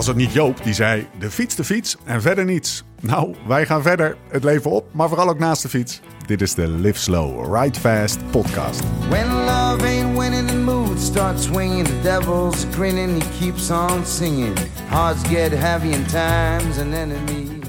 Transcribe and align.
was 0.00 0.08
het 0.08 0.18
niet 0.18 0.32
Joop 0.32 0.64
die 0.64 0.74
zei: 0.74 1.06
de 1.18 1.30
fiets, 1.30 1.54
de 1.54 1.64
fiets 1.64 1.96
en 2.04 2.22
verder 2.22 2.44
niets. 2.44 2.84
Nou, 3.00 3.34
wij 3.46 3.66
gaan 3.66 3.82
verder, 3.82 4.16
het 4.28 4.44
leven 4.44 4.70
op, 4.70 4.94
maar 4.94 5.08
vooral 5.08 5.28
ook 5.28 5.38
naast 5.38 5.62
de 5.62 5.68
fiets. 5.68 6.00
Dit 6.26 6.40
is 6.40 6.54
de 6.54 6.68
Live 6.68 6.98
Slow, 6.98 7.56
Ride 7.56 7.80
Fast 7.80 8.30
podcast. 8.30 8.82
When 9.08 9.26
love 9.26 9.86
ain't 9.86 10.18
winning, 10.18 10.48
the 10.48 10.56
mood 10.56 11.00
starts 11.00 11.44
swinging. 11.44 11.86
The 11.86 12.00
devil's 12.02 12.66
grinning, 12.72 13.22
he 13.22 13.28
keeps 13.38 13.70
on 13.70 14.06
singing. 14.06 14.58
Hearts 14.88 15.28
get 15.28 15.52
heavy 15.52 15.88
in 15.88 16.06
time's 16.06 16.78
an 16.78 16.92
enemy. 16.92 17.60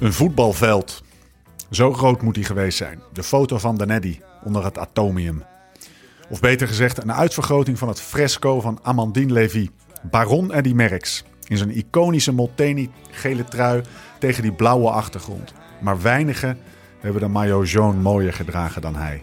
Een 0.00 0.12
voetbalveld. 0.12 1.02
Zo 1.70 1.92
groot 1.92 2.22
moet 2.22 2.36
hij 2.36 2.44
geweest 2.44 2.78
zijn. 2.78 3.02
De 3.12 3.22
foto 3.22 3.58
van 3.58 3.76
Danedi 3.76 4.20
onder 4.44 4.64
het 4.64 4.78
atomium. 4.78 5.42
Of 6.28 6.40
beter 6.40 6.68
gezegd, 6.68 7.02
een 7.02 7.12
uitvergroting 7.12 7.78
van 7.78 7.88
het 7.88 8.00
fresco 8.00 8.60
van 8.60 8.78
Amandine 8.82 9.32
Levy. 9.32 9.68
Baron 10.02 10.52
Eddie 10.52 10.74
Merckx. 10.74 11.24
In 11.50 11.56
zijn 11.56 11.76
iconische 11.76 12.32
Molteni 12.32 12.90
gele 13.10 13.44
trui 13.44 13.82
tegen 14.18 14.42
die 14.42 14.52
blauwe 14.52 14.90
achtergrond. 14.90 15.52
Maar 15.80 16.02
weinigen 16.02 16.58
hebben 17.00 17.20
de 17.22 17.28
maillot 17.28 18.02
mooier 18.02 18.32
gedragen 18.32 18.82
dan 18.82 18.96
hij. 18.96 19.22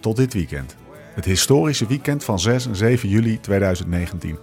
Tot 0.00 0.16
dit 0.16 0.32
weekend. 0.32 0.76
Het 1.14 1.24
historische 1.24 1.86
weekend 1.86 2.24
van 2.24 2.38
6 2.38 2.66
en 2.66 2.76
7 2.76 3.08
juli 3.08 3.40
2019. 3.40 4.38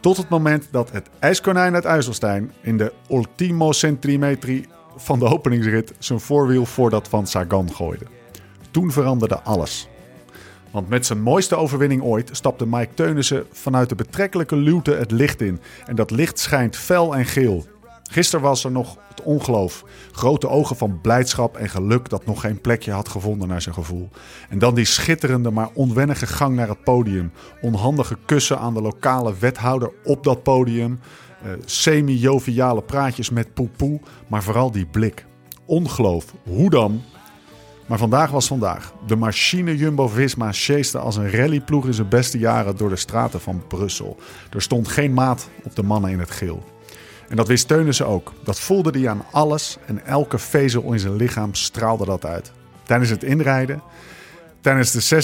Tot 0.00 0.16
het 0.16 0.28
moment 0.28 0.68
dat 0.70 0.92
het 0.92 1.08
ijskonijn 1.18 1.74
uit 1.74 1.84
IJsselstein 1.84 2.52
in 2.60 2.76
de 2.76 2.92
ultimo 3.10 3.72
centimetri 3.72 4.66
van 4.96 5.18
de 5.18 5.24
openingsrit 5.24 5.92
zijn 5.98 6.20
voorwiel 6.20 6.64
voor 6.64 6.90
dat 6.90 7.08
van 7.08 7.26
Sagan 7.26 7.74
gooide. 7.74 8.06
Toen 8.70 8.92
veranderde 8.92 9.40
alles. 9.42 9.88
Want 10.70 10.88
met 10.88 11.06
zijn 11.06 11.22
mooiste 11.22 11.56
overwinning 11.56 12.02
ooit 12.02 12.30
stapte 12.32 12.66
Mike 12.66 12.94
Teunissen 12.94 13.46
vanuit 13.52 13.88
de 13.88 13.94
betrekkelijke 13.94 14.56
luwte 14.56 14.94
het 14.94 15.10
licht 15.10 15.40
in. 15.40 15.60
En 15.86 15.96
dat 15.96 16.10
licht 16.10 16.38
schijnt 16.38 16.76
fel 16.76 17.14
en 17.14 17.24
geel. 17.24 17.66
Gisteren 18.10 18.44
was 18.44 18.64
er 18.64 18.70
nog 18.70 18.96
het 19.08 19.22
ongeloof. 19.22 19.84
Grote 20.12 20.48
ogen 20.48 20.76
van 20.76 21.00
blijdschap 21.00 21.56
en 21.56 21.68
geluk 21.68 22.08
dat 22.08 22.26
nog 22.26 22.40
geen 22.40 22.60
plekje 22.60 22.92
had 22.92 23.08
gevonden 23.08 23.48
naar 23.48 23.62
zijn 23.62 23.74
gevoel. 23.74 24.08
En 24.48 24.58
dan 24.58 24.74
die 24.74 24.84
schitterende 24.84 25.50
maar 25.50 25.68
onwennige 25.72 26.26
gang 26.26 26.56
naar 26.56 26.68
het 26.68 26.82
podium. 26.82 27.32
Onhandige 27.60 28.16
kussen 28.24 28.58
aan 28.58 28.74
de 28.74 28.82
lokale 28.82 29.34
wethouder 29.38 29.92
op 30.04 30.24
dat 30.24 30.42
podium. 30.42 31.00
Uh, 31.44 31.52
Semi-joviale 31.64 32.82
praatjes 32.82 33.30
met 33.30 33.54
poepoe, 33.54 34.00
maar 34.26 34.42
vooral 34.42 34.70
die 34.70 34.86
blik. 34.86 35.26
Ongeloof, 35.64 36.24
hoe 36.42 36.70
dan? 36.70 37.02
Maar 37.88 37.98
vandaag 37.98 38.30
was 38.30 38.46
vandaag. 38.46 38.92
De 39.06 39.16
machine 39.16 39.76
Jumbo-Visma 39.76 40.52
chaste 40.52 40.98
als 40.98 41.16
een 41.16 41.30
rallyploeg 41.30 41.86
in 41.86 41.94
zijn 41.94 42.08
beste 42.08 42.38
jaren 42.38 42.76
door 42.76 42.88
de 42.88 42.96
straten 42.96 43.40
van 43.40 43.62
Brussel. 43.68 44.16
Er 44.54 44.62
stond 44.62 44.88
geen 44.88 45.14
maat 45.14 45.48
op 45.62 45.76
de 45.76 45.82
mannen 45.82 46.10
in 46.10 46.18
het 46.18 46.30
geel. 46.30 46.64
En 47.28 47.36
dat 47.36 47.48
wist 47.48 47.68
Teunissen 47.68 48.06
ook. 48.06 48.32
Dat 48.44 48.60
voelde 48.60 48.98
hij 48.98 49.08
aan 49.08 49.24
alles 49.30 49.78
en 49.86 50.06
elke 50.06 50.38
vezel 50.38 50.92
in 50.92 50.98
zijn 50.98 51.16
lichaam 51.16 51.54
straalde 51.54 52.04
dat 52.04 52.24
uit. 52.24 52.52
Tijdens 52.82 53.10
het 53.10 53.22
inrijden, 53.22 53.82
tijdens 54.60 54.90
de 54.90 55.22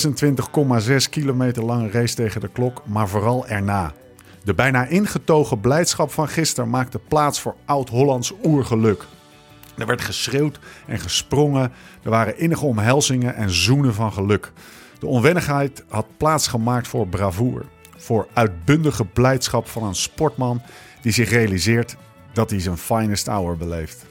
26,6 1.02 1.08
kilometer 1.10 1.64
lange 1.64 1.90
race 1.90 2.14
tegen 2.14 2.40
de 2.40 2.48
klok, 2.48 2.82
maar 2.86 3.08
vooral 3.08 3.46
erna. 3.46 3.92
De 4.44 4.54
bijna 4.54 4.86
ingetogen 4.86 5.60
blijdschap 5.60 6.10
van 6.10 6.28
gisteren 6.28 6.70
maakte 6.70 6.98
plaats 7.08 7.40
voor 7.40 7.54
oud-Hollands 7.64 8.32
oergeluk. 8.44 9.06
Er 9.78 9.86
werd 9.86 10.00
geschreeuwd 10.00 10.58
en 10.86 10.98
gesprongen. 10.98 11.72
Er 12.02 12.10
waren 12.10 12.38
innige 12.38 12.64
omhelzingen 12.64 13.34
en 13.34 13.50
zoenen 13.50 13.94
van 13.94 14.12
geluk. 14.12 14.52
De 14.98 15.06
onwennigheid 15.06 15.84
had 15.88 16.06
plaatsgemaakt 16.16 16.88
voor 16.88 17.08
bravoer. 17.08 17.64
Voor 17.96 18.28
uitbundige 18.32 19.04
blijdschap 19.04 19.68
van 19.68 19.82
een 19.82 19.94
sportman 19.94 20.62
die 21.00 21.12
zich 21.12 21.30
realiseert 21.30 21.96
dat 22.32 22.50
hij 22.50 22.60
zijn 22.60 22.76
finest 22.76 23.26
hour 23.26 23.56
beleeft. 23.56 24.06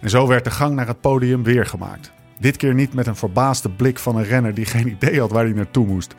En 0.00 0.10
zo 0.10 0.26
werd 0.26 0.44
de 0.44 0.50
gang 0.50 0.74
naar 0.74 0.86
het 0.86 1.00
podium 1.00 1.42
weer 1.42 1.66
gemaakt. 1.66 2.12
Dit 2.38 2.56
keer 2.56 2.74
niet 2.74 2.94
met 2.94 3.06
een 3.06 3.16
verbaasde 3.16 3.70
blik 3.70 3.98
van 3.98 4.16
een 4.16 4.24
renner 4.24 4.54
die 4.54 4.64
geen 4.64 4.88
idee 4.88 5.20
had 5.20 5.30
waar 5.30 5.44
hij 5.44 5.52
naartoe 5.52 5.86
moest. 5.86 6.14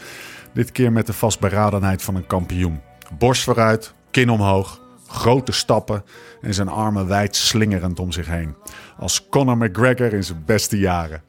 Dit 0.53 0.71
keer 0.71 0.91
met 0.91 1.05
de 1.05 1.13
vastberadenheid 1.13 2.01
van 2.01 2.15
een 2.15 2.27
kampioen. 2.27 2.81
Borst 3.17 3.43
vooruit, 3.43 3.93
kin 4.11 4.29
omhoog, 4.29 4.81
grote 5.13 5.51
stappen 5.51 6.03
en 6.41 6.53
zijn 6.53 6.67
armen 6.67 7.07
wijd 7.07 7.35
slingerend 7.35 7.99
om 7.99 8.11
zich 8.11 8.27
heen. 8.27 8.55
Als 8.97 9.29
Conor 9.29 9.57
McGregor 9.57 10.13
in 10.13 10.23
zijn 10.23 10.43
beste 10.45 10.79
jaren. 10.79 11.21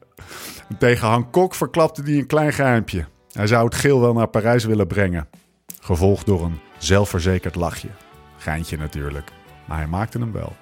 Tegen 0.79 1.07
Hancock 1.07 1.55
verklapte 1.55 2.01
hij 2.01 2.13
een 2.13 2.27
klein 2.27 2.53
geheimpje. 2.53 3.05
Hij 3.31 3.47
zou 3.47 3.65
het 3.65 3.75
geel 3.75 4.01
wel 4.01 4.13
naar 4.13 4.27
Parijs 4.27 4.63
willen 4.63 4.87
brengen. 4.87 5.27
Gevolgd 5.81 6.25
door 6.25 6.43
een 6.43 6.59
zelfverzekerd 6.77 7.55
lachje. 7.55 7.89
Geintje 8.37 8.77
natuurlijk, 8.77 9.31
maar 9.65 9.77
hij 9.77 9.87
maakte 9.87 10.17
hem 10.17 10.31
wel. 10.31 10.55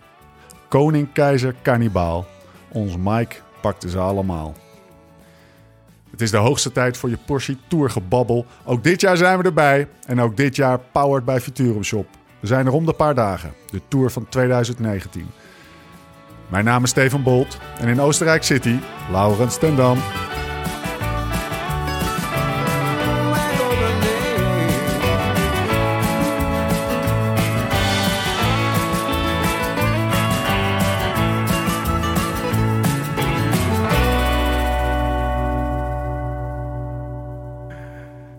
Koning, 0.67 1.13
keizer, 1.13 1.55
kannibaal. 1.61 2.25
Ons 2.71 2.97
Mike 2.97 3.35
pakte 3.61 3.89
ze 3.89 3.99
allemaal. 3.99 4.53
Het 6.11 6.21
is 6.21 6.31
de 6.31 6.37
hoogste 6.37 6.71
tijd 6.71 6.97
voor 6.97 7.09
je 7.09 7.17
Porsche 7.25 7.57
Tour 7.67 7.89
gebabbel. 7.89 8.45
Ook 8.63 8.83
dit 8.83 9.01
jaar 9.01 9.17
zijn 9.17 9.37
we 9.37 9.43
erbij. 9.43 9.87
En 10.07 10.21
ook 10.21 10.37
dit 10.37 10.55
jaar 10.55 10.79
powered 10.79 11.25
bij 11.25 11.41
Futurum 11.41 11.83
Shop. 11.83 12.07
We 12.43 12.49
zijn 12.49 12.65
er 12.65 12.73
om 12.73 12.85
de 12.85 12.93
paar 12.93 13.15
dagen. 13.15 13.53
De 13.69 13.81
Tour 13.87 14.09
van 14.09 14.29
2019. 14.29 15.31
Mijn 16.47 16.65
naam 16.65 16.83
is 16.83 16.89
Steven 16.89 17.23
Bolt. 17.23 17.57
En 17.79 17.87
in 17.87 18.01
Oostenrijk 18.01 18.43
City, 18.43 18.79
Laurens 19.11 19.57
ten 19.57 19.75
Dam. 19.75 19.97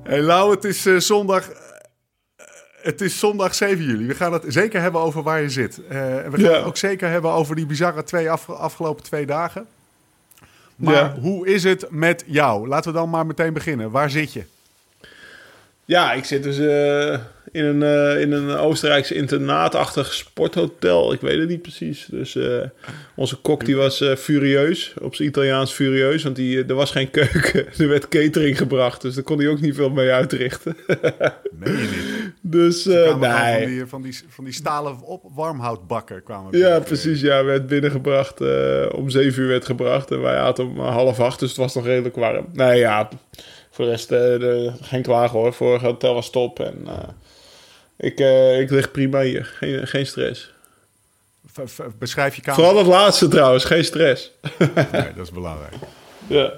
Hey 0.02 0.22
Lau, 0.22 0.50
het 0.50 0.64
is 0.64 0.86
uh, 0.86 0.98
zondag. 0.98 1.63
Het 2.84 3.00
is 3.00 3.18
zondag 3.18 3.54
7 3.54 3.84
juli. 3.84 4.06
We 4.06 4.14
gaan 4.14 4.32
het 4.32 4.44
zeker 4.46 4.80
hebben 4.80 5.00
over 5.00 5.22
waar 5.22 5.40
je 5.42 5.48
zit. 5.48 5.78
Uh, 5.78 5.88
we 5.88 6.30
gaan 6.30 6.40
ja. 6.40 6.52
het 6.52 6.64
ook 6.64 6.76
zeker 6.76 7.08
hebben 7.08 7.30
over 7.30 7.56
die 7.56 7.66
bizarre 7.66 8.02
twee 8.02 8.30
af, 8.30 8.50
afgelopen 8.50 9.04
twee 9.04 9.26
dagen. 9.26 9.66
Maar 10.76 10.94
ja. 10.94 11.14
hoe 11.20 11.46
is 11.46 11.64
het 11.64 11.86
met 11.90 12.24
jou? 12.26 12.68
Laten 12.68 12.92
we 12.92 12.98
dan 12.98 13.10
maar 13.10 13.26
meteen 13.26 13.52
beginnen. 13.52 13.90
Waar 13.90 14.10
zit 14.10 14.32
je? 14.32 14.44
Ja, 15.84 16.12
ik 16.12 16.24
zit 16.24 16.42
dus 16.42 16.58
in, 17.54 17.64
een, 17.64 17.80
uh, 17.82 18.20
in 18.20 18.32
een 18.32 18.50
Oostenrijkse 18.50 19.14
internaatachtig 19.14 20.14
sporthotel. 20.14 21.12
Ik 21.12 21.20
weet 21.20 21.38
het 21.38 21.48
niet 21.48 21.62
precies. 21.62 22.06
Dus 22.10 22.34
uh, 22.34 22.62
onze 23.16 23.36
kok 23.36 23.64
die 23.64 23.76
was 23.76 24.00
uh, 24.00 24.14
furieus. 24.14 24.94
Op 25.00 25.14
zijn 25.14 25.28
Italiaans 25.28 25.72
furieus. 25.72 26.22
Want 26.22 26.36
die, 26.36 26.64
er 26.64 26.74
was 26.74 26.90
geen 26.90 27.10
keuken. 27.10 27.66
er 27.78 27.88
werd 27.88 28.08
catering 28.08 28.58
gebracht. 28.58 29.02
Dus 29.02 29.14
daar 29.14 29.24
kon 29.24 29.38
hij 29.38 29.48
ook 29.48 29.60
niet 29.60 29.74
veel 29.74 29.90
mee 29.90 30.10
uitrichten. 30.10 30.76
nee, 31.60 31.76
niet. 31.76 32.32
Dus 32.40 32.84
nee. 32.84 33.08
Van 33.08 33.20
die, 33.66 33.86
van, 33.86 34.02
die, 34.02 34.20
van 34.28 34.44
die 34.44 34.54
stalen 34.54 35.00
op 35.02 35.22
warmhoutbakken 35.34 36.22
kwamen. 36.22 36.58
Ja, 36.58 36.80
precies. 36.80 37.20
Ja, 37.20 37.44
werd 37.44 37.66
binnengebracht. 37.66 38.40
om 38.92 39.10
zeven 39.10 39.42
uur 39.42 39.48
werd 39.48 39.64
gebracht. 39.64 40.10
En 40.10 40.20
wij 40.20 40.36
aten 40.36 40.64
om 40.64 40.78
half 40.80 41.20
acht. 41.20 41.40
Dus 41.40 41.48
het 41.48 41.58
was 41.58 41.74
nog 41.74 41.84
redelijk 41.84 42.16
warm. 42.16 42.46
Nee, 42.52 42.78
ja... 42.78 43.08
Voor 43.74 43.84
de 43.84 43.90
rest 43.90 44.12
uh, 44.12 44.72
geen 44.80 45.02
klagen 45.02 45.38
hoor. 45.38 45.52
Vorige 45.52 45.84
hotel 45.84 46.14
was 46.14 46.30
top. 46.30 46.60
En 46.60 46.78
uh, 46.86 46.92
ik, 47.96 48.20
uh, 48.20 48.60
ik 48.60 48.70
lig 48.70 48.90
prima 48.90 49.20
hier. 49.20 49.44
Geen, 49.44 49.86
geen 49.86 50.06
stress. 50.06 50.52
V 51.52 51.80
beschrijf 51.98 52.36
je 52.36 52.42
kamer. 52.42 52.62
Vooral 52.62 52.78
het 52.78 52.86
laatste 52.86 53.28
trouwens. 53.28 53.64
Geen 53.64 53.84
stress. 53.84 54.32
nee, 54.92 55.12
dat 55.16 55.24
is 55.24 55.30
belangrijk. 55.30 55.74
Ja. 56.26 56.52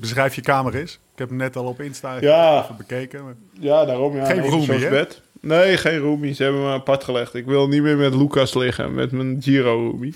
Beschrijf 0.00 0.34
je 0.34 0.40
kamer 0.40 0.74
is. 0.74 0.92
Ik 0.92 1.18
heb 1.18 1.28
hem 1.28 1.38
net 1.38 1.56
al 1.56 1.64
op 1.64 1.80
Insta 1.80 2.16
ja. 2.20 2.62
even 2.62 2.76
bekeken. 2.76 3.24
Maar... 3.24 3.34
Ja, 3.52 3.84
daarom. 3.84 4.16
Ja, 4.16 4.24
geen 4.24 4.40
roomie, 4.40 4.88
bed. 4.88 5.20
Nee, 5.40 5.76
geen 5.76 5.98
roomie. 5.98 6.34
Ze 6.34 6.42
hebben 6.42 6.62
me 6.62 6.72
apart 6.72 7.04
gelegd. 7.04 7.34
Ik 7.34 7.46
wil 7.46 7.68
niet 7.68 7.82
meer 7.82 7.96
met 7.96 8.14
Lucas 8.14 8.54
liggen. 8.54 8.94
Met 8.94 9.10
mijn 9.10 9.36
Giro-roomie. 9.42 10.14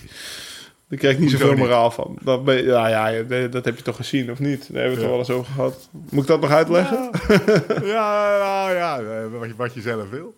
Daar 0.89 0.99
krijg 0.99 1.15
ik 1.15 1.21
niet 1.21 1.31
zoveel 1.31 1.57
moraal 1.57 1.91
van. 1.91 2.19
Dat, 2.23 2.45
ben, 2.45 2.65
ja, 2.65 3.09
ja, 3.09 3.23
dat 3.49 3.65
heb 3.65 3.77
je 3.77 3.83
toch 3.83 3.97
gezien, 3.97 4.31
of 4.31 4.39
niet? 4.39 4.73
Daar 4.73 4.83
hebben 4.83 4.99
we 4.99 5.05
het 5.05 5.05
ja. 5.05 5.09
wel 5.09 5.19
eens 5.19 5.31
over 5.31 5.53
gehad. 5.53 5.89
Moet 6.11 6.23
ik 6.23 6.29
dat 6.29 6.41
nog 6.41 6.51
uitleggen? 6.51 7.11
Ja, 7.85 8.37
ja, 8.37 8.71
ja, 8.71 8.99
ja 9.01 9.29
wat, 9.29 9.49
je, 9.49 9.55
wat 9.57 9.75
je 9.75 9.81
zelf 9.81 10.11
wil. 10.11 10.35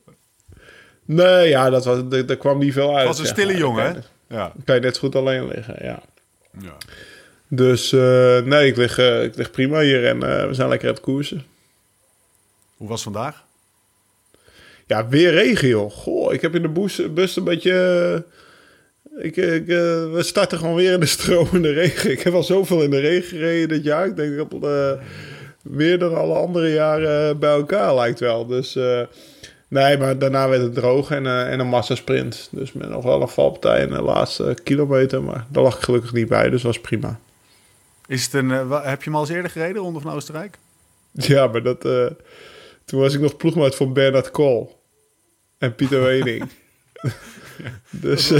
Nee, 1.12 1.48
ja, 1.48 1.70
dat 1.70 1.84
was, 1.84 1.98
daar 2.08 2.36
kwam 2.36 2.58
niet 2.58 2.72
veel 2.72 2.88
uit. 2.96 2.98
Het 2.98 3.06
was 3.06 3.18
een 3.18 3.34
stille 3.34 3.56
jongen, 3.56 3.84
hè? 3.84 3.98
Ja. 4.36 4.52
Kan 4.64 4.74
je 4.74 4.80
net 4.80 4.94
zo 4.94 5.00
goed 5.00 5.14
alleen 5.14 5.48
liggen, 5.48 5.76
ja. 5.80 6.02
ja. 6.60 6.76
Dus 7.48 7.92
uh, 7.92 8.40
nee, 8.40 8.68
ik 8.68 8.76
lig, 8.76 8.98
uh, 8.98 9.22
ik 9.22 9.36
lig 9.36 9.50
prima 9.50 9.80
hier 9.80 10.06
en 10.06 10.16
uh, 10.16 10.46
we 10.46 10.54
zijn 10.54 10.68
lekker 10.68 10.88
aan 10.88 10.94
het 10.94 11.02
koersen. 11.02 11.44
Hoe 12.76 12.88
was 12.88 13.02
vandaag? 13.02 13.44
Ja, 14.86 15.08
weer 15.08 15.32
regen, 15.32 15.68
joh. 15.68 15.90
Goh, 15.90 16.32
ik 16.32 16.40
heb 16.40 16.54
in 16.54 16.62
de 16.62 16.68
bus, 16.68 17.12
bus 17.12 17.36
een 17.36 17.44
beetje 17.44 18.24
ik, 19.16 19.36
ik, 19.36 19.66
we 19.66 20.20
starten 20.22 20.58
gewoon 20.58 20.74
weer 20.74 20.92
in 20.92 21.00
de 21.00 21.06
stromende 21.06 21.72
regen. 21.72 22.10
Ik 22.10 22.20
heb 22.20 22.34
al 22.34 22.42
zoveel 22.42 22.82
in 22.82 22.90
de 22.90 23.00
regen 23.00 23.28
gereden 23.28 23.68
dit 23.68 23.84
jaar. 23.84 24.06
Ik 24.06 24.16
denk 24.16 24.36
dat 24.36 24.98
meer 25.62 25.98
dan 25.98 26.14
alle 26.14 26.34
andere 26.34 26.72
jaren 26.72 27.38
bij 27.38 27.50
elkaar 27.50 27.94
lijkt 27.94 28.20
wel. 28.20 28.46
Dus 28.46 28.76
Nee, 29.70 29.98
maar 29.98 30.18
daarna 30.18 30.48
werd 30.48 30.62
het 30.62 30.74
droog 30.74 31.10
en, 31.10 31.26
eh, 31.26 31.52
en 31.52 31.60
een 31.60 31.66
massasprint. 31.66 32.48
Dus 32.50 32.72
met 32.72 32.88
nog 32.88 33.04
wel 33.04 33.22
een 33.22 33.28
valpartij 33.28 33.82
in 33.82 33.88
de 33.88 34.02
laatste 34.02 34.56
kilometer. 34.62 35.22
Maar 35.22 35.46
daar 35.48 35.62
lag 35.62 35.76
ik 35.76 35.82
gelukkig 35.82 36.12
niet 36.12 36.28
bij, 36.28 36.50
dus 36.50 36.62
was 36.62 36.80
prima. 36.80 37.20
Is 38.06 38.24
het 38.24 38.32
een, 38.32 38.50
eh, 38.50 38.84
heb 38.84 38.98
je 38.98 39.04
hem 39.04 39.14
al 39.14 39.20
eens 39.20 39.30
eerder 39.30 39.50
gereden, 39.50 39.82
Ronde 39.82 40.00
van 40.00 40.12
Oostenrijk? 40.12 40.58
Ja, 41.12 41.46
maar 41.46 41.62
dat, 41.62 41.84
eh, 41.84 42.06
toen 42.84 43.00
was 43.00 43.14
ik 43.14 43.20
nog 43.20 43.36
ploegmaat 43.36 43.74
van 43.74 43.92
Bernard 43.92 44.30
Kool 44.30 44.82
en 45.58 45.74
Pieter 45.74 46.02
Wening. 46.02 46.48
dus, 47.90 48.30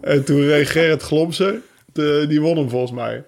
en 0.00 0.24
toen 0.24 0.46
reed 0.46 0.68
Gerrit 0.68 1.02
Glomser, 1.02 1.60
de, 1.92 2.24
die 2.28 2.40
won 2.40 2.56
hem 2.56 2.68
volgens 2.68 2.92
mij. 2.92 3.24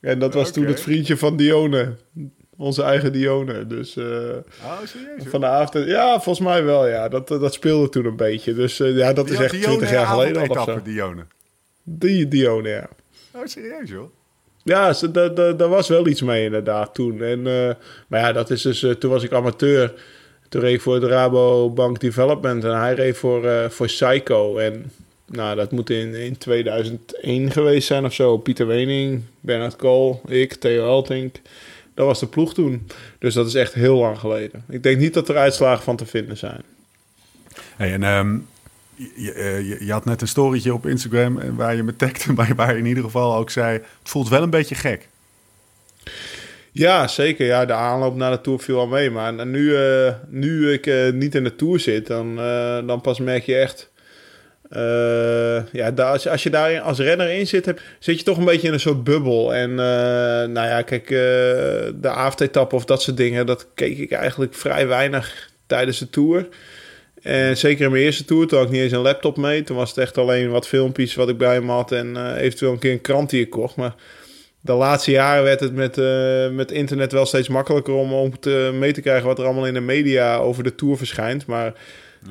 En 0.00 0.18
dat 0.18 0.34
was 0.34 0.52
toen 0.52 0.66
het 0.66 0.80
vriendje 0.80 1.16
van 1.16 1.36
Dione, 1.36 1.96
onze 2.56 2.82
eigen 2.82 3.12
Dione. 3.12 3.66
Dus 3.66 3.96
eh, 3.96 4.04
Oh, 4.04 4.78
serieus? 4.84 5.18
hoor. 5.18 5.28
van 5.28 5.40
de 5.40 5.46
avond, 5.46 5.86
ja, 5.86 6.12
volgens 6.20 6.46
mij 6.46 6.64
wel, 6.64 6.86
ja. 6.88 7.08
Dat, 7.08 7.28
dat 7.28 7.52
speelde 7.54 7.88
toen 7.88 8.04
een 8.04 8.16
beetje. 8.16 8.54
Dus 8.54 8.80
eh, 8.80 8.96
ja, 8.96 9.12
dat 9.12 9.30
is 9.30 9.38
echt 9.38 9.62
20 9.62 9.90
jaar 9.90 10.06
geleden 10.06 10.36
al 10.36 10.44
etappe, 10.44 10.82
Dione. 10.82 11.26
Die 11.82 12.28
Dione, 12.28 12.68
ja. 12.68 12.88
Oh, 13.32 13.42
serieus 13.44 13.90
joh? 13.90 14.10
Ja, 14.64 14.92
daar 15.52 15.68
was 15.68 15.88
wel 15.88 16.06
iets 16.06 16.22
mee 16.22 16.44
inderdaad 16.44 16.94
toen. 16.94 17.22
En, 17.22 17.46
eh, 17.46 17.74
maar 18.08 18.20
ja, 18.20 18.32
dat 18.32 18.50
is 18.50 18.62
dus, 18.62 18.82
eh, 18.82 18.90
toen 18.90 19.10
was 19.10 19.22
ik 19.22 19.32
amateur. 19.32 19.94
Toen 20.48 20.60
reed 20.60 20.74
ik 20.74 20.80
voor 20.80 20.94
het 20.94 21.04
Rabobank 21.04 22.00
Development 22.00 22.64
en 22.64 22.78
hij 22.80 22.94
reed 22.94 23.16
voor, 23.16 23.44
eh, 23.46 23.68
voor 23.68 23.86
Psycho. 23.86 24.56
En 24.58 24.90
nou, 25.26 25.56
dat 25.56 25.70
moet 25.70 25.90
in, 25.90 26.14
in 26.14 26.38
2001 26.38 27.50
geweest 27.50 27.86
zijn 27.86 28.04
of 28.04 28.12
zo. 28.12 28.38
Pieter 28.38 28.66
Wening, 28.66 29.22
Bernard 29.40 29.76
Kool, 29.76 30.20
ik, 30.26 30.54
Theo 30.54 30.86
Eltink. 30.86 31.36
Dat 31.94 32.06
was 32.06 32.20
de 32.20 32.26
ploeg 32.26 32.54
toen. 32.54 32.86
Dus 33.18 33.34
dat 33.34 33.46
is 33.46 33.54
echt 33.54 33.74
heel 33.74 33.96
lang 33.96 34.18
geleden. 34.18 34.64
Ik 34.68 34.82
denk 34.82 34.98
niet 34.98 35.14
dat 35.14 35.28
er 35.28 35.36
uitslagen 35.36 35.84
van 35.84 35.96
te 35.96 36.06
vinden 36.06 36.36
zijn. 36.36 36.62
Hey, 37.76 37.92
en 37.92 38.02
ehm, 38.02 38.38
je, 38.96 39.62
je, 39.66 39.84
je 39.84 39.92
had 39.92 40.04
net 40.04 40.20
een 40.20 40.28
storytje 40.28 40.74
op 40.74 40.86
Instagram 40.86 41.38
eh, 41.38 41.48
waar 41.50 41.74
je 41.76 41.82
me 41.82 41.96
tagde, 41.96 42.32
maar 42.36 42.54
waar 42.54 42.72
je 42.72 42.78
in 42.78 42.86
ieder 42.86 43.04
geval 43.04 43.36
ook 43.36 43.50
zei... 43.50 43.72
het 43.72 43.88
voelt 44.02 44.28
wel 44.28 44.42
een 44.42 44.50
beetje 44.50 44.74
gek. 44.74 45.08
Ja, 46.72 47.08
zeker. 47.08 47.46
Ja, 47.46 47.64
de 47.64 47.72
aanloop 47.72 48.16
naar 48.16 48.30
de 48.30 48.40
Tour 48.40 48.58
viel 48.58 48.78
al 48.78 48.86
mee. 48.86 49.10
Maar 49.10 49.46
nu, 49.46 49.76
eh, 49.76 50.14
nu 50.28 50.72
ik 50.72 51.12
niet 51.14 51.34
in 51.34 51.44
de 51.44 51.56
Tour 51.56 51.80
zit, 51.80 52.06
dan, 52.06 52.36
dan 52.86 53.00
pas 53.00 53.18
merk 53.18 53.44
je 53.44 53.54
echt... 53.54 53.92
eh, 54.74 55.62
ja, 55.72 55.90
als, 55.90 56.28
als 56.28 56.42
je 56.42 56.50
daar 56.50 56.80
als 56.80 56.98
renner 56.98 57.30
in 57.30 57.46
zit, 57.46 57.66
heb, 57.66 57.80
zit 57.98 58.18
je 58.18 58.24
toch 58.24 58.38
een 58.38 58.44
beetje 58.44 58.66
in 58.66 58.72
een 58.72 58.80
soort 58.80 59.04
bubbel. 59.04 59.54
En 59.54 59.70
eh, 59.70 59.76
nou 60.48 60.68
ja, 60.68 60.82
kijk, 60.82 61.10
eh, 61.10 61.18
de 62.00 62.08
avondetappe 62.08 62.74
of 62.74 62.84
dat 62.84 63.02
soort 63.02 63.16
dingen... 63.16 63.46
dat 63.46 63.66
keek 63.74 63.98
ik 63.98 64.12
eigenlijk 64.12 64.54
vrij 64.54 64.86
weinig 64.86 65.50
tijdens 65.66 65.98
de 65.98 66.10
Tour. 66.10 66.48
En 67.22 67.56
zeker 67.56 67.84
in 67.84 67.90
mijn 67.90 68.04
eerste 68.04 68.24
Tour, 68.24 68.46
toen 68.46 68.58
had 68.58 68.66
ik 68.66 68.72
niet 68.72 68.82
eens 68.82 68.92
een 68.92 68.98
laptop 68.98 69.36
mee. 69.36 69.62
Toen 69.62 69.76
was 69.76 69.88
het 69.88 69.98
echt 69.98 70.18
alleen 70.18 70.50
wat 70.50 70.68
filmpjes 70.68 71.14
wat 71.14 71.28
ik 71.28 71.38
bij 71.38 71.60
me 71.60 71.72
had... 71.72 71.92
en 71.92 72.36
eventueel 72.36 72.72
een 72.72 72.78
keer 72.78 72.92
een 72.92 73.00
krant 73.00 73.30
die 73.30 73.40
ik 73.40 73.50
kocht. 73.50 73.76
Maar 73.76 73.94
de 74.60 74.72
laatste 74.72 75.10
jaren 75.10 75.44
werd 75.44 75.60
het 75.60 75.74
met, 75.74 75.96
met 76.52 76.70
internet 76.70 77.12
wel 77.12 77.26
steeds 77.26 77.48
makkelijker 77.48 77.94
om, 77.94 78.12
om 78.12 78.38
te, 78.38 78.70
mee 78.74 78.92
te 78.92 79.00
krijgen 79.00 79.26
wat 79.26 79.38
er 79.38 79.44
allemaal 79.44 79.66
in 79.66 79.74
de 79.74 79.80
media 79.80 80.36
over 80.36 80.62
de 80.62 80.74
tour 80.74 80.96
verschijnt. 80.96 81.46
Maar 81.46 81.72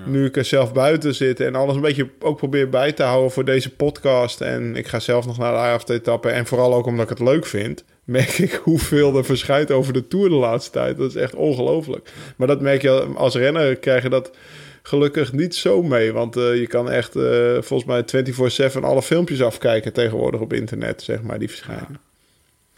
nu 0.05 0.25
ik 0.25 0.37
er 0.37 0.45
zelf 0.45 0.73
buiten 0.73 1.15
zit 1.15 1.39
en 1.39 1.55
alles 1.55 1.75
een 1.75 1.81
beetje 1.81 2.09
ook 2.19 2.37
probeer 2.37 2.69
bij 2.69 2.91
te 2.91 3.03
houden 3.03 3.31
voor 3.31 3.45
deze 3.45 3.69
podcast. 3.75 4.41
En 4.41 4.75
ik 4.75 4.87
ga 4.87 4.99
zelf 4.99 5.25
nog 5.25 5.37
naar 5.37 5.51
de 5.51 5.57
avondetappe. 5.57 6.29
En 6.29 6.45
vooral 6.45 6.73
ook 6.73 6.85
omdat 6.85 7.03
ik 7.03 7.17
het 7.17 7.27
leuk 7.27 7.45
vind. 7.45 7.83
Merk 8.03 8.37
ik 8.37 8.51
hoeveel 8.63 9.17
er 9.17 9.25
verschijnt 9.25 9.71
over 9.71 9.93
de 9.93 10.07
tour 10.07 10.29
de 10.29 10.35
laatste 10.35 10.71
tijd. 10.71 10.97
Dat 10.97 11.09
is 11.09 11.15
echt 11.15 11.35
ongelooflijk. 11.35 12.09
Maar 12.35 12.47
dat 12.47 12.61
merk 12.61 12.81
je 12.81 12.91
als 13.15 13.35
renner 13.35 13.75
krijg 13.75 14.03
je 14.03 14.09
dat 14.09 14.31
gelukkig 14.81 15.33
niet 15.33 15.55
zo 15.55 15.83
mee. 15.83 16.13
Want 16.13 16.35
eh, 16.37 16.55
je 16.55 16.67
kan 16.67 16.89
echt 16.91 17.15
eh, 17.15 17.57
volgens 17.61 17.85
mij 17.85 18.71
24-7 18.73 18.79
alle 18.81 19.01
filmpjes 19.01 19.41
afkijken 19.41 19.93
tegenwoordig 19.93 20.41
op 20.41 20.53
internet, 20.53 21.01
zeg 21.01 21.21
maar, 21.21 21.39
die 21.39 21.49
verschijnen. 21.49 21.99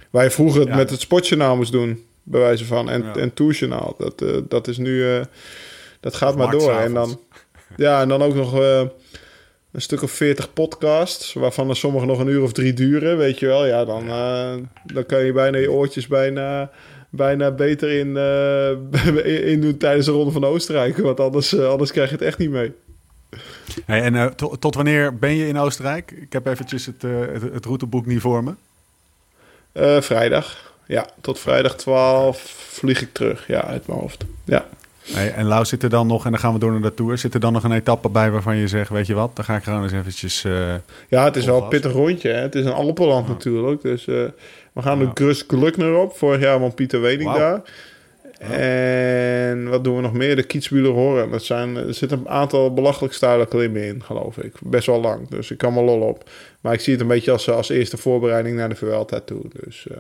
Waar 0.10 0.24
je 0.24 0.32
vroeger 0.32 0.60
het 0.60 0.70
Ja. 0.70 0.76
met 0.76 0.90
het 0.90 1.00
sportjournaal 1.00 1.56
moest 1.56 1.72
doen, 1.72 2.04
bij 2.24 2.40
wijze 2.40 2.66
van. 2.66 2.90
En, 2.90 3.02
Ja. 3.04 3.16
en 3.16 3.34
tourjournaal. 3.34 3.96
Dat, 3.98 4.22
eh, 4.22 4.38
dat 4.48 4.68
is 4.68 4.78
nu... 4.78 5.04
dat 6.06 6.16
gaat 6.16 6.36
maar 6.36 6.52
door. 6.52 6.74
En 6.74 6.94
dan, 6.94 7.19
ja, 7.75 8.02
en 8.02 8.07
dan 8.07 8.22
ook 8.22 8.36
nog 8.36 8.60
eh, 8.60 8.81
een 9.72 9.81
stuk 9.81 10.02
of 10.02 10.12
veertig 10.12 10.54
podcasts... 10.54 11.34
waarvan 11.34 11.69
er 11.69 11.75
sommige 11.75 12.06
nog 12.06 12.19
een 12.19 12.28
uur 12.28 12.42
of 12.42 12.52
drie 12.52 12.74
duren, 12.74 13.18
weet 13.18 13.40
je 13.40 13.46
wel. 13.46 13.66
Ja, 13.66 13.86
dan, 13.86 14.10
eh, 14.10 14.54
dan 14.84 15.06
kan 15.06 15.24
je 15.24 15.31
bijna 15.31 15.57
je 15.57 15.72
oortjes 15.72 16.07
bijna, 16.07 16.72
bijna 17.10 17.52
beter 17.52 17.92
in, 17.92 18.18
eh, 18.18 19.46
in 19.52 19.62
doen 19.62 19.78
tijdens 19.78 20.06
de 20.06 20.12
Ronde 20.12 20.31
van 20.31 20.46
Oostenrijk. 20.46 20.98
Want 20.98 21.19
anders, 21.19 21.60
anders 21.60 21.92
krijg 21.92 22.10
je 22.10 22.16
het 22.16 22.25
echt 22.25 22.38
niet 22.38 22.50
mee. 22.50 22.74
Hey, 23.86 24.02
en 24.02 24.36
to- 24.36 24.56
tot 24.56 24.75
wanneer 24.75 25.18
ben 25.18 25.36
je 25.36 25.48
in 25.48 25.57
Oostenrijk? 25.57 26.12
Ik 26.12 26.34
heb 26.34 26.48
eventjes 26.48 26.86
het, 26.86 27.02
het, 27.02 27.42
het 27.54 27.66
routeboek 27.66 28.06
niet 28.06 28.22
voor 28.22 28.44
me. 28.44 28.54
Vrijdag. 30.02 30.74
Ja, 30.88 31.07
tot 31.22 31.40
vrijdag 31.40 31.75
12 31.75 32.40
vlieg 32.69 33.02
ik 33.02 33.13
terug. 33.13 33.48
Ja, 33.48 33.63
uit 33.63 33.88
mijn 33.88 34.00
hoofd. 34.00 34.25
Ja. 34.44 34.66
Hey, 35.13 35.34
en 35.34 35.46
Lau 35.46 35.66
zit 35.66 35.84
er 35.84 35.90
dan 35.90 36.07
nog, 36.07 36.25
en 36.25 36.31
dan 36.31 36.40
gaan 36.40 36.54
we 36.54 36.60
door 36.60 36.72
naar 36.72 36.81
de 36.81 36.94
Tour... 36.94 37.18
zit 37.18 37.34
er 37.34 37.40
dan 37.40 37.54
nog 37.54 37.63
een 37.63 37.72
etappe 37.72 38.10
bij 38.10 38.31
waarvan 38.31 38.57
je 38.57 38.68
zegt... 38.68 38.90
weet 38.90 39.07
je 39.07 39.13
wat, 39.13 39.36
dan 39.36 39.46
ga 39.46 39.56
ik 39.56 39.63
gewoon 39.63 39.84
eens 39.84 39.92
eventjes... 39.92 40.44
eh, 40.44 40.74
Ja, 41.10 41.24
het 41.24 41.36
is 41.36 41.46
wel 41.46 41.63
een 41.63 41.68
pittig 41.69 41.92
rondje. 41.92 42.30
Hè? 42.30 42.40
Het 42.42 42.56
is 42.56 42.66
een 42.66 42.72
Alpenland 42.74 43.28
natuurlijk. 43.28 43.81
Dus 43.81 44.07
eh, 44.07 44.16
we 44.74 44.81
gaan 44.81 45.00
Ja. 45.00 45.06
de 45.06 45.12
Grus 45.13 45.44
Glukner 45.48 45.94
op. 45.96 46.18
Vorig 46.18 46.42
jaar 46.42 46.60
won 46.60 46.74
Pieter 46.74 47.02
Wening 47.02 47.30
Wauw. 47.31 47.40
daar. 47.40 47.62
En 48.40 49.69
wat 49.69 49.84
doen 49.84 49.96
we 49.96 50.02
nog 50.02 50.13
meer? 50.13 50.36
De 50.36 50.44
Kietsbueler 50.44 50.92
Horen. 50.92 51.30
Dat 51.31 51.44
zijn, 51.44 51.75
er 51.75 51.94
zitten 51.94 52.19
een 52.19 52.30
aantal 52.30 52.74
belachelijk 52.74 53.13
stijle 53.13 53.46
klimmen 53.46 53.84
in, 53.84 54.04
geloof 54.04 54.38
ik. 54.38 54.54
Best 54.62 54.88
wel 54.88 55.02
lang, 55.02 55.30
dus 55.30 55.52
ik 55.52 55.57
kan 55.57 55.74
me 55.74 55.81
lol 55.81 56.00
op. 56.02 56.30
Maar 56.62 56.74
ik 56.74 56.80
zie 56.80 56.94
het 56.94 57.02
een 57.02 57.07
beetje 57.07 57.31
als, 57.31 57.50
als 57.50 57.69
eerste 57.69 57.98
voorbereiding 57.98 58.56
naar 58.57 58.69
de 58.69 58.75
Vuelta 58.75 59.19
toe. 59.19 59.42
Dus 59.66 59.88
eh, 59.92 59.98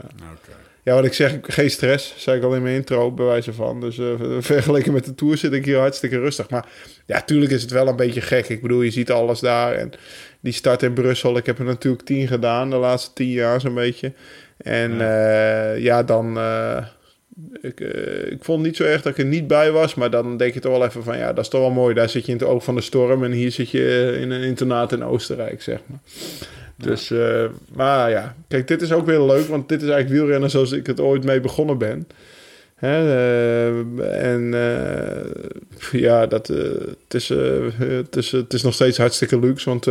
ja, 0.85 0.93
wat 0.93 1.05
ik 1.05 1.13
zeg, 1.13 1.37
geen 1.41 1.71
stress, 1.71 2.13
zei 2.17 2.37
ik 2.37 2.43
al 2.43 2.55
in 2.55 2.61
mijn 2.61 2.75
intro, 2.75 3.11
bij 3.11 3.25
wijze 3.25 3.53
van. 3.53 3.81
Dus 3.81 3.97
eh, 3.97 4.13
vergeleken 4.39 4.93
met 4.93 5.05
de 5.05 5.15
Tour 5.15 5.37
zit 5.37 5.53
ik 5.53 5.65
hier 5.65 5.77
hartstikke 5.77 6.19
rustig. 6.19 6.49
Maar 6.49 6.65
ja, 7.05 7.21
tuurlijk 7.21 7.51
is 7.51 7.61
het 7.61 7.71
wel 7.71 7.87
een 7.87 7.95
beetje 7.95 8.21
gek. 8.21 8.49
Ik 8.49 8.61
bedoel, 8.61 8.81
je 8.81 8.91
ziet 8.91 9.11
alles 9.11 9.39
daar. 9.39 9.73
En 9.73 9.91
die 10.39 10.53
start 10.53 10.83
in 10.83 10.93
Brussel, 10.93 11.37
ik 11.37 11.45
heb 11.45 11.59
er 11.59 11.65
natuurlijk 11.65 12.05
tien 12.05 12.27
gedaan, 12.27 12.69
de 12.69 12.75
laatste 12.75 13.13
tien 13.13 13.29
jaar 13.29 13.61
zo'n 13.61 13.73
beetje. 13.73 14.13
En 14.57 14.97
ja, 14.97 15.71
ja 15.71 16.03
dan... 16.03 16.37
eh, 16.37 16.85
ik, 17.61 17.79
eh, 17.79 18.31
ik 18.31 18.43
vond 18.43 18.57
het 18.57 18.67
niet 18.67 18.75
zo 18.75 18.83
erg 18.83 19.01
dat 19.01 19.11
ik 19.11 19.17
er 19.17 19.25
niet 19.25 19.47
bij 19.47 19.71
was, 19.71 19.95
maar 19.95 20.09
dan 20.09 20.37
denk 20.37 20.53
je 20.53 20.59
toch 20.59 20.77
wel 20.77 20.85
even 20.85 21.03
van 21.03 21.17
ja, 21.17 21.33
dat 21.33 21.43
is 21.43 21.49
toch 21.49 21.61
wel 21.61 21.71
mooi. 21.71 21.93
Daar 21.93 22.09
zit 22.09 22.25
je 22.25 22.31
in 22.31 22.37
het 22.37 22.47
oog 22.47 22.63
van 22.63 22.75
de 22.75 22.81
storm 22.81 23.23
en 23.23 23.31
hier 23.31 23.51
zit 23.51 23.69
je 23.69 24.11
eh, 24.13 24.21
in 24.21 24.31
een 24.31 24.43
internaat 24.43 24.91
in 24.91 25.03
Oostenrijk, 25.03 25.61
zeg 25.61 25.79
maar. 25.85 25.99
Dus, 26.77 27.11
eh, 27.11 27.45
maar 27.73 28.09
ja, 28.09 28.35
kijk, 28.47 28.67
dit 28.67 28.81
is 28.81 28.91
ook 28.91 29.05
weer 29.05 29.21
leuk, 29.21 29.47
want 29.47 29.69
dit 29.69 29.81
is 29.81 29.89
eigenlijk 29.89 30.19
wielrennen 30.19 30.49
zoals 30.49 30.71
ik 30.71 30.87
het 30.87 30.99
ooit 30.99 31.23
mee 31.23 31.41
begonnen 31.41 31.77
ben. 31.77 32.07
Hè, 32.75 33.13
eh, 33.13 34.31
en 34.31 34.53
eh, 34.53 36.01
ja, 36.01 36.25
dat, 36.25 36.47
het, 36.47 37.13
is, 37.13 37.29
het, 37.77 38.15
is, 38.15 38.31
het 38.31 38.53
is 38.53 38.63
nog 38.63 38.73
steeds 38.73 38.97
hartstikke 38.97 39.39
luxe, 39.39 39.69
want 39.69 39.83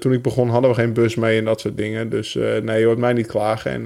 toen 0.00 0.12
ik 0.12 0.22
begon 0.22 0.48
hadden 0.48 0.70
we 0.70 0.76
geen 0.76 0.92
bus 0.92 1.14
mee 1.14 1.38
en 1.38 1.44
dat 1.44 1.60
soort 1.60 1.76
dingen. 1.76 2.08
Dus 2.08 2.34
nee, 2.62 2.78
je 2.78 2.86
hoort 2.86 2.98
mij 2.98 3.12
niet 3.12 3.26
klagen. 3.26 3.70
En 3.70 3.84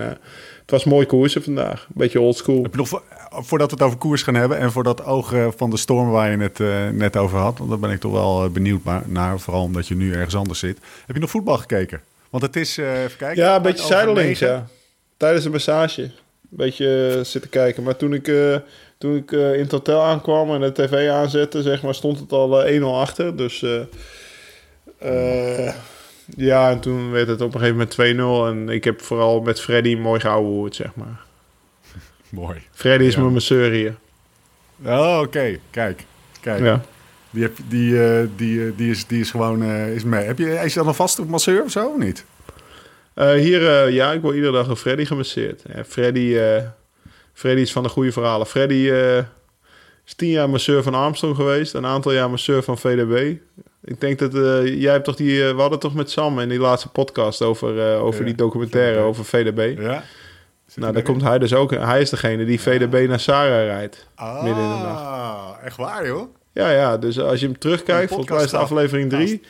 het 0.61 0.71
was 0.71 0.85
mooi 0.85 1.07
koersen 1.07 1.43
vandaag, 1.43 1.85
een 1.89 1.95
beetje 1.95 2.21
oldschool. 2.21 2.63
Heb 2.63 2.73
je 2.73 2.79
nog, 2.79 2.89
vo- 2.89 3.03
voordat 3.31 3.71
we 3.71 3.77
het 3.77 3.85
over 3.85 3.99
koers 3.99 4.23
gaan 4.23 4.35
hebben... 4.35 4.59
en 4.59 4.73
voor 4.73 4.85
dat 4.85 5.05
oog 5.05 5.35
van 5.57 5.71
de 5.71 5.77
storm 5.77 6.11
waar 6.11 6.31
je 6.31 6.37
het 6.37 6.59
net 6.95 7.17
over 7.17 7.39
had... 7.39 7.59
want 7.59 7.71
daar 7.71 7.79
ben 7.79 7.91
ik 7.91 8.01
toch 8.01 8.13
wel 8.13 8.51
benieuwd 8.51 8.81
naar... 9.07 9.41
vooral 9.41 9.63
omdat 9.63 9.89
je 9.89 9.97
nu 9.97 10.13
ergens 10.13 10.37
anders 10.37 10.59
zit. 10.59 10.79
Heb 11.07 11.15
je 11.15 11.21
nog 11.21 11.31
voetbal 11.31 11.59
gekeken? 11.59 12.01
Want 12.35 12.47
het 12.47 12.57
is, 12.57 12.79
eh, 12.79 13.03
even 13.03 13.17
kijken... 13.17 13.43
Ja, 13.43 13.57
een 13.57 13.62
beetje 13.62 13.87
zijdelings, 13.87 14.38
ja. 14.38 14.67
Tijdens 15.17 15.45
de 15.45 15.50
massage. 15.50 16.03
Een 16.03 16.11
beetje 16.50 17.14
eh, 17.19 17.25
zitten 17.25 17.50
kijken. 17.50 17.83
Maar 17.83 17.97
toen 17.97 18.14
ik, 18.14 18.29
eh, 18.29 18.57
toen 18.99 19.17
ik 19.17 19.33
eh, 19.33 19.55
in 19.55 19.61
het 19.61 19.71
hotel 19.71 20.03
aankwam 20.03 20.55
en 20.55 20.61
de 20.61 20.73
tv 20.73 21.09
aanzette, 21.11 21.62
zeg 21.62 21.83
maar, 21.83 21.95
stond 21.95 22.19
het 22.19 22.33
al 22.33 22.62
eh, 22.64 22.81
1-0 22.81 22.85
achter. 22.85 23.37
Dus 23.37 23.62
eh, 23.62 23.81
eh, 25.67 25.75
ja, 26.37 26.71
en 26.71 26.81
toen 26.81 27.11
werd 27.11 27.29
het 27.29 27.41
op 27.41 27.55
een 27.55 27.61
gegeven 27.61 27.88
moment 28.07 28.55
2-0. 28.55 28.69
En 28.69 28.75
ik 28.75 28.85
heb 28.85 29.03
vooral 29.03 29.41
met 29.41 29.61
Freddy 29.61 29.95
mooi 29.95 30.21
gehouden, 30.21 30.75
zeg 30.75 30.95
maar. 30.95 31.21
Mooi. 32.29 32.62
Freddy 32.73 33.05
is 33.05 33.14
Ja. 33.14 33.21
mijn 33.21 33.33
masseur 33.33 33.71
hier. 33.71 33.95
Oh, 34.85 35.21
oké. 35.23 35.59
Kijk. 35.71 36.05
Kijk. 36.41 36.61
Ja. 36.61 36.81
Die, 37.35 37.43
heb, 37.43 37.57
die, 37.69 38.03
eh, 38.03 38.26
die, 38.37 38.67
eh, 38.67 38.73
die, 38.76 38.91
is, 38.91 39.07
die 39.07 39.21
is 39.21 39.31
gewoon 39.31 39.62
eh, 39.62 39.95
is 39.95 40.05
mee. 40.05 40.25
Heb 40.25 40.38
je, 40.38 40.50
is 40.64 40.75
dan 40.75 40.88
een 40.88 40.95
vaste 40.95 41.25
masseur 41.25 41.62
of 41.62 41.71
zo? 41.71 41.87
Of 41.87 41.99
niet? 41.99 42.25
Hier, 43.14 43.91
ja, 43.91 44.12
ik 44.12 44.21
word 44.21 44.35
iedere 44.35 44.53
dag 44.53 44.67
door 44.67 44.76
Freddy 44.76 45.05
gemasseerd. 45.05 45.62
Freddy, 45.87 46.38
Freddy 47.33 47.61
is 47.61 47.73
van 47.73 47.83
de 47.83 47.88
goede 47.88 48.12
verhalen. 48.12 48.47
Freddy 48.47 48.91
is 50.05 50.14
tien 50.14 50.29
jaar 50.29 50.50
masseur 50.50 50.83
van 50.83 50.95
Armstrong 50.95 51.37
geweest. 51.37 51.75
Een 51.75 51.87
aantal 51.87 52.12
jaar 52.12 52.31
masseur 52.31 52.62
van 52.62 52.79
VDB. 52.79 53.37
Ik 53.85 54.00
denk 54.00 54.19
dat 54.19 54.33
jij 54.64 54.93
hebt 54.93 55.05
toch 55.05 55.17
die... 55.17 55.45
we 55.45 55.61
hadden 55.61 55.79
toch 55.79 55.95
met 55.95 56.11
Sam 56.11 56.41
in 56.41 56.49
die 56.49 56.59
laatste 56.59 56.88
podcast 56.88 57.43
over, 57.43 57.99
over 57.99 58.21
Ja, 58.21 58.26
die 58.26 58.35
documentaire 58.35 58.99
over 58.99 59.25
VDB. 59.25 59.81
Ja. 59.81 60.03
Nou, 60.75 60.93
daar 60.93 61.03
komt 61.03 61.23
hij 61.23 61.38
dus 61.38 61.55
ook... 61.55 61.71
Hij 61.71 62.00
is 62.00 62.11
degene 62.11 62.45
die 62.45 62.61
VDB 62.61 63.09
naar 63.09 63.21
Sarah 63.21 63.64
rijdt. 63.64 64.07
Ah, 64.14 64.43
midden 64.43 64.64
in 64.64 64.71
de 64.71 64.76
nacht. 64.76 65.61
echt 65.62 65.76
waar, 65.76 66.07
joh? 66.07 66.29
Ja, 66.54 66.70
ja, 66.70 66.99
dus 66.99 67.20
als 67.20 67.40
je 67.40 67.46
hem 67.46 67.58
terugkijkt, 67.58 68.08
volgens 68.08 68.30
mij 68.30 68.44
is 68.44 68.50
het 68.50 68.61
aflevering 68.61 69.11
3... 69.11 69.40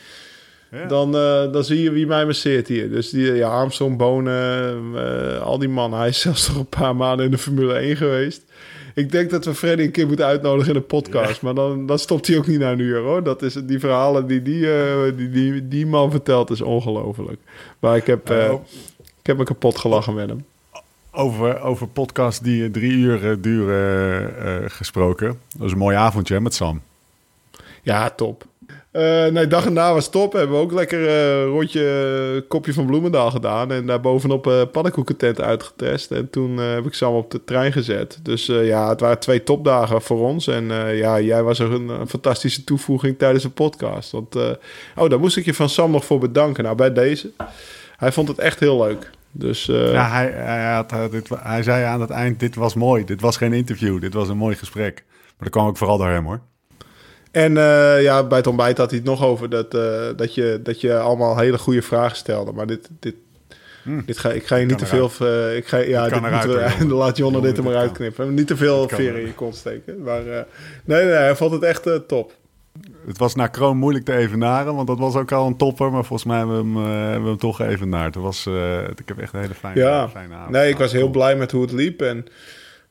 Ja. 0.70 0.86
Dan, 0.86 1.16
eh, 1.16 1.52
dan 1.52 1.64
zie 1.64 1.82
je 1.82 1.90
wie 1.90 2.06
mij 2.06 2.26
masseert 2.26 2.68
hier. 2.68 2.90
Dus 2.90 3.10
die, 3.10 3.32
ja, 3.32 3.48
Armstrong, 3.48 3.96
Bonen, 3.96 4.82
eh, 4.96 5.40
al 5.40 5.58
die 5.58 5.68
mannen. 5.68 5.98
Hij 5.98 6.08
is 6.08 6.20
zelfs 6.20 6.48
nog 6.48 6.56
een 6.56 6.66
paar 6.66 6.96
maanden 6.96 7.24
in 7.24 7.30
de 7.30 7.38
Formule 7.38 7.74
1 7.74 7.96
geweest. 7.96 8.44
Ik 8.94 9.12
denk 9.12 9.30
dat 9.30 9.44
we 9.44 9.54
Freddy 9.54 9.82
een 9.82 9.90
keer 9.90 10.06
moeten 10.06 10.26
uitnodigen 10.26 10.74
in 10.74 10.80
de 10.80 10.86
podcast. 10.86 11.42
Maar 11.42 11.54
dan, 11.54 11.86
dan 11.86 11.98
stopt 11.98 12.26
hij 12.26 12.36
ook 12.36 12.46
niet 12.46 12.58
na 12.58 12.72
een 12.72 12.78
uur, 12.78 13.00
hoor. 13.00 13.22
Dat 13.22 13.42
is, 13.42 13.54
die 13.54 13.78
verhalen 13.78 14.26
die 14.26 14.42
die, 14.42 14.72
eh, 14.72 15.16
die, 15.16 15.30
die, 15.30 15.68
die 15.68 15.86
man 15.86 16.10
vertelt 16.10 16.50
is 16.50 16.60
ongelooflijk. 16.60 17.40
Maar 17.78 17.96
ik 17.96 18.06
heb, 18.06 18.30
Oh. 18.30 18.64
ik 19.20 19.26
heb 19.26 19.36
me 19.36 19.44
kapot 19.44 19.78
gelachen 19.78 20.14
met 20.14 20.28
hem. 20.28 20.44
Over, 21.12 21.60
over 21.60 21.88
podcasts 21.88 22.40
die 22.40 22.70
drie 22.70 22.92
uur 22.92 23.40
duren 23.40 24.70
gesproken. 24.70 25.26
Dat 25.26 25.36
was 25.60 25.72
een 25.72 25.78
mooi 25.78 25.96
avondje 25.96 26.34
hè, 26.34 26.40
met 26.40 26.54
Sam. 26.54 26.80
Ja, 27.84 28.10
top. 28.10 28.44
Eh 28.90 29.26
nee, 29.26 29.46
dag 29.46 29.66
en 29.66 29.72
na 29.72 29.92
was 29.92 30.10
top. 30.10 30.32
Hebben 30.32 30.56
we 30.56 30.62
ook 30.62 30.72
lekker 30.72 31.08
eh 31.08 31.44
rondje 31.44 31.82
eh, 32.36 32.48
kopje 32.48 32.72
van 32.72 32.86
Bloemendaal 32.86 33.30
gedaan. 33.30 33.72
En 33.72 33.86
daar 33.86 34.00
bovenop 34.00 34.46
eh 34.46 34.62
pannenkoekentent 34.72 35.40
uitgetest. 35.40 36.10
En 36.10 36.30
toen 36.30 36.58
eh, 36.60 36.72
heb 36.72 36.86
ik 36.86 36.94
Sam 36.94 37.14
op 37.14 37.30
de 37.30 37.44
trein 37.44 37.72
gezet. 37.72 38.18
Dus 38.22 38.48
eh, 38.48 38.66
ja, 38.66 38.88
het 38.88 39.00
waren 39.00 39.18
twee 39.18 39.42
topdagen 39.42 40.02
voor 40.02 40.20
ons. 40.20 40.46
En 40.46 40.70
eh, 40.70 40.98
ja, 40.98 41.20
jij 41.20 41.42
was 41.42 41.58
er 41.58 41.72
een, 41.72 41.88
een 41.88 42.08
fantastische 42.08 42.64
toevoeging 42.64 43.18
tijdens 43.18 43.42
de 43.42 43.50
podcast. 43.50 44.10
Want, 44.10 44.36
eh, 44.36 44.50
oh, 44.96 45.08
daar 45.10 45.20
moest 45.20 45.36
ik 45.36 45.44
je 45.44 45.54
van 45.54 45.68
Sam 45.68 45.90
nog 45.90 46.04
voor 46.04 46.18
bedanken. 46.18 46.64
Nou, 46.64 46.76
bij 46.76 46.92
deze. 46.92 47.30
Hij 47.96 48.12
vond 48.12 48.28
het 48.28 48.38
echt 48.38 48.60
heel 48.60 48.82
leuk. 48.82 49.10
Dus 49.30 49.68
eh, 49.68 49.92
Ja, 49.92 50.08
hij, 50.08 50.30
hij, 50.30 50.72
had, 50.74 51.10
dit, 51.10 51.28
hij 51.42 51.62
zei 51.62 51.84
aan 51.84 52.00
het 52.00 52.10
eind, 52.10 52.40
dit 52.40 52.54
was 52.54 52.74
mooi. 52.74 53.04
Dit 53.04 53.20
was 53.20 53.36
geen 53.36 53.52
interview, 53.52 54.00
dit 54.00 54.14
was 54.14 54.28
een 54.28 54.36
mooi 54.36 54.56
gesprek. 54.56 55.04
Maar 55.06 55.34
dat 55.38 55.50
kwam 55.50 55.66
ook 55.66 55.76
vooral 55.76 55.98
door 55.98 56.08
hem 56.08 56.24
hoor. 56.24 56.40
En 57.34 57.56
eh, 57.56 58.02
ja, 58.02 58.26
bij 58.26 58.38
het 58.38 58.46
ontbijt 58.46 58.78
had 58.78 58.90
hij 58.90 58.98
het 58.98 59.08
nog 59.08 59.24
over 59.24 59.50
dat, 59.50 59.74
eh, 59.74 60.06
dat, 60.16 60.34
je, 60.34 60.60
dat 60.62 60.80
je 60.80 60.98
allemaal 60.98 61.38
hele 61.38 61.58
goede 61.58 61.82
vragen 61.82 62.16
stelde. 62.16 62.52
Maar 62.52 62.66
dit, 62.66 62.88
dit, 63.00 63.14
dit 64.06 64.18
ga, 64.18 64.30
ik 64.30 64.46
ga 64.46 64.56
je 64.56 64.66
niet 64.66 64.78
te 64.78 64.86
veel... 64.86 65.10
eh, 65.20 65.56
ik 65.56 65.66
ga, 65.66 65.76
ja, 65.76 66.08
Dit 66.08 66.20
moeten 66.20 66.50
eruit, 66.50 66.78
we, 66.78 66.94
laat 67.04 67.16
Jonne 67.16 67.40
dit 67.40 67.56
er 67.56 67.64
maar 67.64 67.76
uitknippen. 67.76 68.34
Niet 68.34 68.46
te 68.46 68.56
veel 68.56 68.88
veren 68.88 69.20
in 69.20 69.26
je 69.26 69.34
kont 69.34 69.56
steken. 69.56 70.02
Maar 70.02 70.26
eh, 70.26 70.42
nee, 70.84 71.04
nee, 71.04 71.12
hij 71.14 71.36
vond 71.36 71.52
het 71.52 71.62
echt 71.62 71.88
top. 72.06 72.32
Het 73.06 73.18
was 73.18 73.34
naar 73.34 73.50
Kroon 73.50 73.76
moeilijk 73.76 74.04
te 74.04 74.16
evenaren, 74.16 74.74
want 74.74 74.86
dat 74.86 74.98
was 74.98 75.14
ook 75.16 75.32
al 75.32 75.46
een 75.46 75.56
topper. 75.56 75.90
Maar 75.92 76.04
volgens 76.04 76.28
mij 76.28 76.38
hebben 76.38 76.72
we 76.74 76.78
hem, 76.80 76.92
hebben 76.92 77.22
we 77.22 77.28
hem 77.28 77.38
toch 77.38 77.56
geëvenaard. 77.56 78.14
Het 78.14 78.22
was, 78.22 78.46
ik 78.96 79.08
heb 79.08 79.18
echt 79.18 79.32
een 79.34 79.40
hele 79.40 79.54
fijne, 79.54 79.80
Ja, 79.80 80.08
fijne 80.08 80.34
avond. 80.34 80.50
nee, 80.50 80.70
ik 80.70 80.78
was 80.78 80.92
heel 80.92 81.08
blij 81.08 81.36
met 81.36 81.50
hoe 81.52 81.62
het 81.62 81.72
liep. 81.72 82.02
En 82.02 82.26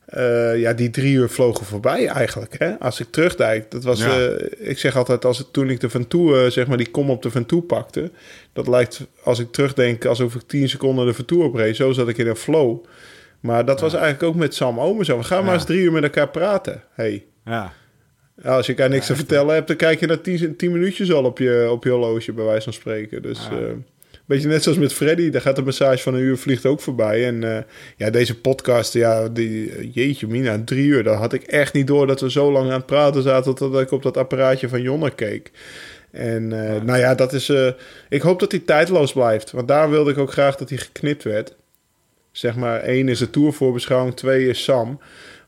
eh, 0.06 0.60
ja, 0.60 0.74
die 0.74 0.90
drie 0.90 1.14
uur 1.14 1.30
vlogen 1.30 1.66
voorbij 1.66 2.08
eigenlijk. 2.08 2.56
Hè? 2.58 2.80
Als 2.80 3.00
ik 3.00 3.08
terugdijk, 3.10 3.72
dat 3.72 3.84
was... 3.84 4.00
Ja. 4.00 4.20
eh, 4.20 4.70
ik 4.70 4.80
zeg 4.80 4.96
altijd, 4.96 5.26
als 5.26 5.38
het, 5.38 5.54
toen 5.54 5.70
ik 5.70 5.80
de 5.80 5.90
Van 5.90 6.08
Toe, 6.08 6.38
eh, 6.38 6.50
zeg 6.50 6.68
maar, 6.68 6.78
die 6.78 6.92
kom 6.92 7.10
op 7.10 7.22
de 7.22 7.32
Van 7.32 7.46
Toe 7.46 7.62
pakte... 7.62 8.12
Dat 8.54 8.68
lijkt, 8.68 9.08
als 9.24 9.40
ik 9.40 9.52
terugdenk, 9.52 10.06
alsof 10.06 10.36
ik 10.36 10.42
tien 10.48 10.70
seconden 10.70 11.06
de 11.06 11.14
Van 11.14 11.26
Toe 11.26 11.44
opreed. 11.44 11.76
Zo 11.76 11.92
zat 11.92 12.08
ik 12.08 12.18
in 12.18 12.28
een 12.28 12.36
flow. 12.36 12.84
Maar 13.40 13.66
dat 13.66 13.80
was 13.82 13.94
eigenlijk 13.94 14.24
ook 14.24 14.36
met 14.36 14.56
Sam 14.56 14.80
Omen 14.80 15.06
zo. 15.06 15.18
We 15.18 15.24
gaan 15.24 15.46
maar 15.46 15.54
eens 15.54 15.66
drie 15.66 15.80
uur 15.82 15.92
met 15.92 16.04
elkaar 16.04 16.30
praten. 16.30 16.84
Hey. 16.94 17.26
Ja, 17.46 17.74
Als 18.44 18.66
je 18.66 18.72
elkaar 18.72 18.90
niks 18.90 19.06
te 19.06 19.16
vertellen 19.16 19.54
hebt, 19.54 19.68
dan 19.68 19.76
kijk 19.76 20.00
je 20.00 20.06
naar 20.08 20.22
tien, 20.22 20.56
tien 20.56 20.72
minuutjes 20.72 21.12
al 21.12 21.24
op 21.24 21.38
je, 21.38 21.68
op 21.72 21.84
je 21.84 21.90
horloge, 21.90 22.34
bij 22.34 22.46
wijze 22.46 22.64
van 22.64 22.74
spreken. 22.74 23.22
Dus 23.22 23.48
Ja. 23.52 23.58
Eh 24.24 24.30
beetje 24.30 24.48
net 24.48 24.64
zoals 24.64 24.78
met 24.78 24.94
Freddy, 24.94 25.30
daar 25.30 25.42
gaat 25.42 25.56
de 25.56 25.62
massage 25.62 26.04
van 26.04 26.14
een 26.14 26.22
uur 26.22 26.38
vliegt 26.38 26.66
ook 26.66 26.82
voorbij. 26.82 27.26
En 27.28 27.56
eh, 27.56 27.64
ja, 27.98 28.10
deze 28.10 28.40
podcast, 28.40 28.94
ja, 28.94 29.30
die, 29.30 29.92
jeetje 29.92 30.28
mina, 30.28 30.62
drie 30.66 30.86
uur, 30.86 31.04
daar 31.04 31.16
had 31.16 31.34
ik 31.34 31.44
echt 31.44 31.74
niet 31.74 31.88
door 31.88 32.08
dat 32.08 32.22
we 32.22 32.32
zo 32.32 32.52
lang 32.52 32.66
aan 32.66 32.78
het 32.78 32.86
praten 32.86 33.22
zaten, 33.22 33.56
dat 33.56 33.82
ik 33.82 33.92
op 33.92 34.04
dat 34.04 34.18
apparaatje 34.18 34.70
van 34.70 34.82
Jonne 34.82 35.16
keek. 35.16 35.52
En 36.12 36.74
eh, 36.76 36.82
nou 36.82 37.00
ja, 37.00 37.16
dat 37.16 37.34
is, 37.34 37.50
eh, 37.50 37.68
ik 38.10 38.22
hoop 38.22 38.40
dat 38.40 38.52
hij 38.52 38.60
tijdloos 38.60 39.14
blijft, 39.14 39.52
want 39.52 39.68
daar 39.68 39.90
wilde 39.90 40.12
ik 40.12 40.18
ook 40.18 40.32
graag 40.32 40.56
dat 40.56 40.70
hij 40.70 40.78
geknipt 40.78 41.24
werd. 41.24 41.56
Zeg 42.32 42.56
maar, 42.56 42.80
één 42.80 43.08
is 43.08 43.20
de 43.20 43.30
tourvoorbeschouwing, 43.30 44.16
twee 44.16 44.48
is 44.48 44.64
Sam. 44.64 45.00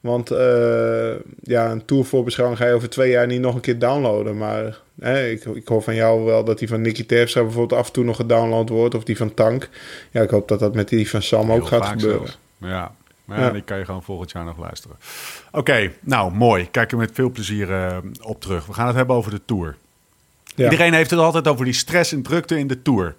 Want 0.05 0.31
eh, 0.31 1.13
ja, 1.43 1.71
een 1.71 1.85
tourvoorbeschouwing 1.85 2.59
ga 2.59 2.67
je 2.67 2.73
over 2.73 2.89
twee 2.89 3.09
jaar 3.11 3.27
niet 3.27 3.41
nog 3.41 3.55
een 3.55 3.61
keer 3.61 3.79
downloaden. 3.79 4.37
Maar 4.37 4.79
hè, 4.99 5.27
ik, 5.27 5.45
ik 5.45 5.67
hoor 5.67 5.81
van 5.81 5.95
jou 5.95 6.23
wel 6.23 6.43
dat 6.43 6.59
die 6.59 6.67
van 6.67 6.81
Nicky 6.81 7.05
Terpstra 7.05 7.41
bijvoorbeeld 7.43 7.79
af 7.79 7.87
en 7.87 7.93
toe 7.93 8.03
nog 8.03 8.15
gedownload 8.15 8.69
wordt. 8.69 8.95
Of 8.95 9.03
die 9.03 9.17
van 9.17 9.33
Tank. 9.33 9.69
Ja, 10.11 10.21
ik 10.21 10.29
hoop 10.29 10.47
dat 10.47 10.59
dat 10.59 10.73
met 10.73 10.89
die 10.89 11.09
van 11.09 11.21
Sam 11.21 11.51
ook 11.51 11.67
gaat 11.67 11.85
gebeuren. 11.85 12.17
zelfs. 12.17 12.39
Ja, 12.57 12.91
maar 13.25 13.39
ja, 13.39 13.45
Ja. 13.45 13.51
die 13.51 13.61
kan 13.61 13.77
je 13.77 13.85
gewoon 13.85 14.03
volgend 14.03 14.31
jaar 14.31 14.45
nog 14.45 14.57
luisteren. 14.57 14.97
Oké, 15.51 15.91
nou 16.01 16.31
mooi. 16.33 16.67
Kijk 16.71 16.91
er 16.91 16.97
met 16.97 17.11
veel 17.13 17.29
plezier 17.31 17.71
eh, 17.73 17.97
op 18.21 18.41
terug. 18.41 18.65
We 18.65 18.73
gaan 18.73 18.87
het 18.87 18.95
hebben 18.95 19.15
over 19.15 19.31
de 19.31 19.41
Tour. 19.45 19.75
Ja. 20.55 20.63
Iedereen 20.63 20.93
heeft 20.93 21.09
het 21.09 21.19
altijd 21.19 21.47
over 21.47 21.65
die 21.65 21.73
stress 21.73 22.11
en 22.11 22.21
drukte 22.21 22.57
in 22.59 22.67
de 22.67 22.81
Tour. 22.81 23.15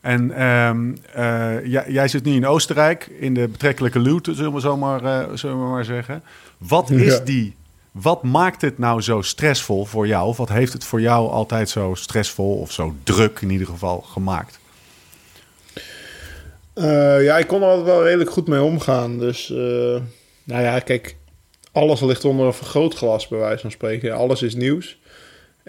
En 0.00 0.30
ehm, 0.32 0.94
eh, 1.12 1.66
jij, 1.66 1.84
jij 1.88 2.08
zit 2.08 2.24
nu 2.24 2.34
in 2.34 2.46
Oostenrijk, 2.46 3.06
in 3.18 3.34
de 3.34 3.48
betrekkelijke 3.48 3.98
luwte, 3.98 4.34
zullen 4.34 4.52
we, 4.52 4.60
zo 4.60 4.76
maar, 4.76 5.04
eh, 5.04 5.36
zullen 5.36 5.62
we 5.64 5.68
maar 5.70 5.84
zeggen. 5.84 6.22
Wat 6.58 6.90
is 6.90 7.12
Ja. 7.16 7.20
die... 7.24 7.56
Wat 7.92 8.22
maakt 8.22 8.60
het 8.60 8.78
nou 8.78 9.00
zo 9.02 9.22
stressvol 9.22 9.84
voor 9.84 10.06
jou? 10.06 10.26
Of 10.28 10.36
wat 10.36 10.48
heeft 10.48 10.72
het 10.72 10.84
voor 10.84 11.00
jou 11.00 11.30
altijd 11.30 11.68
zo 11.68 11.94
stressvol 11.94 12.56
of 12.58 12.72
zo 12.72 12.94
druk 13.02 13.40
in 13.40 13.50
ieder 13.50 13.66
geval 13.66 14.00
gemaakt? 14.00 14.58
Eh, 16.74 17.24
ja, 17.24 17.38
ik 17.38 17.46
kon 17.46 17.62
er 17.62 17.68
altijd 17.68 17.86
wel 17.86 18.04
redelijk 18.04 18.30
goed 18.30 18.48
mee 18.48 18.62
omgaan. 18.62 19.18
Dus, 19.18 19.48
nou 20.44 20.62
ja, 20.62 20.78
kijk, 20.78 21.16
alles 21.72 22.00
ligt 22.00 22.24
onder 22.24 22.46
een 22.46 22.52
vergrootglas, 22.54 23.28
bij 23.28 23.38
wijze 23.38 23.60
van 23.60 23.70
spreken. 23.70 24.12
Alles 24.16 24.42
is 24.42 24.54
nieuws. 24.54 24.98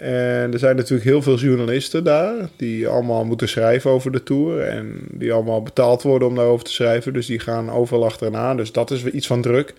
En 0.00 0.52
er 0.52 0.58
zijn 0.58 0.76
natuurlijk 0.76 1.08
heel 1.08 1.22
veel 1.22 1.36
journalisten 1.36 2.04
daar 2.04 2.34
die 2.56 2.88
allemaal 2.88 3.24
moeten 3.24 3.48
schrijven 3.48 3.90
over 3.90 4.12
de 4.12 4.22
Tour. 4.22 4.60
En 4.60 5.00
die 5.10 5.32
allemaal 5.32 5.62
betaald 5.62 6.02
worden 6.02 6.28
om 6.28 6.34
daarover 6.34 6.64
te 6.64 6.72
schrijven. 6.72 7.12
Dus 7.12 7.26
die 7.26 7.38
gaan 7.38 7.70
overal 7.70 8.04
achterna. 8.04 8.54
Dus 8.54 8.72
dat 8.72 8.90
is 8.90 9.02
weer 9.02 9.12
iets 9.12 9.26
van 9.26 9.42
druk. 9.42 9.74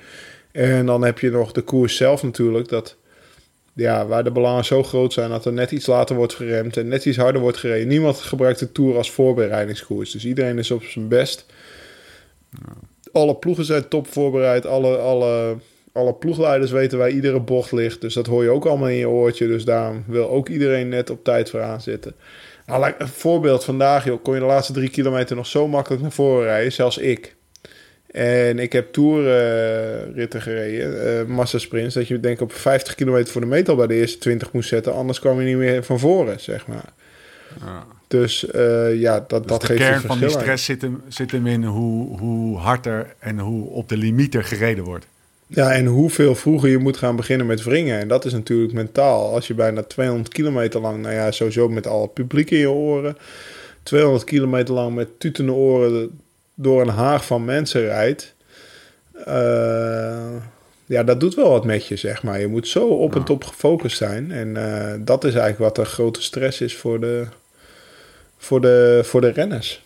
En 0.51 0.85
dan 0.85 1.03
heb 1.03 1.19
je 1.19 1.29
nog 1.29 1.51
de 1.51 1.61
koers 1.61 1.95
zelf 1.95 2.23
natuurlijk. 2.23 2.67
Dat, 2.67 2.97
ja, 3.73 4.05
waar 4.07 4.23
de 4.23 4.31
belangen 4.31 4.65
zo 4.65 4.83
groot 4.83 5.13
zijn 5.13 5.29
dat 5.29 5.45
er 5.45 5.53
net 5.53 5.71
iets 5.71 5.85
later 5.85 6.15
wordt 6.15 6.33
geremd 6.33 6.77
en 6.77 6.87
net 6.87 7.05
iets 7.05 7.17
harder 7.17 7.41
wordt 7.41 7.57
gereden. 7.57 7.87
Niemand 7.87 8.17
gebruikt 8.17 8.59
de 8.59 8.71
Tour 8.71 8.97
als 8.97 9.11
voorbereidingskoers. 9.11 10.11
Dus 10.11 10.25
iedereen 10.25 10.57
is 10.57 10.71
op 10.71 10.83
zijn 10.83 11.07
best. 11.07 11.45
Alle 13.11 13.35
ploegen 13.35 13.65
zijn 13.65 13.87
top 13.87 14.07
voorbereid. 14.07 14.65
Alle, 14.65 14.97
alle, 14.97 15.55
alle 15.93 16.13
ploegleiders 16.13 16.71
weten 16.71 16.97
waar 16.97 17.09
iedere 17.09 17.39
bocht 17.39 17.71
ligt. 17.71 18.01
Dus 18.01 18.13
dat 18.13 18.27
hoor 18.27 18.43
je 18.43 18.49
ook 18.49 18.65
allemaal 18.65 18.89
in 18.89 18.95
je 18.95 19.09
oortje. 19.09 19.47
Dus 19.47 19.65
daarom 19.65 20.03
wil 20.07 20.29
ook 20.29 20.49
iedereen 20.49 20.89
net 20.89 21.09
op 21.09 21.23
tijd 21.23 21.49
vooraan 21.49 21.81
zitten. 21.81 22.15
Nou, 22.65 22.93
een 22.97 23.07
voorbeeld 23.07 23.63
vandaag, 23.63 24.05
joh, 24.05 24.23
kon 24.23 24.33
je 24.33 24.39
de 24.39 24.45
laatste 24.45 24.73
drie 24.73 24.89
kilometer 24.89 25.35
nog 25.35 25.47
zo 25.47 25.67
makkelijk 25.67 26.01
naar 26.01 26.11
voren 26.11 26.43
rijden. 26.43 26.71
Zelfs 26.71 26.97
ik. 26.97 27.35
En 28.11 28.59
ik 28.59 28.73
heb 28.73 28.93
tourritten 28.93 30.41
gereden, 30.41 31.19
eh 31.19 31.25
massa 31.25 31.57
sprints, 31.57 31.93
dat 31.93 32.07
je 32.07 32.19
denk 32.19 32.35
ik 32.35 32.41
op 32.41 32.53
50 32.53 32.95
kilometer 32.95 33.31
voor 33.31 33.41
de 33.41 33.47
meet 33.47 33.69
al 33.69 33.75
bij 33.75 33.87
de 33.87 33.93
eerste 33.93 34.17
20 34.17 34.51
moest 34.51 34.69
zetten, 34.69 34.93
anders 34.93 35.19
kwam 35.19 35.39
je 35.39 35.45
niet 35.45 35.57
meer 35.57 35.83
van 35.83 35.99
voren, 35.99 36.39
zeg 36.39 36.67
maar. 36.67 36.93
Dus 38.07 38.45
eh, 38.45 38.99
ja, 38.99 39.13
dat, 39.27 39.29
Dus 39.29 39.51
dat 39.51 39.61
de 39.61 39.67
geeft 39.67 39.79
kern 39.79 39.93
een 39.93 40.01
van 40.01 40.19
die 40.19 40.29
stress 40.29 40.65
zit 40.65 40.81
hem, 40.81 41.01
zit 41.07 41.31
hem 41.31 41.47
in 41.47 41.63
hoe, 41.63 42.19
hoe 42.19 42.57
harder 42.57 43.13
en 43.19 43.39
hoe 43.39 43.69
op 43.69 43.89
de 43.89 43.97
limiet 43.97 44.35
er 44.35 44.43
gereden 44.43 44.83
wordt. 44.83 45.07
Ja, 45.53 45.73
en 45.73 45.85
hoeveel 45.85 46.35
vroeger 46.35 46.69
je 46.69 46.77
moet 46.77 46.97
gaan 46.97 47.15
beginnen 47.15 47.47
met 47.47 47.63
wringen. 47.63 47.99
En 47.99 48.07
dat 48.07 48.25
is 48.25 48.31
natuurlijk 48.33 48.73
mentaal. 48.73 49.33
Als 49.33 49.47
je 49.47 49.53
bijna 49.53 49.83
200 49.83 50.33
kilometer 50.33 50.81
lang, 50.81 51.01
nou 51.01 51.13
ja, 51.13 51.31
sowieso 51.31 51.69
met 51.69 51.87
al 51.87 52.01
het 52.01 52.13
publiek 52.13 52.51
in 52.51 52.57
je 52.57 52.69
oren, 52.69 53.17
200 53.83 54.23
kilometer 54.23 54.73
lang 54.73 54.95
met 54.95 55.19
tutende 55.19 55.51
oren 55.51 56.19
door 56.55 56.81
een 56.81 56.87
haag 56.87 57.25
van 57.25 57.45
mensen 57.45 57.81
rijdt. 57.81 58.35
eh, 59.25 60.35
ja, 60.85 61.03
dat 61.03 61.19
doet 61.19 61.35
wel 61.35 61.49
wat 61.49 61.65
met 61.65 61.87
je, 61.87 61.95
zeg 61.95 62.23
maar. 62.23 62.39
Je 62.39 62.47
moet 62.47 62.67
zo 62.67 62.87
op 62.87 63.15
en 63.15 63.23
top 63.23 63.43
gefocust 63.43 63.97
zijn. 63.97 64.31
En 64.31 64.57
eh, 64.57 64.99
dat 64.99 65.23
is 65.23 65.33
eigenlijk 65.33 65.75
wat 65.75 65.85
de 65.85 65.91
grote 65.91 66.21
stress 66.21 66.61
is 66.61 66.75
voor 66.75 66.99
de, 66.99 67.25
voor 68.37 68.61
de, 68.61 69.01
voor 69.03 69.21
de 69.21 69.31
renners. 69.31 69.83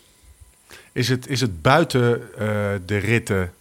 Is 0.92 1.08
het, 1.08 1.28
is 1.28 1.40
het 1.40 1.62
buiten 1.62 2.22
eh, 2.38 2.48
de 2.86 2.96
ritten 2.96 3.52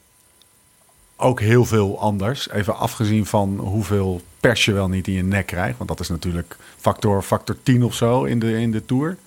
ook 1.17 1.39
heel 1.39 1.65
veel 1.65 1.99
anders? 1.99 2.49
Even 2.49 2.75
afgezien 2.75 3.25
van 3.25 3.57
hoeveel 3.57 4.21
pers 4.39 4.65
je 4.65 4.73
wel 4.73 4.87
niet 4.87 5.07
in 5.07 5.13
je 5.13 5.23
nek 5.23 5.45
krijgt. 5.45 5.77
Want 5.77 5.89
dat 5.89 5.99
is 5.99 6.09
natuurlijk 6.09 6.57
factor, 6.77 7.21
factor 7.21 7.55
10 7.63 7.83
of 7.83 7.95
zo 7.95 8.23
in 8.23 8.39
de, 8.39 8.59
in 8.59 8.71
de 8.71 8.85
Tour. 8.85 9.17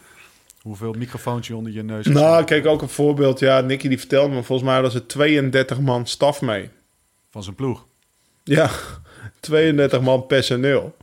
Hoeveel 0.63 0.93
microfoons 0.93 1.47
je 1.47 1.57
onder 1.57 1.73
je 1.73 1.83
neus 1.83 2.05
hebt 2.05 2.17
Nou, 2.17 2.45
kijk 2.45 2.67
ook 2.67 2.83
een 2.83 2.89
voorbeeld. 2.89 3.39
Ja, 3.39 3.61
Nicky 3.61 3.89
die 3.89 3.99
vertelde 3.99 4.35
me, 4.35 4.43
volgens 4.43 4.69
mij 4.69 4.83
was 4.83 4.95
er 4.95 5.07
32 5.07 5.81
man 5.81 6.07
staf 6.07 6.41
mee. 6.41 6.71
van 7.31 7.43
zijn 7.43 7.55
ploeg. 7.55 7.87
Ja, 8.45 8.71
32 9.41 10.01
man 10.01 10.27
personeel. 10.27 10.97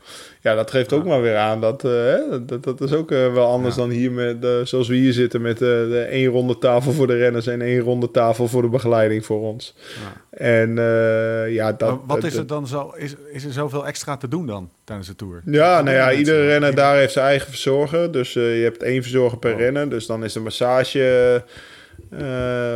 Ja, 0.46 0.56
dat 0.56 0.72
geeft 0.72 0.94
ook 0.94 1.06
maar 1.06 1.22
weer 1.22 1.36
aan 1.36 1.62
dat, 1.62 1.84
eh, 1.86 1.92
hè, 1.92 2.46
dat, 2.46 2.64
dat 2.64 2.82
is 2.82 2.94
ook 2.94 3.12
eh, 3.12 3.34
wel 3.34 3.46
anders 3.46 3.76
dan 3.76 3.90
hier 3.90 4.12
met, 4.12 4.44
eh, 4.46 4.50
zoals 4.64 4.88
we 4.88 4.96
hier 4.96 5.14
zitten 5.14 5.42
met 5.42 5.58
de 5.58 6.08
één 6.10 6.28
ronde 6.32 6.58
tafel 6.58 6.92
voor 6.92 7.08
de 7.08 7.18
renners 7.18 7.48
en 7.48 7.62
één 7.62 7.80
ronde 7.80 8.12
tafel 8.12 8.48
voor 8.48 8.62
de 8.62 8.68
begeleiding 8.68 9.26
voor 9.26 9.40
ons. 9.42 9.76
En 10.30 10.78
eh, 10.78 11.54
ja, 11.54 11.72
dat. 11.72 11.90
Maar 11.90 12.00
wat 12.16 12.24
is 12.24 12.32
dat- 12.32 12.42
er 12.42 12.48
dan 12.48 12.68
zo? 12.68 12.94
Is, 12.98 13.16
is 13.32 13.46
er 13.46 13.52
zoveel 13.52 13.88
extra 13.88 14.18
te 14.18 14.28
doen 14.28 14.46
dan 14.46 14.70
tijdens 14.84 15.08
de 15.08 15.16
tour? 15.16 15.42
Ja, 15.46 15.82
nou 15.82 15.96
ja, 15.96 16.12
iedere 16.12 16.48
renner 16.48 16.76
daar 16.76 16.96
heeft 16.98 17.14
zijn 17.14 17.26
eigen 17.26 17.50
verzorger. 17.50 18.12
Dus 18.12 18.34
je 18.34 18.40
hebt 18.64 18.84
één 18.84 19.02
verzorger 19.02 19.38
per 19.40 19.54
Oh. 19.54 19.60
renner. 19.60 19.90
Dus 19.90 20.06
dan 20.06 20.24
is 20.24 20.34
de 20.34 20.40
massage... 20.40 21.44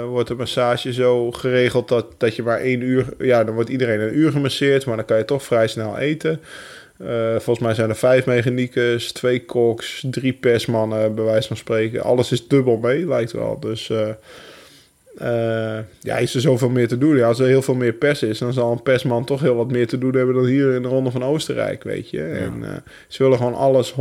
wordt 0.10 0.28
de 0.28 0.36
massage 0.36 0.94
zo 0.94 1.32
geregeld 1.32 1.88
dat, 1.88 2.06
dat 2.18 2.36
je 2.36 2.44
maar 2.44 2.60
één 2.60 2.82
uur... 2.82 3.06
Ja, 3.18 3.44
dan 3.44 3.54
wordt 3.54 3.70
iedereen 3.70 4.00
een 4.00 4.18
uur 4.18 4.32
gemasseerd, 4.32 4.86
maar 4.86 4.96
dan 4.96 5.06
kan 5.06 5.18
je 5.18 5.26
toch 5.26 5.44
vrij 5.44 5.68
snel 5.68 5.98
eten. 5.98 6.40
Eh, 7.00 7.32
volgens 7.32 7.60
mij 7.60 7.74
zijn 7.74 7.90
er 7.90 7.96
vijf 7.96 8.26
mechaniekers, 8.26 9.12
twee 9.12 9.46
koks, 9.46 10.06
drie 10.10 10.34
persmannen, 10.34 11.16
bij 11.16 11.24
wijze 11.24 11.48
van 11.48 11.58
spreken. 11.58 12.02
Alles 12.02 12.32
is 12.32 12.48
dubbel 12.48 12.78
mee, 12.78 13.08
lijkt 13.08 13.32
wel. 13.32 13.60
Dus 13.60 13.90
eh, 13.90 14.10
eh, 15.18 15.84
ja, 16.00 16.18
is 16.18 16.36
er 16.36 16.42
zoveel 16.42 16.70
meer 16.70 16.88
te 16.88 16.98
doen. 16.98 17.16
Ja, 17.16 17.28
als 17.28 17.40
er 17.40 17.48
heel 17.48 17.62
veel 17.62 17.76
meer 17.76 17.94
pers 17.94 18.24
is, 18.24 18.38
dan 18.38 18.54
zal 18.54 18.72
een 18.72 18.84
persman 18.84 19.26
toch 19.26 19.42
heel 19.42 19.56
wat 19.56 19.72
meer 19.72 19.88
te 19.88 19.98
doen 19.98 20.16
hebben 20.16 20.36
dan 20.36 20.46
hier 20.46 20.74
in 20.74 20.82
de 20.82 20.88
Ronde 20.88 21.12
van 21.12 21.24
Oostenrijk, 21.24 21.84
weet 21.84 22.10
je. 22.10 22.24
En 22.24 22.84
ze 23.08 23.24
willen 23.24 23.38
gewoon 23.38 23.56
alles 23.56 23.94
100% 23.94 23.96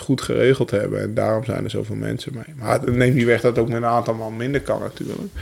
goed 0.00 0.20
geregeld 0.20 0.70
hebben. 0.70 1.00
En 1.00 1.14
daarom 1.14 1.44
zijn 1.44 1.64
er 1.64 1.70
zoveel 1.70 1.96
mensen 1.96 2.32
mee. 2.34 2.54
Maar 2.56 2.80
het 2.80 2.96
neemt 2.96 3.14
niet 3.14 3.24
weg 3.24 3.40
dat 3.40 3.50
het 3.50 3.64
ook 3.64 3.70
met 3.70 3.76
een 3.76 3.88
aantal 3.88 4.14
man 4.14 4.36
minder 4.36 4.60
kan 4.60 4.80
natuurlijk. 4.80 5.32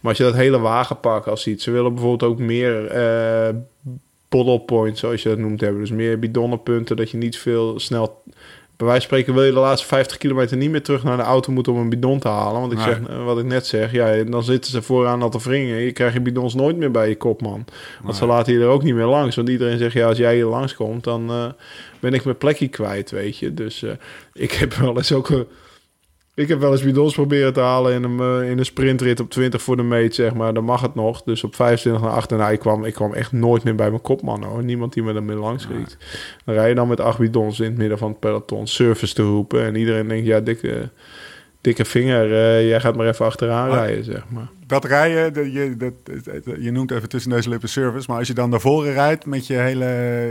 Maar 0.00 0.12
als 0.12 0.18
je 0.18 0.24
dat 0.24 0.34
hele 0.34 0.58
wagenpark 0.58 1.26
al 1.26 1.36
ziet, 1.36 1.62
ze 1.62 1.70
willen 1.70 1.94
bijvoorbeeld 1.94 2.30
ook 2.32 2.38
meer 2.38 2.90
bottle 4.42 4.60
points, 4.60 5.00
zoals 5.00 5.22
je 5.22 5.28
dat 5.28 5.38
noemt, 5.38 5.60
hebben. 5.60 5.80
Dus 5.80 5.90
meer 5.90 6.18
bidonnenpunten, 6.18 6.96
dat 6.96 7.10
je 7.10 7.16
niet 7.16 7.38
veel 7.38 7.80
snel... 7.80 8.22
Bij 8.76 8.86
wijze 8.86 9.06
van 9.08 9.16
spreken 9.18 9.34
wil 9.34 9.44
je 9.44 9.52
de 9.52 9.58
laatste 9.58 9.86
50 9.86 10.16
kilometer 10.18 10.56
niet 10.56 10.70
meer 10.70 10.82
terug 10.82 11.04
naar 11.04 11.16
de 11.16 11.22
auto 11.22 11.52
moeten 11.52 11.72
om 11.72 11.78
een 11.78 11.88
bidon 11.88 12.18
te 12.18 12.28
halen. 12.28 12.60
Want 12.60 12.72
ik 12.72 12.78
zeg, 12.78 13.00
eh, 13.08 13.24
wat 13.24 13.38
ik 13.38 13.44
net 13.44 13.66
zeg, 13.66 13.92
ja, 13.92 14.24
dan 14.24 14.44
zitten 14.44 14.70
ze 14.70 14.82
vooraan 14.82 15.22
al 15.22 15.30
te 15.30 15.38
wringen. 15.42 15.76
Je 15.76 15.92
krijgt 15.92 16.14
je 16.14 16.20
bidons 16.20 16.54
nooit 16.54 16.76
meer 16.76 16.90
bij 16.90 17.08
je 17.08 17.16
kopman. 17.16 17.64
Want 18.02 18.16
ze 18.16 18.26
laten 18.26 18.52
je 18.52 18.60
er 18.60 18.66
ook 18.66 18.82
niet 18.82 18.94
meer 18.94 19.04
langs. 19.04 19.36
Want 19.36 19.48
iedereen 19.48 19.78
zegt, 19.78 19.92
ja, 19.92 20.06
als 20.06 20.18
jij 20.18 20.34
hier 20.34 20.44
langskomt, 20.46 21.04
dan 21.04 21.30
eh, 21.30 21.44
ben 22.00 22.12
ik 22.14 22.24
mijn 22.24 22.36
plekje 22.36 22.68
kwijt, 22.68 23.10
weet 23.10 23.38
je. 23.38 23.54
Dus 23.54 23.82
eh, 23.82 23.90
ik 24.32 24.52
heb 24.52 24.74
wel 24.74 24.96
eens 24.96 25.12
ook... 25.12 25.28
een- 25.28 25.46
ik 26.34 26.48
heb 26.48 26.60
wel 26.60 26.72
eens 26.72 26.82
bidons 26.82 27.14
proberen 27.14 27.52
te 27.52 27.60
halen 27.60 27.92
in 27.92 28.02
een, 28.04 28.20
eh, 28.42 28.50
in 28.50 28.58
een 28.58 28.64
sprintrit 28.64 29.20
op 29.20 29.30
20 29.30 29.62
voor 29.62 29.76
de 29.76 29.82
meet, 29.82 30.14
zeg 30.14 30.34
maar. 30.34 30.54
Dan 30.54 30.64
mag 30.64 30.80
het 30.80 30.94
nog. 30.94 31.22
Dus 31.22 31.44
op 31.44 31.54
25 31.54 32.02
naar 32.02 32.10
achter. 32.12 32.38
Nou, 32.38 32.52
ik 32.52 32.58
kwam, 32.58 32.84
ik 32.84 32.94
kwam 32.94 33.12
echt 33.12 33.32
nooit 33.32 33.64
meer 33.64 33.74
bij 33.74 33.88
mijn 33.90 34.02
kopman, 34.02 34.42
hoor. 34.44 34.64
Niemand 34.64 34.92
die 34.92 35.02
me 35.02 35.14
ermee 35.14 35.36
langs 35.36 35.68
reed. 35.68 35.96
Dan 36.44 36.54
rij 36.54 36.68
je 36.68 36.74
dan 36.74 36.88
met 36.88 37.00
acht 37.00 37.18
bidons 37.18 37.60
in 37.60 37.66
het 37.66 37.76
midden 37.76 37.98
van 37.98 38.08
het 38.10 38.20
peloton 38.20 38.66
service 38.66 39.14
te 39.14 39.22
roepen. 39.22 39.64
En 39.64 39.74
iedereen 39.76 40.08
denkt, 40.08 40.26
ja, 40.26 40.40
dikke, 40.40 40.88
dikke 41.60 41.84
vinger. 41.84 42.24
eh, 42.32 42.68
jij 42.68 42.80
gaat 42.80 42.96
maar 42.96 43.06
even 43.08 43.24
achteraan 43.24 43.68
Maar- 43.68 43.78
rijden, 43.86 44.04
zeg 44.04 44.22
maar. 44.28 44.48
Dat 44.66 44.84
rijden, 44.84 45.32
de- 45.32 45.52
je, 45.52 45.76
dat, 45.76 45.92
je 46.60 46.70
noemt 46.70 46.90
even 46.90 47.08
tussen 47.08 47.30
deze 47.30 47.48
lippen 47.48 47.68
service, 47.68 48.06
maar 48.10 48.18
als 48.18 48.28
je 48.28 48.34
dan 48.34 48.50
naar 48.50 48.60
voren 48.60 48.92
rijdt 48.92 49.26
met 49.26 49.46
je 49.46 49.54
hele... 49.54 49.84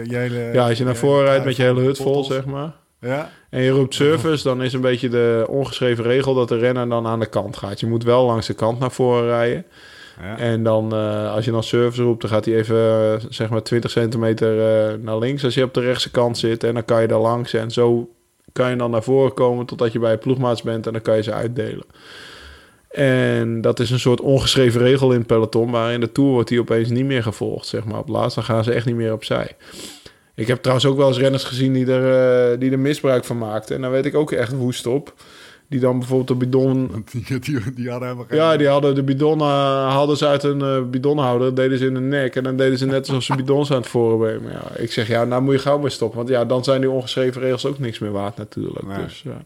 Je 0.04 0.16
hele 0.16 0.50
Ja, 0.54 0.68
als 0.68 0.78
je 0.78 0.84
naar 0.84 0.96
voren 0.96 1.26
rijdt 1.26 1.46
met 1.46 1.56
je 1.56 1.64
hele 1.64 1.82
hut 1.82 1.98
vol, 1.98 2.24
zeg 2.24 2.46
maar. 2.46 2.74
Ja, 3.04 3.32
En 3.50 3.62
je 3.62 3.70
roept 3.70 3.94
service, 3.94 4.44
dan 4.44 4.64
is 4.64 4.74
een 4.74 4.82
beetje 4.82 5.10
de 5.10 5.46
ongeschreven 5.50 6.04
regel 6.04 6.34
dat 6.34 6.48
de 6.48 6.58
renner 6.58 6.90
dan 6.90 7.08
aan 7.08 7.20
de 7.20 7.26
kant 7.26 7.58
gaat. 7.58 7.80
Je 7.80 7.88
moet 7.88 8.04
wel 8.04 8.26
langs 8.26 8.48
de 8.48 8.54
kant 8.54 8.80
naar 8.80 8.92
voren 8.92 9.26
rijden. 9.26 9.66
ja. 10.22 10.38
En 10.38 10.64
dan, 10.64 10.94
eh, 10.94 11.34
als 11.34 11.46
je 11.46 11.52
dan 11.52 11.64
service 11.64 12.04
roept, 12.04 12.22
dan 12.22 12.30
gaat 12.30 12.46
hij 12.46 12.56
even, 12.56 12.78
eh, 12.78 13.26
zeg 13.30 13.50
maar, 13.50 13.64
20 13.64 13.92
centimeter 13.92 14.60
eh, 14.60 14.98
naar 15.00 15.18
links 15.18 15.44
als 15.44 15.54
je 15.54 15.64
op 15.64 15.74
de 15.74 15.80
rechtse 15.82 16.12
kant 16.12 16.38
zit. 16.38 16.64
En 16.64 16.74
dan 16.74 16.86
kan 16.86 17.02
je 17.02 17.08
daar 17.08 17.20
langs. 17.20 17.54
En 17.54 17.72
zo 17.72 18.10
kan 18.52 18.70
je 18.70 18.76
dan 18.76 18.92
naar 18.92 19.04
voren 19.04 19.34
komen 19.34 19.66
totdat 19.66 19.92
je 19.92 20.00
bij 20.00 20.12
je 20.12 20.18
ploegmaats 20.18 20.62
bent. 20.62 20.88
En 20.88 20.94
dan 20.94 21.02
kan 21.02 21.16
je 21.16 21.24
ze 21.24 21.34
uitdelen. 21.34 21.86
En 22.90 23.62
dat 23.62 23.80
is 23.80 23.90
een 23.92 24.00
soort 24.00 24.22
ongeschreven 24.22 24.82
regel 24.82 25.12
in 25.12 25.18
het 25.18 25.28
peloton. 25.28 25.70
Maar 25.70 25.92
in 25.94 26.00
de 26.00 26.12
Tour 26.12 26.32
wordt 26.32 26.50
die 26.50 26.60
opeens 26.60 26.90
niet 26.90 27.06
meer 27.06 27.24
gevolgd, 27.24 27.68
zeg 27.68 27.84
maar. 27.84 28.00
Op 28.00 28.08
het 28.08 28.16
laatst 28.16 28.36
dan 28.36 28.44
gaan 28.44 28.64
ze 28.64 28.72
echt 28.72 28.86
niet 28.86 28.96
meer 28.96 29.14
opzij. 29.14 29.56
Ik 30.36 30.48
heb 30.48 30.62
trouwens 30.62 30.88
ook 30.88 30.98
wel 30.98 31.08
eens 31.08 31.18
renners 31.18 31.44
gezien 31.44 31.74
die 31.74 31.92
er, 31.92 32.52
eh, 32.52 32.60
die 32.60 32.72
er 32.72 32.80
misbruik 32.80 33.26
van 33.26 33.38
maakten. 33.38 33.76
En 33.76 33.82
daar 33.82 33.92
weet 33.92 34.06
ik 34.06 34.16
ook 34.16 34.32
echt 34.32 34.52
woest 34.52 34.86
op. 34.86 35.14
Die 35.68 35.80
dan 35.80 36.00
bijvoorbeeld 36.00 36.28
de 36.28 36.46
bidon 36.46 36.90
die, 37.12 37.40
die, 37.40 37.74
die 37.74 37.90
hadden 37.90 38.08
helemaal 38.08 38.26
geen... 38.30 38.38
ja, 38.38 38.58
die 38.58 38.68
hadden 38.68 38.96
de 38.96 39.04
bidon 39.04 39.40
eh, 39.40 39.96
hadden 39.96 40.18
ze 40.18 40.28
uit 40.28 40.44
een 40.44 40.62
eh, 40.62 40.82
bidonhouder, 40.90 41.56
deden 41.56 41.78
ze 41.78 41.86
in 41.86 41.94
de 41.94 42.00
nek 42.00 42.36
en 42.36 42.44
dan 42.44 42.58
deden 42.58 42.78
ze 42.78 42.86
net 42.86 43.08
alsof 43.08 43.24
ze 43.24 43.36
bidons 43.36 43.72
aan 43.72 43.78
het 43.78 43.88
voren 43.88 44.18
waren. 44.18 44.44
Maar 44.44 44.52
ja, 44.52 44.82
ik 44.82 44.92
zeg 44.92 45.08
ja, 45.08 45.24
nou 45.24 45.42
moet 45.42 45.54
je 45.54 45.60
gauw 45.60 45.78
mee 45.78 45.90
stoppen, 45.90 46.18
want 46.18 46.30
ja, 46.30 46.46
dan 46.46 46.64
zijn 46.64 46.82
die 46.82 46.90
ongeschreven 46.90 47.42
regels 47.42 47.66
ook 47.66 47.80
niks 47.80 48.00
meer 48.00 48.12
waard 48.12 48.38
natuurlijk. 48.38 48.88
Nee. 48.88 49.04
Dus, 49.04 49.22
ja. 49.22 49.44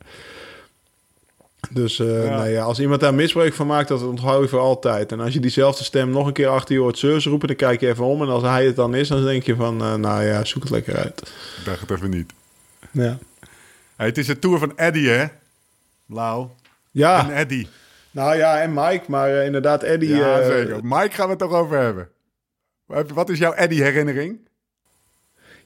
Dus 1.70 2.00
eh, 2.00 2.24
Ja. 2.24 2.30
nou 2.30 2.48
ja, 2.50 2.64
als 2.64 2.80
iemand 2.80 3.02
daar 3.02 3.14
misbruik 3.14 3.54
van 3.54 3.68
maakt, 3.68 3.88
dat 3.88 4.04
onthoud 4.04 4.42
je 4.44 4.48
voor 4.50 4.60
altijd. 4.60 5.12
En 5.12 5.20
als 5.20 5.34
je 5.34 5.40
diezelfde 5.40 5.84
stem 5.84 6.10
nog 6.10 6.28
een 6.28 6.34
keer 6.34 6.48
achter 6.48 6.76
je 6.76 6.82
hoort 6.82 6.98
zeus 6.98 7.26
roepen, 7.26 7.48
dan 7.48 7.58
kijk 7.58 7.80
je 7.80 7.88
even 7.88 8.06
om 8.06 8.22
en 8.22 8.28
als 8.28 8.44
hij 8.44 8.66
het 8.66 8.76
dan 8.76 8.96
is, 8.96 9.08
dan 9.08 9.24
denk 9.24 9.44
je 9.44 9.56
van, 9.56 9.82
eh, 9.82 9.94
nou 9.96 10.24
ja, 10.24 10.46
zoek 10.46 10.62
het 10.64 10.72
lekker 10.72 10.96
uit. 10.96 11.20
Ik 11.58 11.66
dacht 11.66 11.80
het 11.80 11.92
even 11.92 12.10
niet. 12.10 12.34
Ja, 12.92 13.18
Hey, 13.96 14.06
het 14.08 14.18
is 14.18 14.26
de 14.26 14.40
Tour 14.40 14.60
van 14.60 14.78
Eddie, 14.78 15.10
hè? 15.10 15.26
Blauw. 16.06 16.56
ja 16.92 17.20
En 17.30 17.36
Eddie. 17.36 17.68
nou 18.12 18.36
ja, 18.38 18.62
en 18.62 18.74
Mike, 18.74 19.04
maar 19.08 19.30
eh, 19.40 19.46
inderdaad, 19.46 19.84
Eddie. 19.84 20.16
Ja, 20.16 20.44
zeker. 20.46 20.80
Mike 20.84 21.12
gaan 21.12 21.26
we 21.26 21.30
het 21.32 21.40
toch 21.40 21.52
over 21.54 21.78
hebben. 21.78 22.10
Wat 23.14 23.30
is 23.30 23.38
jouw 23.38 23.52
Eddie-herinnering? 23.54 24.47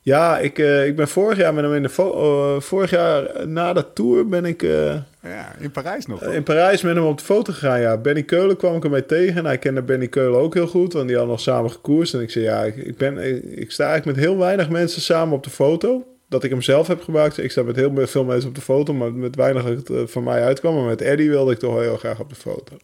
Ja, 0.04 0.40
ik, 0.40 0.60
eh, 0.60 0.88
ik 0.88 0.96
ben 0.96 1.08
vorig 1.08 1.38
jaar 1.38 1.54
met 1.54 1.64
hem 1.64 1.74
in 1.74 1.84
de 1.84 1.90
eh, 1.98 2.60
vorig 2.60 2.90
jaar 2.90 3.48
na 3.48 3.74
de 3.74 3.86
tour 3.94 4.28
ben 4.28 4.46
ik 4.46 4.64
eh, 4.64 4.96
Ja, 5.22 5.56
in 5.60 5.72
Parijs 5.72 6.06
nog. 6.06 6.24
in 6.24 6.44
Parijs 6.44 6.82
met 6.82 6.96
hem 6.96 7.06
op 7.06 7.18
de 7.18 7.24
foto 7.24 7.54
gegaan. 7.54 7.82
Ja, 7.82 7.98
Benny 7.98 8.24
Keulen 8.24 8.58
kwam 8.58 8.76
ik 8.76 8.84
ermee 8.84 9.06
tegen. 9.06 9.38
En 9.38 9.46
hij 9.46 9.58
kende 9.58 9.82
Benny 9.82 10.08
Keulen 10.08 10.40
ook 10.40 10.54
heel 10.54 10.68
goed, 10.68 10.94
want 10.94 11.08
die 11.08 11.16
hadden 11.16 11.34
nog 11.34 11.44
samen 11.44 11.72
gekoerst. 11.72 12.14
En 12.14 12.22
ik 12.22 12.30
zei, 12.30 12.46
ja, 12.46 12.64
ik, 12.64 12.76
ik, 12.76 12.98
ben, 12.98 13.18
ik, 13.18 13.44
ik 13.44 13.72
sta 13.72 13.88
eigenlijk 13.90 14.18
met 14.18 14.26
heel 14.26 14.38
weinig 14.38 14.70
mensen 14.70 15.02
samen 15.02 15.36
op 15.36 15.44
de 15.44 15.50
foto. 15.50 16.06
Dat 16.30 16.44
ik 16.44 16.50
hem 16.50 16.62
zelf 16.62 16.88
heb 16.88 17.02
gemaakt. 17.02 17.38
Ik 17.38 17.52
sta 17.52 17.64
met 17.64 17.76
heel 17.76 18.08
veel 18.08 18.24
mensen 18.24 18.50
op 18.50 18.56
de 18.56 18.62
foto, 18.62 18.94
maar 18.94 19.14
met 19.14 19.36
weinig 19.36 19.64
dat 19.64 19.88
het 19.88 20.12
van 20.12 20.24
mij 20.24 20.44
uitkwam. 20.44 20.76
Maar 20.76 20.86
met 20.86 21.02
Eddie 21.02 21.30
wilde 21.30 21.52
ik 21.52 21.60
toch 21.60 21.74
wel 21.74 21.82
heel 21.82 21.98
graag 21.98 22.20
op 22.20 22.30
de 22.30 22.36
foto. 22.36 22.78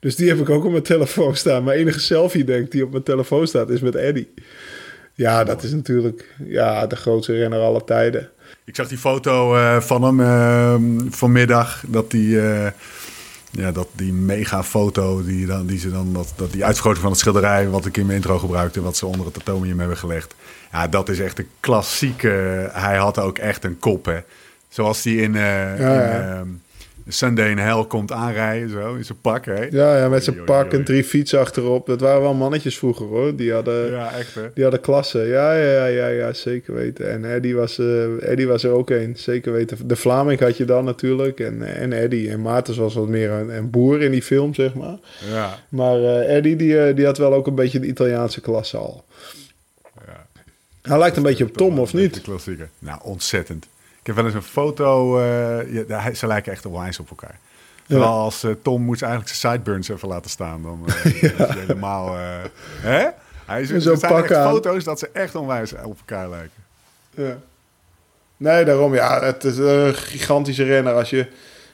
Dus 0.00 0.16
die 0.16 0.28
heb 0.28 0.38
ik 0.38 0.50
ook 0.50 0.64
op 0.64 0.70
mijn 0.70 0.82
telefoon 0.82 1.36
staan. 1.36 1.64
Mijn 1.64 1.78
enige 1.78 2.00
selfie, 2.00 2.44
denk 2.44 2.64
ik, 2.64 2.70
die 2.70 2.84
op 2.84 2.90
mijn 2.90 3.02
telefoon 3.02 3.46
staat, 3.46 3.70
is 3.70 3.80
met 3.80 3.94
Eddie. 3.94 4.34
Ja, 5.18 5.44
dat 5.44 5.62
is 5.62 5.72
natuurlijk 5.72 6.34
ja, 6.44 6.86
de 6.86 6.96
grootste 6.96 7.32
renner 7.32 7.60
aller 7.60 7.84
tijden. 7.84 8.28
Ik 8.64 8.76
zag 8.76 8.88
die 8.88 8.98
foto 8.98 9.56
eh, 9.56 9.80
van 9.80 10.02
hem 10.02 10.20
eh, 10.20 10.74
vanmiddag. 11.10 11.82
Dat 11.86 12.10
die, 12.10 12.40
eh, 12.40 12.70
ja, 13.50 13.72
dat 13.72 13.88
die 13.92 14.12
mega 14.12 14.62
foto, 14.62 15.24
die, 15.24 15.46
dan, 15.46 15.66
die 15.66 15.78
ze 15.78 15.90
dan, 15.90 16.12
dat, 16.12 16.32
dat 16.36 16.52
die 16.52 16.64
uitvergroting 16.64 17.02
van 17.02 17.10
het 17.10 17.20
schilderij, 17.20 17.68
wat 17.68 17.86
ik 17.86 17.96
in 17.96 18.06
mijn 18.06 18.16
intro 18.16 18.38
gebruikte, 18.38 18.80
wat 18.82 18.96
ze 18.96 19.06
onder 19.06 19.26
het 19.26 19.38
atomium 19.38 19.78
hebben 19.78 19.96
gelegd. 19.96 20.34
Ja, 20.72 20.88
dat 20.88 21.08
is 21.08 21.20
echt 21.20 21.38
een 21.38 21.48
klassieke. 21.60 22.68
Hij 22.72 22.96
had 22.96 23.18
ook 23.18 23.38
echt 23.38 23.64
een 23.64 23.78
kop, 23.78 24.04
hè. 24.04 24.18
Zoals 24.68 25.02
die 25.02 25.20
in, 25.20 25.34
eh, 25.36 25.42
Ja, 25.42 25.74
in 25.76 25.82
ja. 25.84 26.30
eh, 26.30 26.40
Sunday 27.08 27.50
in 27.50 27.58
Hell 27.58 27.84
komt 27.84 28.12
aanrijden, 28.12 28.70
zo, 28.70 28.94
in 28.94 29.04
zijn 29.04 29.20
pak, 29.20 29.44
hè. 29.44 29.66
Ja, 29.70 29.96
ja 29.98 30.08
met 30.08 30.24
zijn 30.24 30.44
pak 30.44 30.72
en 30.72 30.84
drie 30.84 31.04
fietsen 31.04 31.38
achterop. 31.40 31.86
Dat 31.86 32.00
waren 32.00 32.20
wel 32.20 32.34
mannetjes 32.34 32.78
vroeger 32.78 33.06
hoor. 33.06 33.36
Die 33.36 33.52
hadden, 33.52 33.90
Ja, 33.90 34.12
echt, 34.12 34.34
hè. 34.34 34.42
die 34.54 34.62
hadden 34.62 34.80
klasse. 34.82 35.18
Ja, 35.18 35.52
ja, 35.54 35.72
ja, 35.72 35.86
ja, 35.86 36.06
ja, 36.06 36.32
zeker 36.32 36.74
weten. 36.74 37.10
En 37.10 37.24
Eddie 37.34 37.54
was, 37.56 37.78
eh, 37.78 38.30
Eddie 38.30 38.46
was 38.46 38.64
er 38.64 38.70
ook 38.70 38.90
een, 38.90 39.16
zeker 39.16 39.52
weten. 39.52 39.88
De 39.88 39.96
Vlaming 39.96 40.40
had 40.40 40.56
je 40.56 40.64
dan 40.64 40.84
natuurlijk. 40.84 41.40
En, 41.40 41.62
en 41.62 41.92
Eddie. 41.92 42.30
En 42.30 42.40
Maartens 42.42 42.76
was 42.76 42.94
wat 42.94 43.08
meer 43.08 43.30
een, 43.30 43.48
een 43.56 43.70
boer 43.70 44.02
in 44.02 44.10
die 44.10 44.22
film, 44.22 44.54
zeg 44.54 44.74
maar. 44.74 44.96
Ja, 45.30 45.58
Maar 45.68 45.96
eh, 45.96 46.36
Eddie, 46.36 46.56
die, 46.56 46.80
eh, 46.82 46.96
die 46.96 47.04
had 47.04 47.18
wel 47.18 47.34
ook 47.34 47.46
een 47.46 47.54
beetje 47.54 47.80
de 47.80 47.86
Italiaanse 47.86 48.40
klasse 48.40 48.76
al. 48.76 49.04
ja. 50.06 50.26
Hij 50.82 50.98
lijkt 50.98 51.16
een 51.16 51.22
beetje 51.22 51.44
op 51.44 51.52
Tom, 51.56 51.78
of 51.78 51.94
niet? 51.94 52.20
klassieker. 52.20 52.68
Nou, 52.78 53.00
ontzettend. 53.02 53.66
Ik 54.08 54.14
heb 54.14 54.24
wel 54.24 54.32
eens 54.34 54.44
een 54.44 54.50
foto. 54.50 55.18
eh, 55.20 55.86
ja, 55.88 56.14
ze 56.14 56.26
lijken 56.26 56.52
echt 56.52 56.66
onwijs 56.66 56.98
op 56.98 57.08
elkaar. 57.10 57.38
Vooral 57.88 58.18
als 58.18 58.44
eh, 58.44 58.50
Tom 58.62 58.82
moet 58.82 59.02
eigenlijk 59.02 59.34
zijn 59.34 59.52
sideburns 59.52 59.88
even 59.88 60.08
laten 60.08 60.30
staan. 60.30 60.62
Dan 60.62 60.82
is 61.04 61.20
hij 61.20 61.46
helemaal. 61.48 62.14
hè? 62.80 63.06
Hij 63.46 63.62
is, 63.62 63.68
En 63.68 63.74
er 63.74 63.80
zijn 63.80 64.12
echt 64.14 64.32
aan. 64.34 64.50
foto's 64.50 64.84
dat 64.84 64.98
ze 64.98 65.08
echt 65.12 65.34
onwijs 65.34 65.72
op 65.72 65.98
elkaar 65.98 66.28
lijken. 66.28 66.64
Ja. 67.10 67.36
Nee, 68.36 68.64
daarom. 68.64 68.94
Ja, 68.94 69.22
het 69.24 69.44
is 69.44 69.58
een 69.58 69.94
gigantische 69.94 70.64
renner. 70.64 70.94
Als 70.94 71.10
je, 71.10 71.26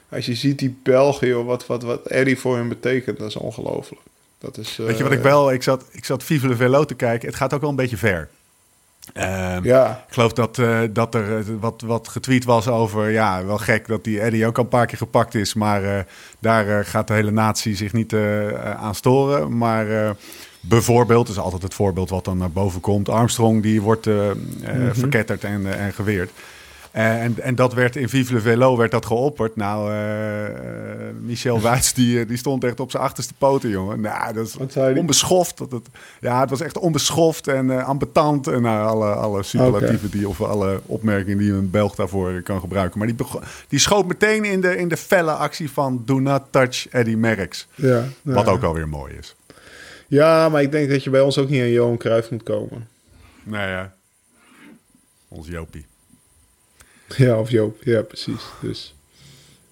als 0.09 0.25
je 0.25 0.35
ziet 0.35 0.59
die 0.59 0.79
België, 0.83 1.33
wat, 1.33 1.65
wat, 1.67 1.83
wat 1.83 2.05
Eddie 2.05 2.39
voor 2.39 2.55
hem 2.57 2.69
betekent, 2.69 3.17
dat 3.17 3.27
is 3.27 3.35
ongelooflijk. 3.35 4.01
Dat 4.39 4.57
is, 4.57 4.77
Weet 4.77 4.97
je 4.97 5.03
wat 5.03 5.11
ik 5.11 5.21
wel? 5.21 5.51
Ik 5.51 5.63
zat, 5.63 5.85
ik 5.91 6.05
zat 6.05 6.23
Vive 6.23 6.47
le 6.47 6.55
Velo 6.55 6.85
te 6.85 6.95
kijken. 6.95 7.27
Het 7.27 7.37
gaat 7.37 7.53
ook 7.53 7.61
wel 7.61 7.69
een 7.69 7.75
beetje 7.75 7.97
ver. 7.97 8.29
Ehm, 9.13 9.63
Ja, 9.63 10.03
Ik 10.07 10.13
geloof 10.13 10.33
dat, 10.33 10.57
eh, 10.57 10.79
dat 10.91 11.15
er 11.15 11.37
eh, 11.37 11.43
wat, 11.59 11.81
wat 11.81 12.07
getweet 12.07 12.45
was 12.45 12.67
over... 12.67 13.09
Ja, 13.09 13.45
wel 13.45 13.57
gek 13.57 13.87
dat 13.87 14.03
die 14.03 14.21
Eddie 14.21 14.45
ook 14.45 14.57
al 14.57 14.63
een 14.63 14.69
paar 14.69 14.85
keer 14.85 14.97
gepakt 14.97 15.35
is. 15.35 15.53
Maar 15.53 15.83
eh, 15.83 16.03
daar 16.39 16.85
gaat 16.85 17.07
de 17.07 17.13
hele 17.13 17.31
natie 17.31 17.75
zich 17.75 17.93
niet 17.93 18.15
aan 18.77 18.95
storen. 18.95 19.57
Maar 19.57 20.15
Bijvoorbeeld, 20.67 21.29
is 21.29 21.37
altijd 21.37 21.61
het 21.61 21.73
voorbeeld 21.73 22.09
wat 22.09 22.25
dan 22.25 22.37
naar 22.37 22.51
boven 22.51 22.81
komt. 22.81 23.09
Armstrong 23.09 23.61
die 23.61 23.81
wordt 23.81 24.07
uh, 24.07 24.31
verketterd 24.91 25.43
en, 25.43 25.77
en 25.79 25.93
geweerd. 25.93 26.31
En, 26.95 27.41
en 27.41 27.55
dat 27.55 27.73
werd 27.73 27.95
in 27.95 28.09
Vive 28.09 28.33
le 28.33 28.39
Velo 28.39 28.77
werd 28.77 28.91
dat 28.91 29.05
geopperd. 29.05 29.55
Nou, 29.55 29.91
Michel 31.21 31.61
Wuits 31.67 31.93
die, 31.93 32.25
die 32.25 32.37
stond 32.37 32.63
echt 32.63 32.79
op 32.79 32.91
zijn 32.91 33.03
achterste 33.03 33.33
poten, 33.37 33.69
jongen. 33.69 34.01
Nou, 34.01 34.33
dat 34.33 34.47
is 34.47 34.77
onbeschoft. 34.97 35.57
Dat 35.57 35.71
het, 35.71 35.87
ja, 36.21 36.39
het 36.39 36.49
was 36.49 36.61
echt 36.61 36.77
onbeschoft 36.77 37.47
en 37.47 37.65
uh, 37.65 37.87
ambetant. 37.87 38.47
En 38.47 38.61
nou, 38.61 38.87
alle, 38.87 39.13
alle 39.13 39.43
superlatieven 39.43 40.09
die, 40.09 40.27
of 40.27 40.41
alle 40.41 40.81
opmerkingen 40.85 41.37
die 41.37 41.51
een 41.51 41.69
Belg 41.69 41.95
daarvoor 41.95 42.41
kan 42.41 42.59
gebruiken. 42.59 42.99
Maar 42.99 43.07
die, 43.07 43.15
die 43.67 43.79
schoot 43.79 44.07
meteen 44.07 44.43
in 44.43 44.61
de, 44.61 44.77
in 44.77 44.87
de 44.87 44.97
felle 44.97 45.31
actie 45.31 45.71
van 45.71 46.03
Do 46.05 46.19
Not 46.19 46.41
Touch 46.49 46.89
Eddie 46.89 47.17
Merckx. 47.17 47.67
Ja, 47.75 48.03
wat 48.21 48.47
ook 48.47 48.63
alweer 48.63 48.87
mooi 48.87 49.13
is. 49.13 49.35
Ja, 50.07 50.49
maar 50.49 50.61
ik 50.61 50.71
denk 50.71 50.89
dat 50.89 51.03
je 51.03 51.09
bij 51.09 51.21
ons 51.21 51.37
ook 51.37 51.49
niet 51.49 51.61
aan 51.61 51.69
Johan 51.69 51.97
Cruijff 51.97 52.31
moet 52.31 52.43
komen. 52.43 52.87
Nee, 53.43 53.69
ja. 53.69 53.93
Ons 55.27 55.47
Jopie. 55.47 55.85
Ja, 57.17 57.39
of 57.39 57.49
Joop. 57.49 57.83
Ja, 57.83 58.01
precies. 58.01 58.41
Dus. 58.61 58.95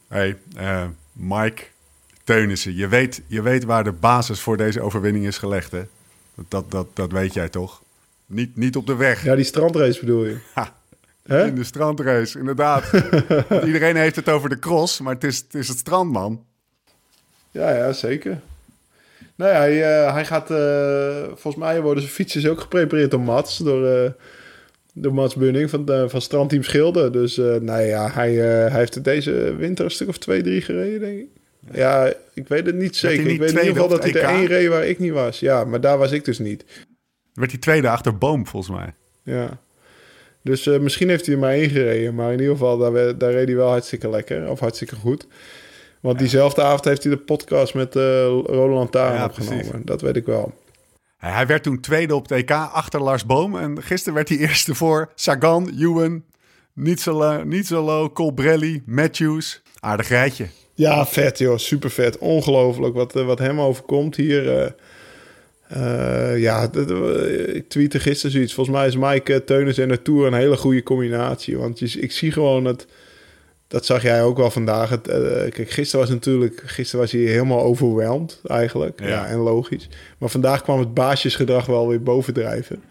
Hey, 0.08 0.38
uh, 0.58 0.86
Mike 1.12 1.64
Teunissen. 2.24 2.76
Je 2.76 2.88
weet, 2.88 3.22
je 3.28 3.42
weet 3.42 3.64
waar 3.64 3.84
de 3.84 3.92
basis 3.92 4.40
voor 4.40 4.58
deze 4.58 4.82
overwinning 4.82 5.26
is 5.26 5.38
gelegd, 5.38 5.72
hè? 5.72 5.84
Dat, 6.48 6.72
dat, 6.72 6.88
dat, 6.94 7.12
weet 7.12 7.34
jij 7.34 7.50
toch? 7.50 7.82
Niet, 8.26 8.56
niet 8.56 8.76
op 8.76 8.88
de 8.88 8.96
weg. 8.96 9.24
Ja, 9.24 9.36
die 9.36 9.46
strandrace 9.46 10.00
bedoel 10.00 10.26
je? 10.26 10.38
Ha, 10.54 10.76
in 11.24 11.56
de 11.56 11.64
strandrace, 11.64 12.40
inderdaad. 12.40 12.92
Iedereen 13.66 13.96
heeft 13.96 14.16
het 14.16 14.30
over 14.30 14.50
de 14.50 14.60
cross, 14.60 15.00
maar 15.00 15.14
het 15.14 15.24
is 15.24 15.38
het, 15.38 15.54
is 15.54 15.68
het 15.68 15.78
strand, 15.78 16.12
man. 16.12 16.46
Ja, 17.52 17.76
ja, 17.76 17.94
zeker. 17.94 18.42
Nee, 19.36 19.52
hij, 19.52 20.06
uh, 20.06 20.14
hij 20.14 20.26
gaat... 20.26 20.52
Uh, 20.52 21.24
volgens 21.26 21.56
mij 21.56 21.82
worden 21.82 22.04
zijn 22.04 22.16
fietsjes 22.16 22.48
ook 22.48 22.62
geprepareerd 22.62 23.12
door 23.12 23.22
Mats. 23.22 23.58
Door, 23.58 24.16
uh, 24.94 25.04
door 25.04 25.14
Mats 25.14 25.36
Bunning 25.36 25.70
van, 25.70 26.10
van 26.10 26.22
Strandteam 26.22 26.64
Schilder. 26.64 27.12
Dus 27.12 27.36
nou 27.36 27.82
ja, 27.82 28.12
hij, 28.12 28.34
hij 28.34 28.80
heeft 28.80 29.04
deze 29.04 29.56
winter 29.56 29.86
een 29.86 29.92
stuk 29.92 30.08
of 30.08 30.18
twee, 30.18 30.42
drie 30.42 30.62
gereden, 30.62 31.00
denk 31.00 31.20
ik. 31.20 31.28
Ja, 31.72 32.14
ik 32.34 32.48
weet 32.48 32.66
het 32.66 32.76
niet 32.76 32.96
zeker. 32.96 33.28
Ik 33.28 33.40
weet 33.40 33.50
in 33.52 33.58
ieder 33.58 33.74
geval 33.74 33.88
dat 33.88 34.04
hij 34.04 34.14
er 34.14 34.30
één 34.30 34.46
reed 34.46 34.68
waar 34.68 34.86
ik 34.86 35.00
niet 35.00 35.12
was. 35.12 35.40
Ja, 35.40 35.64
maar 35.64 35.82
daar 35.82 35.98
was 35.98 36.12
ik 36.12 36.26
dus 36.26 36.40
niet. 36.40 36.66
Werd 37.34 37.52
hij 37.52 37.60
tweede 37.60 37.90
achter 37.90 38.18
Boom, 38.18 38.48
volgens 38.48 38.76
mij. 38.78 38.94
Ja. 39.24 39.62
Dus 40.42 40.66
misschien 40.66 41.10
heeft 41.10 41.26
hij 41.26 41.36
er 41.36 41.42
maar 41.42 41.52
één 41.52 41.70
gereden. 41.70 42.16
Maar 42.16 42.32
in 42.32 42.40
ieder 42.40 42.54
geval, 42.54 42.78
daar, 42.78 43.18
daar 43.18 43.32
reed 43.32 43.48
hij 43.48 43.56
wel 43.56 43.70
hartstikke 43.70 44.10
lekker. 44.10 44.50
Of 44.50 44.60
hartstikke 44.60 44.96
goed. 44.96 45.28
Want 46.00 46.20
diezelfde 46.20 46.62
avond 46.62 46.86
heeft 46.86 47.04
hij 47.04 47.12
de 47.12 47.20
podcast 47.20 47.74
met 47.74 47.96
uh, 47.96 48.04
Roland 48.46 48.92
Taar 48.92 49.26
opgenomen. 49.26 49.82
Dat 49.86 50.02
weet 50.02 50.16
ik 50.16 50.26
wel. 50.26 50.54
Hij 51.32 51.48
werd 51.48 51.64
toen 51.64 51.80
tweede 51.80 52.16
op 52.16 52.30
het 52.30 52.32
EK 52.32 52.52
achter 52.52 53.02
Lars 53.02 53.26
Boom. 53.26 53.58
En 53.58 53.84
gisteren 53.84 54.14
werd 54.14 54.30
hij 54.30 54.38
eerste 54.38 54.76
voor 54.76 55.12
Sagan, 55.16 55.70
Ewan, 55.80 56.24
Nietzelo, 57.44 58.10
Colbrelli, 58.10 58.82
Matthews. 58.86 59.62
Aardig 59.80 60.08
rijtje. 60.08 60.48
Ja, 60.74 61.06
vet 61.06 61.38
joh. 61.38 61.58
Super 61.58 61.90
vet. 61.90 62.18
Ongelooflijk 62.18 62.96
wat, 62.96 63.16
eh, 63.16 63.26
wat 63.26 63.40
hem 63.40 63.60
overkomt 63.60 64.16
hier. 64.16 64.76
Uh, 65.78 66.40
ja, 66.40 66.70
ik 67.54 67.70
tweette 67.70 68.00
gisteren 68.00 68.32
zoiets. 68.32 68.54
Volgens 68.54 68.76
mij 68.76 68.88
is 68.88 68.96
Mike 68.96 69.44
Teunis 69.44 69.78
en 69.78 69.88
de 69.88 70.02
Tour 70.02 70.28
een 70.28 70.34
hele 70.34 70.58
goede 70.58 70.84
combinatie. 70.84 71.58
Want 71.58 71.80
je, 71.80 72.00
ik 72.00 72.12
zie 72.12 72.32
gewoon 72.32 72.66
het 72.66 72.88
dat 73.74 73.86
zag 73.86 74.02
jij 74.02 74.24
ook 74.24 74.38
wel 74.38 74.52
vandaag. 74.52 74.90
Het, 74.90 75.08
uh, 75.08 75.14
kijk, 75.50 75.70
gisteren 75.70 76.06
was 76.06 76.16
natuurlijk, 76.16 76.62
gisteren 76.66 77.00
was 77.00 77.12
hij 77.12 77.22
helemaal 77.22 77.62
overweldigd 77.62 78.40
eigenlijk. 78.46 79.00
Ja. 79.00 79.26
en 79.26 79.38
logisch. 79.38 79.90
Maar 80.18 80.30
vandaag 80.30 80.62
kwam 80.62 80.80
het 80.80 80.94
baasjesgedrag 80.94 81.66
wel 81.66 81.88
weer 81.88 82.04
bovendrijven. 82.04 82.84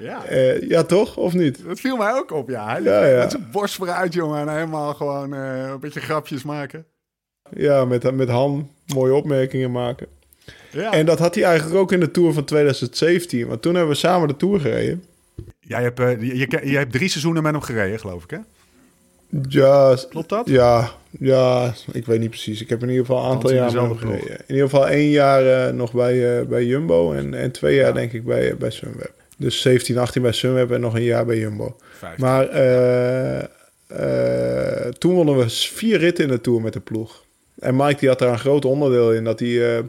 Ja. 0.00 0.30
Uh, 0.30 0.68
ja, 0.68 0.82
toch? 0.82 1.16
Of 1.16 1.32
niet? 1.32 1.64
Dat 1.66 1.80
viel 1.80 1.96
mij 1.96 2.12
ook 2.12 2.32
op, 2.32 2.48
ja. 2.48 2.66
Hij 2.66 2.82
ja, 2.82 3.06
ja. 3.06 3.18
Met 3.18 3.30
zijn 3.30 3.48
borst 3.52 3.74
vooruit, 3.74 4.14
jongen. 4.14 4.40
En 4.40 4.54
helemaal 4.54 4.94
gewoon 4.94 5.34
uh, 5.34 5.68
een 5.68 5.80
beetje 5.80 6.00
grapjes 6.00 6.42
maken. 6.42 6.84
Ja, 7.50 7.84
met, 7.84 8.14
met 8.14 8.28
Han 8.28 8.70
mooie 8.86 9.14
opmerkingen 9.14 9.70
maken. 9.70 10.06
Ja. 10.70 10.92
En 10.92 11.06
dat 11.06 11.18
had 11.18 11.34
hij 11.34 11.44
eigenlijk 11.44 11.78
ook 11.78 11.92
in 11.92 12.00
de 12.00 12.10
Tour 12.10 12.32
van 12.32 12.44
2017. 12.44 13.46
Want 13.46 13.62
toen 13.62 13.74
hebben 13.74 13.92
we 13.92 13.98
samen 13.98 14.28
de 14.28 14.36
Tour 14.36 14.60
gereden. 14.60 15.04
Jij 15.60 15.82
hebt, 15.82 15.98
je, 15.98 16.38
je, 16.38 16.60
je 16.64 16.76
hebt 16.76 16.92
drie 16.92 17.08
seizoenen 17.08 17.42
met 17.42 17.52
hem 17.52 17.62
gereden, 17.62 18.00
geloof 18.00 18.24
ik, 18.24 18.30
hè? 18.30 18.38
Ja, 19.48 19.96
klopt 20.08 20.28
dat? 20.28 20.48
Ja, 20.48 20.90
ja, 21.10 21.74
ik 21.92 22.06
weet 22.06 22.20
niet 22.20 22.30
precies. 22.30 22.60
Ik 22.60 22.68
heb 22.68 22.82
in 22.82 22.88
ieder 22.88 23.04
geval 23.04 23.24
een 23.24 23.30
aantal 23.30 23.52
jaar 23.52 23.70
gereden. 23.70 24.30
In 24.46 24.54
ieder 24.54 24.68
geval 24.68 24.88
één 24.88 25.10
jaar 25.10 25.68
uh, 25.68 25.74
nog 25.74 25.92
bij, 25.92 26.40
uh, 26.40 26.46
bij 26.46 26.64
Jumbo 26.64 27.12
en, 27.12 27.34
en 27.34 27.50
twee 27.50 27.74
jaar 27.74 27.94
denk 27.94 28.12
ik 28.12 28.24
bij, 28.24 28.56
bij 28.56 28.70
Sunweb. 28.70 29.12
Dus 29.36 29.60
17, 29.60 29.98
18 29.98 30.22
bij 30.22 30.32
Sunweb 30.32 30.70
en 30.70 30.80
nog 30.80 30.94
een 30.94 31.02
jaar 31.02 31.26
bij 31.26 31.38
Jumbo. 31.38 31.76
15. 31.92 32.24
Maar 32.24 32.44
uh, 33.90 34.88
toen 34.98 35.14
wonnen 35.14 35.38
we 35.38 35.48
vier 35.50 35.98
ritten 35.98 36.24
in 36.24 36.30
de 36.30 36.40
Tour 36.40 36.60
met 36.60 36.72
de 36.72 36.80
ploeg. 36.80 37.24
En 37.58 37.76
Mike 37.76 37.98
die 37.98 38.08
had 38.08 38.18
daar 38.18 38.32
een 38.32 38.38
groot 38.38 38.64
onderdeel 38.64 39.12
in 39.12 39.24
dat 39.24 39.40
hij, 39.40 39.82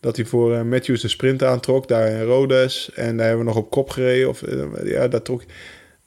dat 0.00 0.16
hij 0.16 0.24
voor 0.24 0.66
Matthews 0.66 1.00
de 1.00 1.08
sprint 1.08 1.42
aantrok, 1.42 1.88
daar 1.88 2.08
in 2.08 2.22
Rodes. 2.22 2.90
En 2.94 3.16
daar 3.16 3.26
hebben 3.26 3.44
we 3.44 3.52
nog 3.52 3.62
op 3.62 3.70
kop 3.70 3.90
gereden. 3.90 4.28
Of, 4.28 4.42
ja, 4.84 5.08
daar 5.08 5.22
trok 5.22 5.42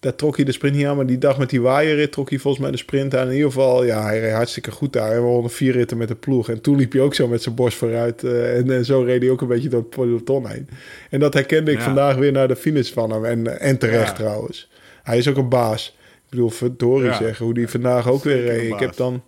daar 0.02 0.16
trok 0.16 0.36
hij 0.36 0.46
de 0.46 0.52
sprint 0.52 0.76
niet 0.76 0.86
aan. 0.86 0.96
Maar 0.96 1.06
die 1.06 1.18
dag 1.18 1.38
met 1.38 1.50
die 1.50 1.62
waaierrit 1.62 2.12
trok 2.12 2.30
hij 2.30 2.40
volgens 2.40 2.64
mij 2.64 2.72
de 2.72 2.78
sprint 2.78 3.16
aan. 3.16 3.28
In 3.28 3.34
ieder 3.34 3.52
geval, 3.52 3.84
ja, 3.84 4.04
hij 4.04 4.20
reed 4.20 4.34
hartstikke 4.34 4.72
goed 4.72 4.94
daar. 4.94 5.12
En 5.12 5.24
we 5.24 5.32
hadden 5.32 5.52
vier 5.52 5.72
ritten 5.72 5.98
met 5.98 6.08
de 6.08 6.16
ploeg. 6.16 6.50
En 6.50 6.62
toen 6.62 6.76
liep 6.76 6.92
hij 6.92 7.02
ook 7.02 7.14
zo 7.14 7.28
met 7.28 7.42
zijn 7.42 7.56
borst 7.56 7.78
vooruit. 7.78 8.24
Uh, 8.24 8.58
en, 8.58 8.72
en, 8.72 8.86
zo 8.86 9.02
reed 9.02 9.22
hij 9.22 9.32
ook 9.32 9.42
een 9.42 9.48
beetje 9.48 9.70
door 9.70 9.80
het 9.80 9.90
peloton 9.90 10.48
heen. 10.48 10.70
En 11.10 11.20
dat 11.20 11.34
herkende 11.34 11.72
ik 11.72 11.80
vandaag 11.80 12.16
weer 12.16 12.32
naar 12.32 12.48
de 12.48 12.56
finish 12.56 12.92
van 12.92 13.12
hem. 13.12 13.26
En, 13.26 13.60
en 13.60 13.78
terecht 13.78 14.16
trouwens. 14.16 14.70
Hij 15.04 15.18
is 15.18 15.28
ook 15.28 15.38
een 15.38 15.50
baas. 15.50 15.98
Ik 15.98 16.30
bedoel, 16.30 16.50
verdorie 16.50 17.10
ja. 17.10 17.18
zeggen, 17.18 17.46
hoe 17.46 17.54
die 17.54 17.68
vandaag 17.68 18.10
ook 18.10 18.24
weer 18.24 18.42
reed. 18.42 18.72
Ik 18.72 18.80
heb 18.80 18.96
dan... 18.96 19.24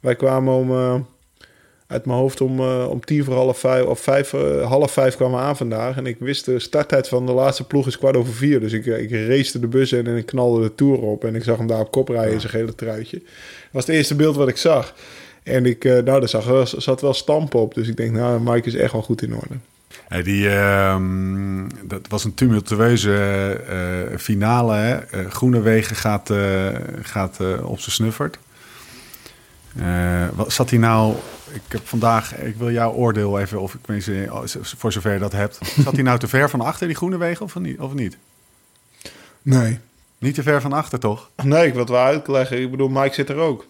Wij 0.00 0.16
kwamen 0.16 0.54
om... 0.54 0.70
Uh, 0.70 0.94
uit 1.92 2.04
mijn 2.04 2.18
hoofd 2.18 2.40
om, 2.40 2.60
uh, 2.60 2.86
om 2.90 3.04
tien 3.04 3.24
voor 3.24 3.34
half 3.34 3.58
vijf 3.58 3.84
of 3.84 4.00
vijf, 4.00 4.32
uh, 4.32 4.66
half 4.66 4.92
vijf 4.92 5.16
kwamen 5.16 5.40
aan 5.40 5.56
vandaag. 5.56 5.96
En 5.96 6.06
ik 6.06 6.16
wist 6.18 6.44
de 6.44 6.58
starttijd 6.58 7.08
van 7.08 7.26
de 7.26 7.32
laatste 7.32 7.64
ploeg 7.64 7.86
is 7.86 7.98
kwart 7.98 8.16
over 8.16 8.32
vier. 8.34 8.60
Dus 8.60 8.72
ik, 8.72 8.86
ik 8.86 9.10
race 9.10 9.60
de 9.60 9.66
bus 9.66 9.92
in 9.92 10.06
en 10.06 10.16
ik 10.16 10.26
knalde 10.26 10.62
de 10.62 10.74
tour 10.74 10.98
op. 10.98 11.24
En 11.24 11.34
ik 11.34 11.42
zag 11.42 11.56
hem 11.56 11.66
daar 11.66 11.80
op 11.80 11.90
kop 11.90 12.08
rijden 12.08 12.32
in 12.32 12.40
zijn 12.40 12.52
gele 12.52 12.74
truitje. 12.74 13.18
Dat 13.18 13.70
was 13.70 13.86
het 13.86 13.94
eerste 13.94 14.14
beeld 14.14 14.36
wat 14.36 14.48
ik 14.48 14.56
zag. 14.56 14.94
En 15.42 15.66
ik, 15.66 15.84
nou, 15.84 16.02
daar 16.02 16.28
zag, 16.28 16.68
zat 16.68 17.00
wel 17.00 17.14
stamp 17.14 17.54
op. 17.54 17.74
Dus 17.74 17.88
ik 17.88 17.96
denk, 17.96 18.12
nou, 18.12 18.40
Mike 18.40 18.68
is 18.68 18.74
echt 18.74 18.92
wel 18.92 19.02
goed 19.02 19.22
in 19.22 19.34
orde. 19.34 19.54
Hey, 20.08 20.22
die, 20.22 20.44
uh, 20.44 20.96
dat 21.84 22.08
was 22.08 22.24
een 22.24 22.34
tumultueuze 22.34 23.60
finale. 24.16 24.74
Hè? 24.74 24.98
Groenewegen 25.28 25.96
gaat, 25.96 26.30
gaat 27.02 27.38
op 27.62 27.80
zijn 27.80 27.94
snuffert. 27.94 28.38
wat, 30.34 30.52
zat 30.52 30.70
hij 30.70 30.78
nou 30.78 31.14
ik 31.52 31.62
heb 31.68 31.86
vandaag, 31.86 32.36
ik 32.36 32.56
wil 32.56 32.70
jouw 32.70 32.92
oordeel 32.92 33.40
even, 33.40 33.60
of 33.60 33.74
ik 33.74 33.80
weet 33.86 34.06
niet, 34.06 34.28
voor 34.62 34.92
zover 34.92 35.12
je 35.12 35.18
dat 35.18 35.32
hebt. 35.32 35.58
Zat 35.84 35.92
hij 35.92 36.02
nou 36.02 36.18
te 36.18 36.28
ver 36.28 36.50
van 36.50 36.60
achter, 36.60 36.86
die 36.86 36.96
groene 36.96 37.16
wegen, 37.16 37.44
of 37.44 37.58
niet? 37.58 37.78
Of 37.78 37.94
niet? 37.94 38.16
Nee. 39.42 39.78
Niet 40.18 40.34
te 40.34 40.42
ver 40.42 40.60
van 40.60 40.72
achter, 40.72 40.98
toch? 40.98 41.30
Nee, 41.42 41.66
ik 41.66 41.72
wil 41.72 41.80
het 41.80 41.90
wel 41.90 42.04
uitleggen. 42.04 42.60
Ik 42.60 42.70
bedoel, 42.70 42.88
Mike 42.88 43.14
zit 43.14 43.28
er 43.28 43.36
ook. 43.36 43.66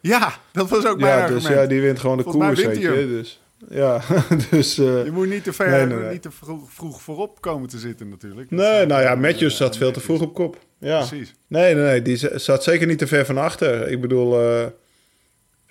Ja, 0.00 0.34
dat 0.52 0.68
was 0.68 0.86
ook 0.86 1.00
mijn 1.00 1.18
ja, 1.18 1.26
dus 1.26 1.46
ja, 1.46 1.66
die 1.66 1.80
wint 1.80 1.98
gewoon 1.98 2.16
de 2.16 2.22
koers, 2.22 2.64
weet 2.64 2.80
je. 2.80 3.06
Dus, 3.08 3.40
ja, 3.68 4.00
dus... 4.50 4.78
Uh, 4.78 5.04
je 5.04 5.10
moet 5.12 5.28
niet 5.28 5.44
te 5.44 5.52
ver, 5.52 5.70
nee, 5.70 5.86
nee, 5.86 5.98
nee. 5.98 6.12
niet 6.12 6.22
te 6.22 6.30
vroeg, 6.30 6.72
vroeg, 6.72 7.02
voorop 7.02 7.40
komen 7.40 7.68
te 7.68 7.78
zitten 7.78 8.08
natuurlijk. 8.08 8.50
nee, 8.50 8.86
nou 8.86 9.02
ja, 9.02 9.14
Matthews 9.14 9.56
zat 9.56 9.76
veel 9.76 9.92
te 9.92 10.00
vroeg 10.00 10.20
op 10.20 10.34
kop. 10.34 10.58
Ja. 10.78 10.98
Precies. 11.06 11.34
Nee, 11.46 11.74
nee, 11.74 11.84
nee, 11.84 12.02
die 12.02 12.38
zat 12.38 12.62
zeker 12.62 12.86
niet 12.86 12.98
te 12.98 13.06
ver 13.06 13.26
van 13.26 13.38
achter. 13.38 13.88
Ik 13.88 14.00
bedoel... 14.00 14.38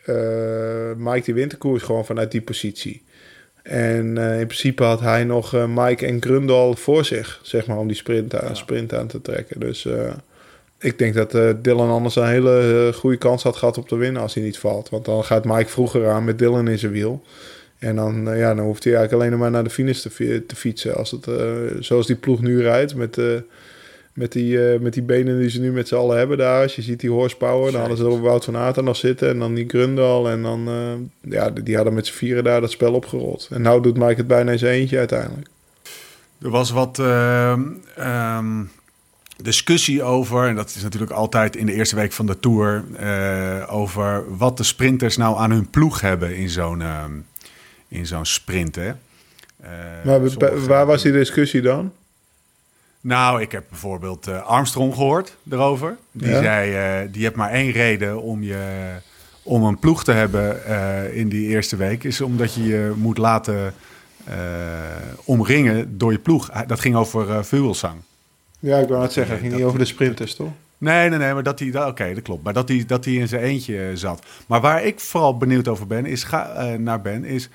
Uh, 0.05 0.91
Mike 0.97 1.25
die 1.25 1.33
winterkoers 1.33 1.83
gewoon 1.83 2.05
vanuit 2.05 2.31
die 2.31 2.41
positie. 2.41 3.01
En 3.63 4.15
uh, 4.15 4.39
in 4.39 4.47
principe 4.47 4.83
had 4.83 4.99
hij 4.99 5.23
nog 5.23 5.55
uh, 5.55 5.65
Mike 5.67 6.05
en 6.05 6.21
Grundal 6.21 6.75
voor 6.75 7.05
zich, 7.05 7.39
zeg 7.43 7.67
maar, 7.67 7.77
om 7.77 7.87
die 7.87 7.95
sprint 7.95 8.35
aan, 8.35 8.55
sprint 8.55 8.93
aan 8.93 9.07
te 9.07 9.21
trekken. 9.21 9.59
Dus 9.59 9.87
ik 10.79 10.97
denk 10.97 11.13
dat 11.13 11.31
Dylan 11.63 11.89
anders 11.89 12.15
een 12.15 12.27
hele 12.27 12.91
goede 12.95 13.17
kans 13.17 13.43
had 13.43 13.55
gehad 13.55 13.77
op 13.77 13.87
te 13.87 13.95
winnen 13.95 14.21
als 14.21 14.33
hij 14.33 14.43
niet 14.43 14.57
valt. 14.57 14.89
Want 14.89 15.05
dan 15.05 15.23
gaat 15.23 15.45
Mike 15.45 15.69
vroeger 15.69 16.09
aan 16.09 16.23
met 16.23 16.39
Dylan 16.39 16.67
in 16.67 16.79
zijn 16.79 16.91
wiel. 16.91 17.23
En 17.79 17.95
dan, 17.95 18.37
ja, 18.37 18.53
dan 18.53 18.65
hoeft 18.65 18.83
hij 18.83 18.95
eigenlijk 18.95 19.23
alleen 19.23 19.39
maar 19.39 19.51
naar 19.51 19.63
de 19.63 19.69
finish 19.69 19.99
te, 19.99 20.43
te 20.47 20.55
fietsen. 20.55 20.95
Als 20.95 21.11
het, 21.11 21.27
zoals 21.79 22.07
die 22.07 22.15
ploeg 22.15 22.41
nu 22.41 22.61
rijdt 22.61 22.95
met 22.95 23.17
met 24.15 24.31
die, 24.31 24.53
uh, 24.73 24.79
met 24.79 24.93
die 24.93 25.03
benen 25.03 25.39
die 25.39 25.49
ze 25.49 25.59
nu 25.59 25.71
met 25.71 25.87
z'n 25.87 25.95
allen 25.95 26.17
hebben 26.17 26.37
daar. 26.37 26.61
Als 26.61 26.75
je 26.75 26.81
ziet 26.81 26.99
die 26.99 27.09
horsepower, 27.09 27.71
dan 27.71 27.79
hadden 27.79 27.97
ze 27.97 28.05
er 28.05 28.21
Wout 28.21 28.45
van 28.45 28.57
Aert 28.57 28.81
nog 28.81 28.95
zitten. 28.95 29.29
En 29.29 29.39
dan 29.39 29.53
die 29.53 29.65
Grundal. 29.69 30.29
En 30.29 30.41
dan, 30.41 30.69
uh, 30.69 31.31
ja, 31.31 31.49
die 31.49 31.75
hadden 31.75 31.93
met 31.93 32.07
z'n 32.07 32.13
vieren 32.13 32.43
daar 32.43 32.61
dat 32.61 32.71
spel 32.71 32.93
opgerold. 32.93 33.47
En 33.51 33.61
nou 33.61 33.81
doet 33.81 33.97
Mike 33.97 34.15
het 34.15 34.27
bijna 34.27 34.51
eens 34.51 34.61
eentje 34.61 34.97
uiteindelijk. 34.97 35.47
Er 36.41 36.49
was 36.49 36.71
wat 36.71 36.99
uh, 36.99 37.59
discussie 39.41 40.03
over, 40.03 40.47
en 40.47 40.55
dat 40.55 40.69
is 40.75 40.83
natuurlijk 40.83 41.11
altijd 41.11 41.55
in 41.55 41.65
de 41.65 41.73
eerste 41.73 41.95
week 41.95 42.11
van 42.11 42.25
de 42.25 42.39
Tour... 42.39 42.83
over 43.69 44.37
wat 44.37 44.57
de 44.57 44.63
sprinters 44.63 45.17
nou 45.17 45.37
aan 45.37 45.51
hun 45.51 45.69
ploeg 45.69 46.01
hebben 46.01 46.35
in 46.35 46.49
zo'n 46.49 46.83
in 47.87 48.05
zo'n 48.07 48.25
sprint, 48.25 48.75
hè? 48.75 48.87
Eh, 48.87 49.69
Maar 50.05 50.29
sommige- 50.29 50.67
waar 50.67 50.85
was 50.85 51.01
die 51.01 51.11
discussie 51.11 51.61
dan? 51.61 51.91
Nou, 53.07 53.41
ik 53.41 53.51
heb 53.51 53.63
bijvoorbeeld 53.69 54.27
eh, 54.27 54.41
Armstrong 54.45 54.93
gehoord 54.93 55.37
erover. 55.49 55.97
Die 56.11 56.29
Ja. 56.29 56.41
zei, 56.41 56.73
eh, 57.03 57.11
die 57.13 57.23
hebt 57.23 57.35
maar 57.35 57.49
één 57.51 57.71
reden 57.71 58.21
om, 58.21 58.43
je, 58.43 58.91
om 59.43 59.63
een 59.63 59.79
ploeg 59.79 60.03
te 60.03 60.11
hebben 60.11 60.65
eh, 60.65 61.17
in 61.17 61.29
die 61.29 61.47
eerste 61.47 61.75
week. 61.75 62.03
Is 62.03 62.21
omdat 62.21 62.53
je 62.53 62.63
je 62.63 62.93
moet 62.95 63.17
laten 63.17 63.73
omringen 65.25 65.97
door 65.97 66.11
je 66.11 66.19
ploeg. 66.19 66.49
Dat 66.67 66.79
ging 66.79 66.95
over 66.95 67.45
Vugelsang. 67.45 67.95
Ja, 68.59 68.77
ik 68.77 68.87
wou 68.87 69.01
net 69.01 69.13
zeggen, 69.13 69.31
het 69.33 69.39
ging 69.41 69.51
dat- 69.51 69.59
niet 69.61 69.67
over 69.69 69.79
de 69.79 69.85
sprinters, 69.85 70.35
toch? 70.35 70.51
Nee, 70.77 71.09
nee, 71.09 71.19
nee, 71.19 71.33
maar 71.33 71.43
dat 71.43 71.59
hij, 71.59 71.85
oké, 71.87 72.13
dat 72.13 72.23
klopt. 72.23 72.43
Maar 72.43 72.53
dat 72.53 72.67
hij, 72.67 72.83
dat 72.87 73.05
hij 73.05 73.13
in 73.13 73.27
zijn 73.27 73.41
eentje 73.41 73.91
zat. 73.93 74.25
Maar 74.47 74.61
waar 74.61 74.83
ik 74.83 74.99
vooral 74.99 75.37
benieuwd 75.37 75.67
over 75.67 75.87
ben, 75.87 76.05
is, 76.05 76.23
ga, 76.23 76.75
naar 76.77 77.01
ben, 77.01 77.23
is, 77.25 77.49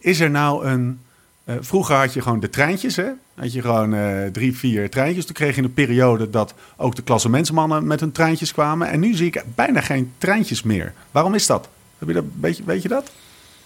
is 0.00 0.20
er 0.20 0.30
nou 0.30 0.66
een... 0.66 1.00
eh, 1.44 1.54
vroeger 1.60 1.96
had 1.96 2.12
je 2.12 2.20
gewoon 2.22 2.40
de 2.40 2.50
treintjes, 2.50 2.96
hè? 2.96 3.10
Had 3.34 3.52
je 3.52 3.60
gewoon 3.60 3.94
eh, 3.94 4.26
drie, 4.32 4.56
vier 4.56 4.90
treintjes. 4.90 5.24
Toen 5.24 5.34
kreeg 5.34 5.56
je 5.56 5.62
een 5.62 5.74
periode 5.74 6.30
dat 6.30 6.54
ook 6.76 6.94
de 6.94 7.02
klassementsmannen 7.02 7.86
met 7.86 8.00
hun 8.00 8.12
treintjes 8.12 8.52
kwamen. 8.52 8.88
En 8.88 9.00
nu 9.00 9.14
zie 9.14 9.26
ik 9.26 9.44
bijna 9.54 9.80
geen 9.80 10.12
treintjes 10.18 10.62
meer. 10.62 10.92
Waarom 11.10 11.34
is 11.34 11.46
dat? 11.46 11.68
Heb 11.98 12.08
je 12.08 12.14
dat 12.14 12.24
weet, 12.40 12.56
je, 12.56 12.62
weet 12.64 12.82
je 12.82 12.88
dat? 12.88 13.10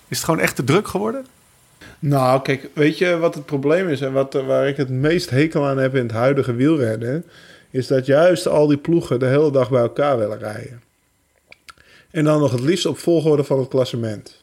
Is 0.08 0.16
het 0.16 0.24
gewoon 0.24 0.40
echt 0.40 0.56
te 0.56 0.64
druk 0.64 0.88
geworden? 0.88 1.26
Nou, 1.98 2.42
kijk, 2.42 2.68
weet 2.74 2.98
je 2.98 3.18
wat 3.18 3.34
het 3.34 3.46
probleem 3.46 3.88
is 3.88 4.00
en 4.00 4.12
wat, 4.12 4.32
waar 4.32 4.68
ik 4.68 4.76
het 4.76 4.88
meest 4.88 5.30
hekel 5.30 5.66
aan 5.66 5.78
heb 5.78 5.94
in 5.94 6.02
het 6.02 6.12
huidige 6.12 6.54
wielrennen, 6.54 7.24
is 7.70 7.86
dat 7.86 8.06
juist 8.06 8.46
al 8.46 8.66
die 8.66 8.76
ploegen 8.76 9.18
de 9.18 9.26
hele 9.26 9.50
dag 9.50 9.70
bij 9.70 9.80
elkaar 9.80 10.18
willen 10.18 10.38
rijden. 10.38 10.82
En 12.10 12.24
dan 12.24 12.40
nog 12.40 12.52
het 12.52 12.60
liefst 12.60 12.86
op 12.86 12.98
volgorde 12.98 13.44
van 13.44 13.58
het 13.58 13.68
klassement. 13.68 14.37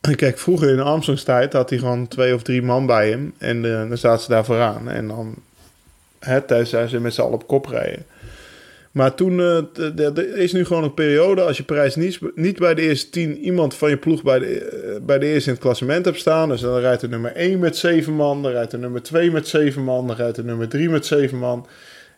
Kijk, 0.00 0.38
vroeger 0.38 0.68
in 0.68 0.80
Armstrongs 0.80 1.22
tijd 1.22 1.52
had 1.52 1.70
hij 1.70 1.78
gewoon 1.78 2.08
twee 2.08 2.34
of 2.34 2.42
drie 2.42 2.62
man 2.62 2.86
bij 2.86 3.08
hem 3.08 3.34
en 3.38 3.64
eh, 3.64 3.88
dan 3.88 3.98
zaten 3.98 4.24
ze 4.24 4.30
daar 4.30 4.44
vooraan. 4.44 4.90
En 4.90 5.08
dan 5.08 5.34
hè, 6.18 6.40
thuis 6.40 6.70
zijn 6.70 6.88
ze 6.88 7.00
met 7.00 7.14
z'n 7.14 7.20
allen 7.20 7.34
op 7.34 7.46
kop 7.46 7.66
rijden. 7.66 8.06
Maar 8.96 9.14
toen, 9.14 9.40
eh, 9.40 10.16
er 10.16 10.36
is 10.36 10.52
nu 10.52 10.64
gewoon 10.64 10.84
een 10.84 10.94
periode, 10.94 11.42
als 11.42 11.56
je 11.56 11.62
prijs 11.62 11.96
niet, 11.96 12.18
niet 12.34 12.58
bij 12.58 12.74
de 12.74 12.82
eerste 12.82 13.10
tien 13.10 13.38
iemand 13.38 13.74
van 13.74 13.90
je 13.90 13.96
ploeg 13.96 14.22
bij 14.22 14.38
de, 14.38 14.46
eh, 14.46 15.00
bij 15.02 15.18
de 15.18 15.26
eerste 15.26 15.48
in 15.48 15.54
het 15.54 15.64
klassement 15.64 16.04
hebt 16.04 16.18
staan. 16.18 16.48
Dus 16.48 16.60
dan 16.60 16.78
rijdt 16.78 17.00
de 17.00 17.08
nummer 17.08 17.32
1 17.34 17.58
met 17.58 17.76
7 17.76 18.12
man, 18.12 18.42
dan 18.42 18.52
rijdt 18.52 18.70
de 18.70 18.78
nummer 18.78 19.02
2 19.02 19.30
met 19.30 19.48
7 19.48 19.84
man, 19.84 20.06
dan 20.06 20.16
rijdt 20.16 20.36
de 20.36 20.44
nummer 20.44 20.68
3 20.68 20.90
met 20.90 21.06
7 21.06 21.38
man. 21.38 21.66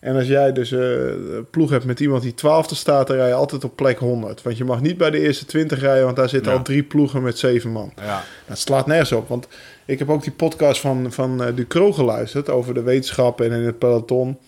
En 0.01 0.17
als 0.17 0.27
jij 0.27 0.53
dus 0.53 0.71
een 0.71 1.47
ploeg 1.51 1.71
hebt 1.71 1.85
met 1.85 2.01
iemand 2.01 2.23
die 2.23 2.35
twaalfde 2.35 2.75
staat, 2.75 3.07
dan 3.07 3.17
rij 3.17 3.29
je 3.29 3.35
altijd 3.35 3.65
op 3.65 3.77
plek 3.77 3.99
100. 3.99 4.43
Want 4.43 4.57
je 4.57 4.65
mag 4.65 4.81
niet 4.81 4.97
bij 4.97 5.11
de 5.11 5.19
eerste 5.21 5.45
20 5.47 5.81
rijden, 5.81 6.05
want 6.05 6.17
daar 6.17 6.29
zitten 6.29 6.53
Ja. 6.53 6.59
al 6.59 6.65
drie 6.65 6.83
ploegen 6.83 7.23
met 7.23 7.39
7 7.39 7.71
man. 7.71 7.93
Ja. 7.97 8.25
Dat 8.47 8.59
slaat 8.59 8.87
nergens 8.87 9.13
op, 9.13 9.29
want 9.29 9.49
ik 9.87 9.99
heb 9.99 10.11
ook 10.11 10.23
die 10.23 10.33
podcast 10.33 10.81
van, 10.81 11.13
van 11.13 11.43
eh, 11.43 11.57
Ducro 11.57 11.93
geluisterd 11.93 12.49
over 12.49 12.75
de 12.75 12.83
wetenschap 12.83 13.41
en 13.41 13.53
in 13.53 13.63
het 13.67 13.79
peloton. 13.79 14.39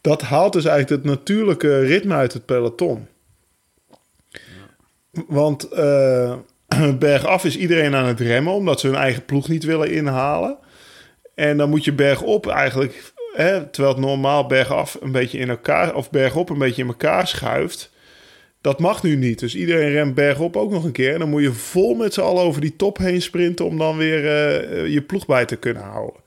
Dat 0.00 0.22
haalt 0.22 0.52
dus 0.52 0.64
eigenlijk 0.64 1.02
het 1.02 1.12
natuurlijke 1.14 1.78
ritme 1.80 2.14
uit 2.14 2.32
het 2.32 2.44
peloton. 2.44 3.06
Want 5.26 5.68
eh, 5.68 6.34
bergaf 6.98 7.44
is 7.44 7.56
iedereen 7.56 7.94
aan 7.94 8.06
het 8.06 8.20
remmen, 8.20 8.52
omdat 8.52 8.80
ze 8.80 8.86
hun 8.86 8.96
eigen 8.96 9.24
ploeg 9.24 9.48
niet 9.48 9.64
willen 9.64 9.90
inhalen. 9.90 10.58
En 11.34 11.56
dan 11.56 11.70
moet 11.70 11.84
je 11.84 11.92
bergop 11.92 12.46
eigenlijk, 12.46 13.11
hè, 13.32 13.66
terwijl 13.66 13.94
het 13.94 14.04
normaal 14.04 14.46
bergaf 14.46 14.96
een 15.00 15.12
beetje 15.12 15.38
in 15.38 15.48
elkaar, 15.48 15.94
of 15.94 16.10
bergop 16.10 16.50
een 16.50 16.58
beetje 16.58 16.82
in 16.82 16.88
elkaar 16.88 17.26
schuift. 17.26 17.90
Dat 18.60 18.80
mag 18.80 19.02
nu 19.02 19.16
niet. 19.16 19.38
Dus 19.38 19.54
iedereen 19.54 19.90
remt 19.90 20.14
bergop 20.14 20.56
ook 20.56 20.70
nog 20.70 20.84
een 20.84 20.92
keer. 20.92 21.12
En 21.12 21.18
dan 21.18 21.28
moet 21.28 21.42
je 21.42 21.52
vol 21.52 21.94
met 21.94 22.14
z'n 22.14 22.20
allen 22.20 22.42
over 22.42 22.60
die 22.60 22.76
top 22.76 22.98
heen 22.98 23.22
sprinten 23.22 23.64
om 23.64 23.78
dan 23.78 23.96
weer 23.96 24.26
eh, 24.26 24.86
je 24.86 25.02
ploeg 25.02 25.26
bij 25.26 25.44
te 25.44 25.56
kunnen 25.56 25.82
houden. 25.82 26.20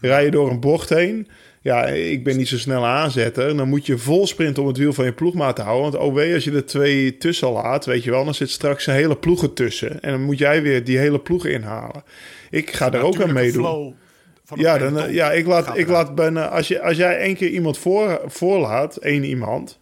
Rij 0.00 0.24
je 0.24 0.30
door 0.30 0.50
een 0.50 0.60
bocht 0.60 0.88
heen. 0.88 1.28
Ja, 1.60 1.86
ik 1.86 2.24
ben 2.24 2.36
niet 2.36 2.48
zo 2.48 2.58
snel 2.58 2.86
aanzetter. 2.86 3.56
Dan 3.56 3.68
moet 3.68 3.86
je 3.86 3.98
vol 3.98 4.26
sprinten 4.26 4.62
om 4.62 4.68
het 4.68 4.78
wiel 4.78 4.92
van 4.92 5.04
je 5.04 5.12
ploegmaat 5.12 5.56
te 5.56 5.62
houden. 5.62 6.00
Want 6.00 6.14
wee, 6.14 6.34
als 6.34 6.44
je 6.44 6.52
er 6.52 6.66
twee 6.66 7.16
tussen 7.16 7.48
laat, 7.48 7.86
weet 7.86 8.04
je 8.04 8.10
wel, 8.10 8.24
dan 8.24 8.34
zit 8.34 8.50
straks 8.50 8.86
een 8.86 8.94
hele 8.94 9.16
ploeg 9.16 9.42
ertussen. 9.42 10.00
En 10.00 10.10
dan 10.10 10.22
moet 10.22 10.38
jij 10.38 10.62
weer 10.62 10.84
die 10.84 10.98
hele 10.98 11.20
ploeg 11.20 11.46
inhalen. 11.46 12.04
Ik 12.50 12.70
ga 12.70 12.92
er 12.92 13.02
ook 13.02 13.20
aan 13.20 13.32
meedoen. 13.32 13.94
Van 14.44 14.58
Ja, 14.58 14.78
dan, 14.78 14.98
eh, 14.98 15.12
ja 15.14 15.32
ik 15.32 15.46
laat, 15.46 15.66
ik 15.68 15.72
eruit. 15.74 15.88
laat 15.88 16.14
bijna, 16.14 16.48
als, 16.48 16.68
je, 16.68 16.82
als 16.82 16.96
jij 16.96 17.18
één 17.18 17.36
keer 17.36 17.48
iemand 17.48 17.78
voor, 17.78 18.20
voorlaat, 18.26 18.96
één 18.96 19.24
iemand, 19.24 19.78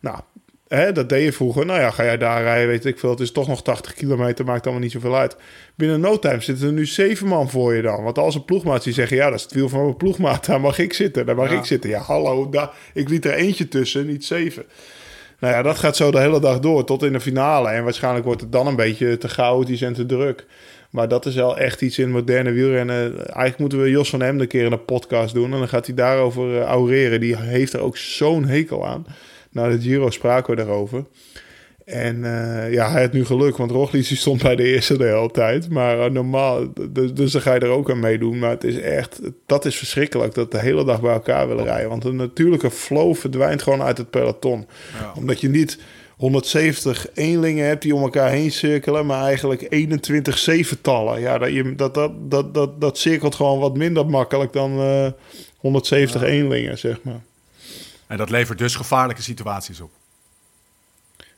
nou, 0.00 0.18
hè, 0.68 0.92
dat 0.92 1.08
deed 1.08 1.24
je 1.24 1.32
vroeger. 1.32 1.66
Nou 1.66 1.80
ja, 1.80 1.90
ga 1.90 2.04
jij 2.04 2.18
daar 2.18 2.42
rijden, 2.42 2.68
weet 2.68 2.84
ik 2.84 2.98
veel, 2.98 3.10
het 3.10 3.20
is 3.20 3.32
toch 3.32 3.48
nog 3.48 3.62
80 3.62 3.94
kilometer, 3.94 4.44
maakt 4.44 4.62
allemaal 4.64 4.82
niet 4.82 4.92
zoveel 4.92 5.16
uit. 5.16 5.36
Binnen 5.74 6.00
no 6.00 6.18
time 6.18 6.40
zitten 6.40 6.66
er 6.66 6.72
nu 6.72 6.86
zeven 6.86 7.26
man 7.26 7.50
voor 7.50 7.74
je 7.74 7.82
dan. 7.82 8.02
Want 8.02 8.18
als 8.18 8.34
een 8.34 8.44
ploegmaat 8.44 8.82
die 8.84 8.92
zeggen, 8.92 9.16
ja, 9.16 9.26
dat 9.30 9.34
is 9.38 9.42
het 9.42 9.52
wiel 9.52 9.68
van 9.68 9.82
mijn 9.82 9.96
ploegmaat, 9.96 10.46
daar 10.46 10.60
mag 10.60 10.78
ik 10.78 10.92
zitten, 10.92 11.26
daar 11.26 11.36
mag 11.36 11.50
Ja. 11.50 11.58
ik 11.58 11.64
zitten. 11.64 11.90
Ja, 11.90 12.00
hallo, 12.00 12.48
daar, 12.50 12.70
ik 12.94 13.08
liet 13.08 13.24
er 13.24 13.34
eentje 13.34 13.68
tussen, 13.68 14.06
niet 14.06 14.24
zeven. 14.24 14.64
Nou 15.38 15.54
ja, 15.54 15.62
dat 15.62 15.78
gaat 15.78 15.96
zo 15.96 16.10
de 16.10 16.18
hele 16.20 16.40
dag 16.40 16.60
door 16.60 16.84
tot 16.84 17.02
in 17.02 17.12
de 17.12 17.20
finale. 17.20 17.68
En 17.68 17.84
waarschijnlijk 17.84 18.24
wordt 18.24 18.40
het 18.40 18.52
dan 18.52 18.66
een 18.66 18.76
beetje 18.76 19.18
te 19.18 19.28
chaotisch 19.28 19.82
en 19.82 19.92
te 19.92 20.06
druk. 20.06 20.46
Maar 20.96 21.08
dat 21.08 21.26
is 21.26 21.34
wel 21.34 21.58
echt 21.58 21.82
iets 21.82 21.98
in 21.98 22.10
moderne 22.10 22.50
wielrennen. 22.50 23.16
Eigenlijk 23.16 23.58
moeten 23.58 23.82
we 23.82 23.90
Jos 23.90 24.10
van 24.10 24.20
Hem 24.20 24.40
een 24.40 24.46
keer 24.46 24.64
in 24.64 24.72
een 24.72 24.84
podcast 24.84 25.34
doen. 25.34 25.52
En 25.52 25.58
dan 25.58 25.68
gaat 25.68 25.86
hij 25.86 25.94
daarover 25.94 26.62
aureren. 26.62 27.20
Die 27.20 27.36
heeft 27.36 27.72
er 27.72 27.80
ook 27.80 27.96
zo'n 27.96 28.44
hekel 28.44 28.86
aan. 28.86 29.06
Nou, 29.50 29.70
de 29.70 29.80
Giro 29.80 30.10
spraken 30.10 30.50
we 30.50 30.64
daarover. 30.64 31.04
En 31.84 32.16
uh, 32.16 32.72
ja, 32.72 32.90
hij 32.90 33.02
had 33.02 33.12
nu 33.12 33.24
geluk, 33.24 33.56
want 33.56 33.70
Roglic 33.70 34.08
die 34.08 34.16
stond 34.16 34.42
bij 34.42 34.56
de 34.56 34.62
eerste 34.62 34.98
de 34.98 35.04
hele 35.04 35.30
tijd. 35.30 35.70
Maar 35.70 35.98
uh, 35.98 36.04
normaal, 36.04 36.72
dus, 36.90 37.14
dus 37.14 37.32
dan 37.32 37.40
ga 37.40 37.54
je 37.54 37.60
er 37.60 37.68
ook 37.68 37.90
aan 37.90 38.00
meedoen. 38.00 38.38
Maar 38.38 38.50
het 38.50 38.64
is 38.64 38.78
echt, 38.78 39.20
dat 39.46 39.64
is 39.64 39.76
verschrikkelijk 39.76 40.34
dat 40.34 40.50
de 40.50 40.60
hele 40.60 40.84
dag 40.84 41.00
bij 41.00 41.12
elkaar 41.12 41.48
willen 41.48 41.64
rijden. 41.64 41.88
Want 41.88 42.04
een 42.04 42.16
natuurlijke 42.16 42.70
flow 42.70 43.14
verdwijnt 43.14 43.62
gewoon 43.62 43.82
uit 43.82 43.98
het 43.98 44.10
peloton. 44.10 44.66
Ja. 45.00 45.12
Omdat 45.16 45.40
je 45.40 45.48
niet 45.48 45.78
170 46.16 47.06
eenlingen 47.14 47.66
hebt 47.66 47.82
die 47.82 47.94
om 47.94 48.02
elkaar 48.02 48.30
heen 48.30 48.52
cirkelen, 48.52 49.06
maar 49.06 49.24
eigenlijk 49.24 49.66
21 49.68 50.38
zeventallen. 50.38 51.20
Ja, 51.20 51.38
dat, 51.38 51.78
dat, 51.78 51.94
dat, 51.94 52.30
dat, 52.30 52.54
dat, 52.54 52.80
dat 52.80 52.98
cirkelt 52.98 53.34
gewoon 53.34 53.58
wat 53.58 53.76
minder 53.76 54.06
makkelijk 54.06 54.52
dan 54.52 54.80
uh, 54.80 55.10
170 55.56 56.20
ja. 56.20 56.26
eenlingen, 56.26 56.78
zeg 56.78 57.02
maar. 57.02 57.20
En 58.06 58.16
dat 58.16 58.30
levert 58.30 58.58
dus 58.58 58.74
gevaarlijke 58.74 59.22
situaties 59.22 59.80
op. 59.80 59.90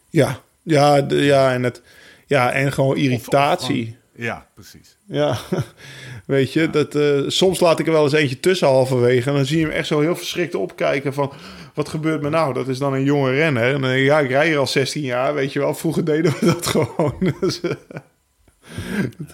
Ja, 0.09 0.41
ja, 0.63 1.03
de, 1.03 1.17
ja, 1.17 1.53
en, 1.53 1.63
het, 1.63 1.83
ja, 2.27 2.53
en 2.53 2.73
gewoon 2.73 2.97
irritatie. 2.97 3.87
Of, 3.87 3.93
of 3.93 3.97
gewoon, 3.97 4.08
ja, 4.19 4.47
precies. 4.55 4.97
Ja, 5.07 5.39
weet 6.27 6.53
je, 6.53 6.61
ja. 6.61 6.67
dat, 6.67 6.95
uh, 6.95 7.23
soms 7.27 7.61
laat 7.61 7.79
ik 7.79 7.87
er 7.87 7.93
wel 7.93 8.03
eens 8.03 8.13
eentje 8.13 8.41
tussen 8.41 8.69
halverwege. 8.69 9.29
En 9.29 9.37
dan 9.37 9.47
zie 9.47 9.59
je 9.59 9.65
hem 9.65 9.75
echt 9.75 9.87
zo 9.87 10.01
heel 10.01 10.17
verschrikt 10.17 10.55
opkijken 10.55 11.15
van... 11.15 11.33
wat 11.75 11.89
gebeurt 11.89 12.23
me 12.23 12.29
nou? 12.29 12.55
Dat 12.55 12.69
is 12.69 12.79
dan 12.79 12.93
een 12.93 13.05
jonge 13.05 13.31
renner. 13.31 13.75
En 13.75 13.81
dan, 13.81 13.99
ja, 13.99 14.21
ik 14.21 14.31
rij 14.31 14.47
hier 14.47 14.59
al 14.59 14.67
16 14.67 15.03
jaar, 15.03 15.35
weet 15.35 15.53
je 15.53 15.59
wel. 15.59 15.75
Vroeger 15.75 16.05
deden 16.05 16.33
we 16.41 16.47
dat 16.55 16.67
gewoon. 16.67 17.15
Dus, 17.41 17.61
uh, 17.61 17.71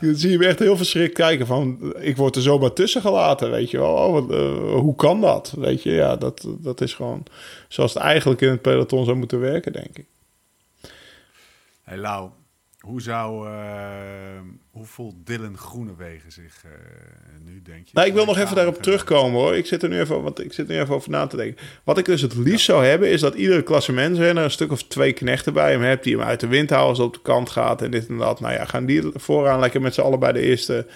dan 0.01 0.15
zie 0.15 0.31
je 0.31 0.39
hem 0.39 0.49
echt 0.49 0.59
heel 0.59 0.77
verschrikt 0.77 1.15
kijken 1.15 1.47
van... 1.47 1.95
ik 1.99 2.17
word 2.17 2.37
er 2.37 2.43
zomaar 2.43 2.73
tussen 2.73 3.01
gelaten, 3.01 3.51
weet 3.51 3.71
je 3.71 3.79
wel. 3.79 3.95
Oh, 3.95 4.13
wat, 4.13 4.31
uh, 4.31 4.81
hoe 4.81 4.97
kan 4.97 5.21
dat? 5.21 5.55
Weet 5.57 5.83
je, 5.83 5.91
ja, 5.91 6.17
dat, 6.17 6.47
dat 6.47 6.81
is 6.81 6.95
gewoon... 6.95 7.23
zoals 7.69 7.95
het 7.95 8.03
eigenlijk 8.03 8.41
in 8.41 8.51
het 8.51 8.63
peloton 8.63 9.05
zou 9.05 9.17
moeten 9.17 9.41
werken, 9.41 9.73
denk 9.73 9.99
ik. 9.99 10.07
Hey 11.83 11.97
Lau, 11.99 12.31
hoe 12.85 13.03
zou, 13.03 13.49
uh, 13.49 13.53
hoe 14.71 14.87
voelt 14.87 15.15
Dylan 15.25 15.59
Groenewegen 15.59 16.33
zich 16.33 16.63
uh, 16.67 16.73
nu, 17.45 17.63
denk 17.63 17.87
je? 17.87 17.91
Nou, 17.93 18.07
ik 18.07 18.13
wil 18.13 18.25
nog 18.25 18.39
even 18.39 18.57
daarop 18.57 18.83
terugkomen 18.83 19.41
hoor. 19.41 19.57
Ik 19.57 19.67
zit 19.67 19.83
er 19.83 19.89
nu 19.89 20.01
even, 20.01 20.23
want 20.23 20.45
ik 20.45 20.53
zit 20.53 20.69
er 20.69 20.75
nu 20.75 20.81
even 20.81 20.95
over 20.95 21.11
na 21.11 21.27
te 21.27 21.37
denken. 21.37 21.65
Wat 21.85 21.99
ik 21.99 22.05
dus 22.05 22.21
het 22.21 22.35
liefst 22.35 22.67
ja. 22.67 22.73
zou 22.73 22.85
hebben, 22.85 23.11
is 23.11 23.21
dat 23.21 23.35
iedere 23.35 23.63
klassementsrenner 23.63 24.45
een 24.45 24.51
stuk 24.51 24.73
of 24.73 24.83
twee 24.83 25.13
knechten 25.13 25.53
bij 25.53 25.71
hem 25.71 25.83
hebt, 25.83 26.05
die 26.05 26.17
hem 26.17 26.27
uit 26.27 26.41
de 26.41 26.47
wind 26.47 26.71
houden 26.71 26.89
als 26.89 26.99
het 26.99 27.07
op 27.07 27.15
de 27.15 27.23
kant 27.23 27.51
gaat 27.51 27.83
en 27.83 27.91
dit 27.91 28.07
en 28.07 28.19
dat. 28.19 28.41
Nou 28.41 28.55
ja, 28.55 28.65
gaan 28.65 28.87
die 28.87 29.03
vooraan 29.15 29.61
lekker 29.61 29.81
met 29.81 29.95
z'n 29.95 30.01
allen 30.01 30.19
bij 30.19 30.33
de 30.33 30.41
eerste 30.41 30.87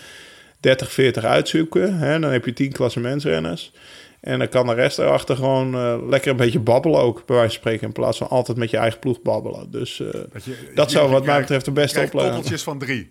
30, 0.61 0.93
40 0.93 1.25
uitzoeken. 1.25 1.99
Hè? 1.99 2.21
Dan 2.21 2.31
heb 2.33 2.45
je 2.45 2.53
10 2.53 2.73
klassementsrenners. 2.73 3.73
En 4.21 4.39
dan 4.39 4.49
kan 4.49 4.67
de 4.67 4.75
rest 4.75 4.99
erachter 4.99 5.37
gewoon 5.37 5.75
uh, 5.75 6.09
lekker 6.09 6.31
een 6.31 6.37
beetje 6.37 6.59
babbelen 6.59 7.01
ook, 7.01 7.27
bij 7.27 7.37
wijze 7.37 7.51
van 7.51 7.61
spreken. 7.61 7.87
In 7.87 7.93
plaats 7.93 8.19
van 8.19 8.29
altijd 8.29 8.59
met 8.59 8.71
je 8.71 8.77
eigen 8.77 8.99
ploeg 8.99 9.23
babbelen. 9.23 9.71
Dus 9.71 9.99
uh, 9.99 10.11
dat, 10.13 10.45
je, 10.45 10.71
dat 10.75 10.91
je, 10.91 10.97
zou 10.97 11.11
wat 11.11 11.25
mij 11.25 11.41
betreft 11.41 11.65
de 11.65 11.71
beste 11.71 12.01
opleiding. 12.01 12.35
koppeltjes 12.35 12.63
van 12.63 12.79
drie. 12.79 13.11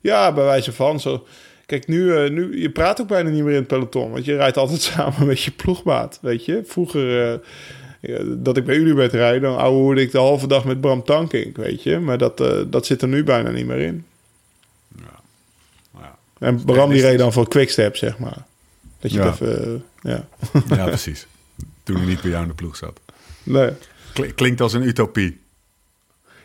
Ja, 0.00 0.32
bij 0.32 0.44
wijze 0.44 0.72
van. 0.72 1.00
Zo. 1.00 1.26
Kijk, 1.66 1.86
nu, 1.86 2.02
uh, 2.02 2.30
nu, 2.30 2.60
je 2.60 2.70
praat 2.70 3.00
ook 3.00 3.08
bijna 3.08 3.30
niet 3.30 3.42
meer 3.42 3.52
in 3.52 3.58
het 3.58 3.66
peloton. 3.66 4.10
Want 4.10 4.24
je 4.24 4.36
rijdt 4.36 4.56
altijd 4.56 4.80
samen 4.92 5.26
met 5.26 5.42
je 5.42 5.50
ploegmaat, 5.50 6.18
weet 6.22 6.44
je. 6.44 6.62
Vroeger, 6.64 7.40
dat 8.26 8.56
ik 8.56 8.64
bij 8.64 8.76
Unibet 8.76 9.12
rijd, 9.12 9.42
dan 9.42 9.56
ouwehoerde 9.56 10.00
ik 10.00 10.12
de 10.12 10.18
halve 10.18 10.46
dag 10.46 10.64
met 10.64 10.80
Bram 10.80 11.04
Tankink, 11.04 11.56
weet 11.56 11.82
je. 11.82 11.98
Maar 11.98 12.18
dat, 12.18 12.36
dat 12.70 12.86
zit 12.86 13.02
er 13.02 13.08
nu 13.08 13.24
bijna 13.24 13.50
niet 13.50 13.66
meer 13.66 13.78
in. 13.78 14.04
Ja. 14.96 15.20
Ja. 16.00 16.16
En 16.38 16.64
Bram 16.64 16.90
die 16.90 17.02
reed 17.02 17.18
dan 17.18 17.32
voor 17.32 17.48
Quickstep, 17.48 17.96
zeg 17.96 18.18
maar. 18.18 18.46
Dat 19.02 19.12
je 19.12 19.18
ja. 19.18 19.30
even... 19.32 19.84
ja. 20.00 20.24
ja, 20.76 20.84
precies. 20.86 21.26
Toen 21.82 21.96
hij 21.96 22.06
niet 22.06 22.20
bij 22.20 22.30
jou 22.30 22.42
in 22.42 22.48
de 22.48 22.54
ploeg 22.54 22.76
zat. 22.76 23.00
Nee. 23.42 23.70
Klinkt 24.34 24.60
als 24.60 24.72
een 24.72 24.82
utopie. 24.82 25.40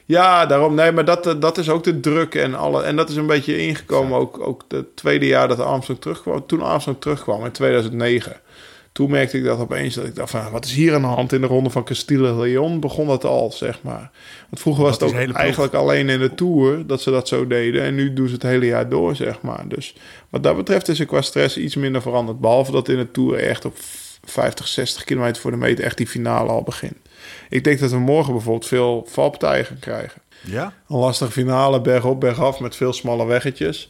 Ja, 0.06 0.46
daarom. 0.46 0.76
Nee, 0.76 0.92
maar 0.92 1.06
dat, 1.06 1.28
eh, 1.28 1.40
dat 1.40 1.58
is 1.58 1.70
ook 1.70 1.84
de 1.84 2.00
druk 2.00 2.36
en 2.36 2.56
alle. 2.56 2.84
En 2.84 2.96
dat 2.96 3.10
is 3.10 3.16
een 3.16 3.28
beetje 3.28 3.58
ingekomen 3.58 4.18
ook, 4.18 4.40
ook 4.40 4.66
het 4.68 4.96
tweede 4.96 5.26
jaar 5.26 5.48
dat 5.48 5.60
Armstrong 5.60 6.02
terugkwam. 6.02 6.46
Toen 6.46 6.62
Armstrong 6.62 7.02
terugkwam 7.02 7.46
in 7.46 7.52
2009. 7.52 8.40
Toen 8.98 9.10
merkte 9.10 9.38
ik 9.38 9.44
dat 9.44 9.60
opeens 9.60 9.96
dat 9.96 10.06
ik 10.06 10.16
dacht 10.16 10.30
van... 10.30 10.52
wat 10.52 10.66
is 10.66 10.74
hier 10.74 10.94
aan 10.94 11.02
de 11.02 11.08
hand 11.08 11.34
in 11.34 11.42
de 11.42 11.48
ronde 11.48 11.70
van 11.70 11.84
Castille 11.84 12.36
Leon? 12.36 12.80
Begon 12.80 13.08
dat 13.08 13.26
al, 13.26 13.52
zeg 13.52 13.82
maar. 13.82 14.12
Want 14.50 14.62
vroeger 14.62 14.84
was 14.84 14.98
Dat 14.98 15.12
het 15.12 15.30
ook 15.30 15.36
eigenlijk 15.36 15.74
alleen 15.74 16.10
in 16.10 16.20
de 16.20 16.34
Tour... 16.34 16.88
dat 16.88 17.02
ze 17.02 17.12
dat 17.12 17.28
zo 17.28 17.48
deden. 17.48 17.82
En 17.82 17.96
nu 17.96 18.14
doen 18.14 18.28
ze 18.28 18.34
het 18.34 18.44
hele 18.44 18.66
jaar 18.66 18.90
door, 18.90 19.16
zeg 19.16 19.42
maar. 19.42 19.68
Dus 19.68 19.96
wat 20.30 20.44
dat 20.44 20.56
betreft 20.56 20.88
is 20.88 21.00
er 21.00 21.06
qua 21.06 21.22
stress 21.22 21.58
iets 21.58 21.76
minder 21.76 22.02
veranderd. 22.02 22.40
Behalve 22.40 22.72
dat 22.72 22.90
in 22.90 22.98
de 22.98 23.12
Tour 23.12 23.40
echt 23.40 23.66
op 23.66 23.76
50, 24.24 24.68
60 24.68 25.04
kilometer 25.04 25.42
voor 25.42 25.52
de 25.52 25.58
meter... 25.58 25.84
echt 25.84 25.98
die 25.98 26.08
finale 26.08 26.50
al 26.50 26.64
begint. 26.64 26.98
Ik 27.50 27.64
denk 27.64 27.80
dat 27.80 27.92
we 27.92 28.00
morgen 28.00 28.34
bijvoorbeeld 28.34 28.68
veel 28.68 29.06
valpartijen 29.10 29.66
gaan 29.66 29.80
krijgen. 29.80 30.22
Ja? 30.42 30.74
Een 30.90 30.98
lastige 30.98 31.32
finale, 31.32 31.82
bergop, 31.82 32.20
bergaf, 32.20 32.60
met 32.60 32.76
veel 32.76 32.94
smalle 32.94 33.26
weggetjes. 33.26 33.90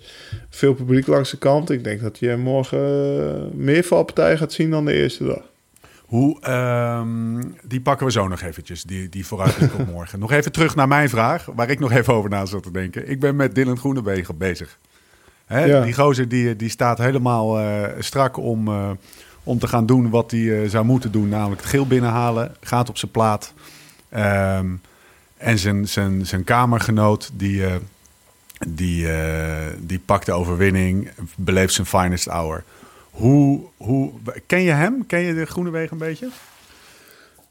Veel 0.49 0.73
publiek 0.73 1.07
langs 1.07 1.31
de 1.31 1.38
kant. 1.38 1.69
Ik 1.69 1.83
denk 1.83 2.01
dat 2.01 2.19
je 2.19 2.36
morgen 2.36 2.79
eh, 2.79 3.57
meer 3.57 3.83
valpartijen 3.83 4.38
gaat 4.38 4.51
zien 4.53 4.69
dan 4.69 4.86
de 4.86 4.93
eerste 4.93 5.25
dag. 5.25 5.41
Hoe, 6.05 6.41
ehm, 6.41 7.41
die 7.63 7.81
pakken 7.81 8.05
we 8.05 8.12
zo 8.12 8.27
nog 8.27 8.41
eventjes, 8.41 8.83
die, 8.83 9.10
die 9.10 9.25
vooruitblik 9.25 9.73
op 9.79 9.88
morgen. 9.93 10.19
Nog 10.19 10.31
even 10.31 10.51
terug 10.51 10.75
naar 10.75 10.88
mijn 10.88 11.10
vraag, 11.10 11.45
waar 11.55 11.69
ik 11.69 11.79
nog 11.79 11.91
even 11.91 12.13
over 12.13 12.29
na 12.29 12.45
zat 12.45 12.63
te 12.63 12.71
denken. 12.71 13.10
Ik 13.10 13.19
ben 13.19 13.36
met 13.36 13.55
Dylan 13.55 13.77
Groenewegen 13.77 14.38
bezig. 14.38 14.77
Hè, 15.45 15.63
Ja. 15.65 15.81
Die 15.83 15.93
gozer 15.93 16.27
die, 16.27 16.55
die 16.55 16.69
staat 16.69 16.97
helemaal 16.97 17.60
eh, 17.60 17.83
strak 17.99 18.38
om, 18.38 18.67
eh, 18.67 18.89
om 19.43 19.60
te 19.60 19.67
gaan 19.67 19.86
doen 19.86 20.10
wat 20.10 20.31
hij 20.31 20.69
zou 20.69 20.86
moeten 20.86 21.12
doen. 21.12 21.29
Namelijk 21.29 21.62
het 21.62 21.69
geel 21.69 21.88
binnenhalen, 21.88 22.55
gaat 22.62 22.89
op 22.89 22.97
zijn 22.97 23.12
plaat. 23.12 23.53
Ehm, 24.10 24.65
en 25.38 25.60
zijn, 25.60 25.88
zijn, 25.88 26.26
zijn 26.26 26.43
kamergenoot, 26.43 27.30
die, 27.34 27.65
eh, 27.65 27.76
die, 28.67 29.12
eh, 29.12 29.65
die 29.80 30.00
pakt 30.00 30.26
de 30.26 30.32
overwinning, 30.32 31.10
beleeft 31.36 31.73
zijn 31.73 31.88
finest 31.88 32.26
hour. 32.26 32.63
Hoe, 33.12 33.62
hoe, 33.78 34.12
ken 34.45 34.62
je 34.62 34.71
hem? 34.71 35.06
Ken 35.06 35.19
je 35.19 35.34
de 35.34 35.45
Groenewegen 35.45 35.91
een 35.91 36.08
beetje? 36.08 36.30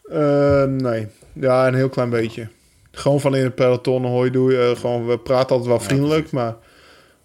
Eh, 0.02 0.64
nee, 0.64 1.06
ja, 1.32 1.66
een 1.66 1.74
heel 1.74 1.88
klein 1.88 2.10
beetje. 2.10 2.48
Gewoon 2.90 3.20
van 3.20 3.36
in 3.36 3.44
het 3.44 3.54
peloton 3.54 4.04
hoi 4.04 4.30
doe 4.30 4.52
je. 4.52 4.74
gewoon, 4.76 5.06
we 5.06 5.18
praten 5.18 5.50
altijd 5.50 5.68
wel 5.68 5.80
vriendelijk, 5.80 6.30
maar 6.30 6.56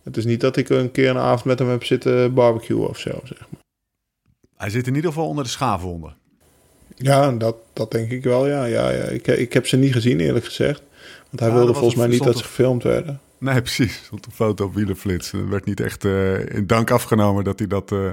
het 0.03 0.17
is 0.17 0.25
niet 0.25 0.41
dat 0.41 0.57
ik 0.57 0.69
een 0.69 0.91
keer 0.91 1.09
een 1.09 1.17
avond 1.17 1.43
met 1.43 1.59
hem 1.59 1.69
heb 1.69 1.83
zitten 1.83 2.33
barbecuen 2.33 2.89
of 2.89 2.99
zo. 2.99 3.19
Zeg 3.23 3.39
maar. 3.39 3.61
Hij 4.57 4.69
zit 4.69 4.87
in 4.87 4.95
ieder 4.95 5.11
geval 5.11 5.27
onder 5.27 5.43
de 5.43 5.49
schaafwonden. 5.49 6.15
Ja, 6.95 7.31
dat, 7.31 7.55
dat 7.73 7.91
denk 7.91 8.11
ik 8.11 8.23
wel, 8.23 8.47
ja. 8.47 8.65
ja, 8.65 8.89
ja. 8.89 9.03
Ik, 9.03 9.27
ik 9.27 9.53
heb 9.53 9.67
ze 9.67 9.77
niet 9.77 9.93
gezien, 9.93 10.19
eerlijk 10.19 10.45
gezegd. 10.45 10.81
Want 11.29 11.39
hij 11.39 11.49
Ja, 11.49 11.55
wilde 11.55 11.73
volgens 11.73 11.95
mij 11.95 12.07
niet 12.07 12.23
dat 12.23 12.37
ze 12.37 12.43
gefilmd 12.43 12.83
werden. 12.83 13.19
Nee, 13.37 13.61
precies. 13.61 14.01
Stond 14.05 14.25
een 14.25 14.31
foto 14.31 14.65
op 14.65 14.73
wielenflits. 14.75 15.31
Er 15.33 15.49
werd 15.49 15.65
niet 15.65 15.79
echt 15.79 16.05
eh, 16.05 16.55
in 16.55 16.67
dank 16.67 16.91
afgenomen 16.91 17.43
dat 17.43 17.59
hij 17.59 17.67
dat... 17.67 17.91
eh, 17.91 18.09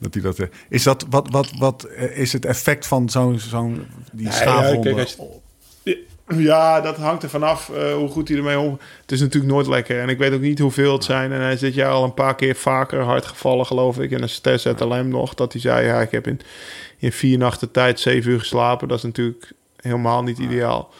dat, 0.00 0.14
hij 0.14 0.22
dat 0.22 0.38
eh, 0.38 0.46
is 0.68 0.82
dat 0.82 1.06
wat, 1.10 1.28
wat, 1.30 1.50
wat 1.58 1.88
is 2.14 2.32
het 2.32 2.44
effect 2.44 2.86
van 2.86 3.08
zo'n 3.10 3.38
zo'n 3.38 3.86
die 4.12 4.26
Ja, 4.26 4.68
ja, 4.68 4.76
kijk, 4.80 4.98
als 4.98 5.16
Ja, 6.36 6.80
dat 6.80 6.96
hangt 6.96 7.22
er 7.22 7.28
vanaf 7.28 7.70
eh 7.70 7.94
hoe 7.94 8.08
goed 8.08 8.28
hij 8.28 8.36
ermee 8.36 8.58
om. 8.58 8.78
Het 9.00 9.12
is 9.12 9.20
natuurlijk 9.20 9.52
nooit 9.52 9.66
lekker. 9.66 10.00
En 10.00 10.08
ik 10.08 10.18
weet 10.18 10.32
ook 10.32 10.40
niet 10.40 10.58
hoeveel 10.58 10.92
het 10.92 11.04
zijn. 11.04 11.32
En 11.32 11.40
hij 11.40 11.52
is 11.52 11.60
dit 11.60 11.74
jaar 11.74 11.90
al 11.90 12.04
een 12.04 12.14
paar 12.14 12.34
keer 12.34 12.54
vaker 12.54 13.00
hard 13.00 13.26
gevallen, 13.26 13.66
geloof 13.66 13.98
ik. 13.98 14.10
En 14.12 14.22
een 14.22 14.28
Stes 14.28 14.64
LM 14.64 15.08
nog. 15.08 15.34
Dat 15.34 15.52
hij 15.52 15.60
zei, 15.60 15.86
ja, 15.86 16.00
ik 16.00 16.10
heb 16.10 16.26
in, 16.26 16.40
in 16.98 17.12
vier 17.12 17.38
nachten 17.38 17.70
tijd 17.70 18.00
zeven 18.00 18.30
uur 18.30 18.38
geslapen. 18.38 18.88
Dat 18.88 18.96
is 18.96 19.02
natuurlijk 19.02 19.52
helemaal 19.76 20.22
niet 20.22 20.38
ideaal. 20.38 20.92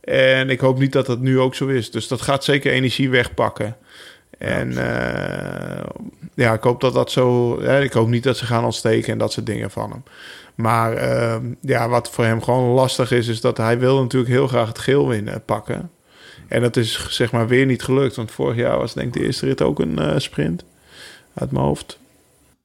En 0.00 0.50
ik 0.50 0.60
hoop 0.60 0.78
niet 0.78 0.92
dat 0.92 1.06
dat 1.06 1.20
nu 1.20 1.40
ook 1.40 1.54
zo 1.54 1.66
is. 1.66 1.90
Dus 1.90 2.08
dat 2.08 2.22
gaat 2.22 2.44
zeker 2.44 2.72
energie 2.72 3.10
wegpakken. 3.10 3.76
En 4.38 4.68
eh, 4.68 5.84
ja, 6.34 6.52
ik 6.52 6.62
hoop 6.62 6.80
dat 6.80 6.94
dat 6.94 7.10
zo... 7.10 7.60
Hè, 7.62 7.82
ik 7.82 7.92
hoop 7.92 8.08
niet 8.08 8.22
dat 8.22 8.36
ze 8.36 8.46
gaan 8.46 8.64
ontsteken 8.64 9.12
en 9.12 9.18
dat 9.18 9.32
soort 9.32 9.46
dingen 9.46 9.70
van 9.70 9.90
hem. 9.90 10.02
Maar 10.54 10.92
eh, 10.92 11.36
ja, 11.60 11.88
wat 11.88 12.10
voor 12.10 12.24
hem 12.24 12.42
gewoon 12.42 12.74
lastig 12.74 13.10
is... 13.10 13.28
is 13.28 13.40
dat 13.40 13.56
hij 13.56 13.78
wil 13.78 14.02
natuurlijk 14.02 14.32
heel 14.32 14.48
graag 14.48 14.68
het 14.68 14.78
geel 14.78 15.08
winnen 15.08 15.44
pakken. 15.44 15.90
En 16.48 16.60
dat 16.60 16.76
is 16.76 17.06
zeg 17.10 17.32
maar 17.32 17.48
weer 17.48 17.66
niet 17.66 17.82
gelukt. 17.82 18.16
Want 18.16 18.30
vorig 18.30 18.56
jaar 18.56 18.78
was 18.78 18.94
denk 18.94 19.06
ik 19.06 19.12
de 19.12 19.26
eerste 19.26 19.46
rit 19.46 19.62
ook 19.62 19.78
een 19.78 19.98
eh, 19.98 20.18
sprint. 20.18 20.64
Uit 21.34 21.50
mijn 21.50 21.64
hoofd. 21.64 21.98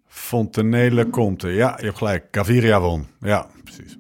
Fontenelle 0.08 1.10
Conte. 1.10 1.47
Ja, 1.47 1.75
je 1.77 1.86
hebt 1.86 1.97
gelijk. 1.97 2.25
Gaviria 2.32 2.82
won. 2.82 3.08
Ja, 3.21 3.47
precies. 3.63 3.98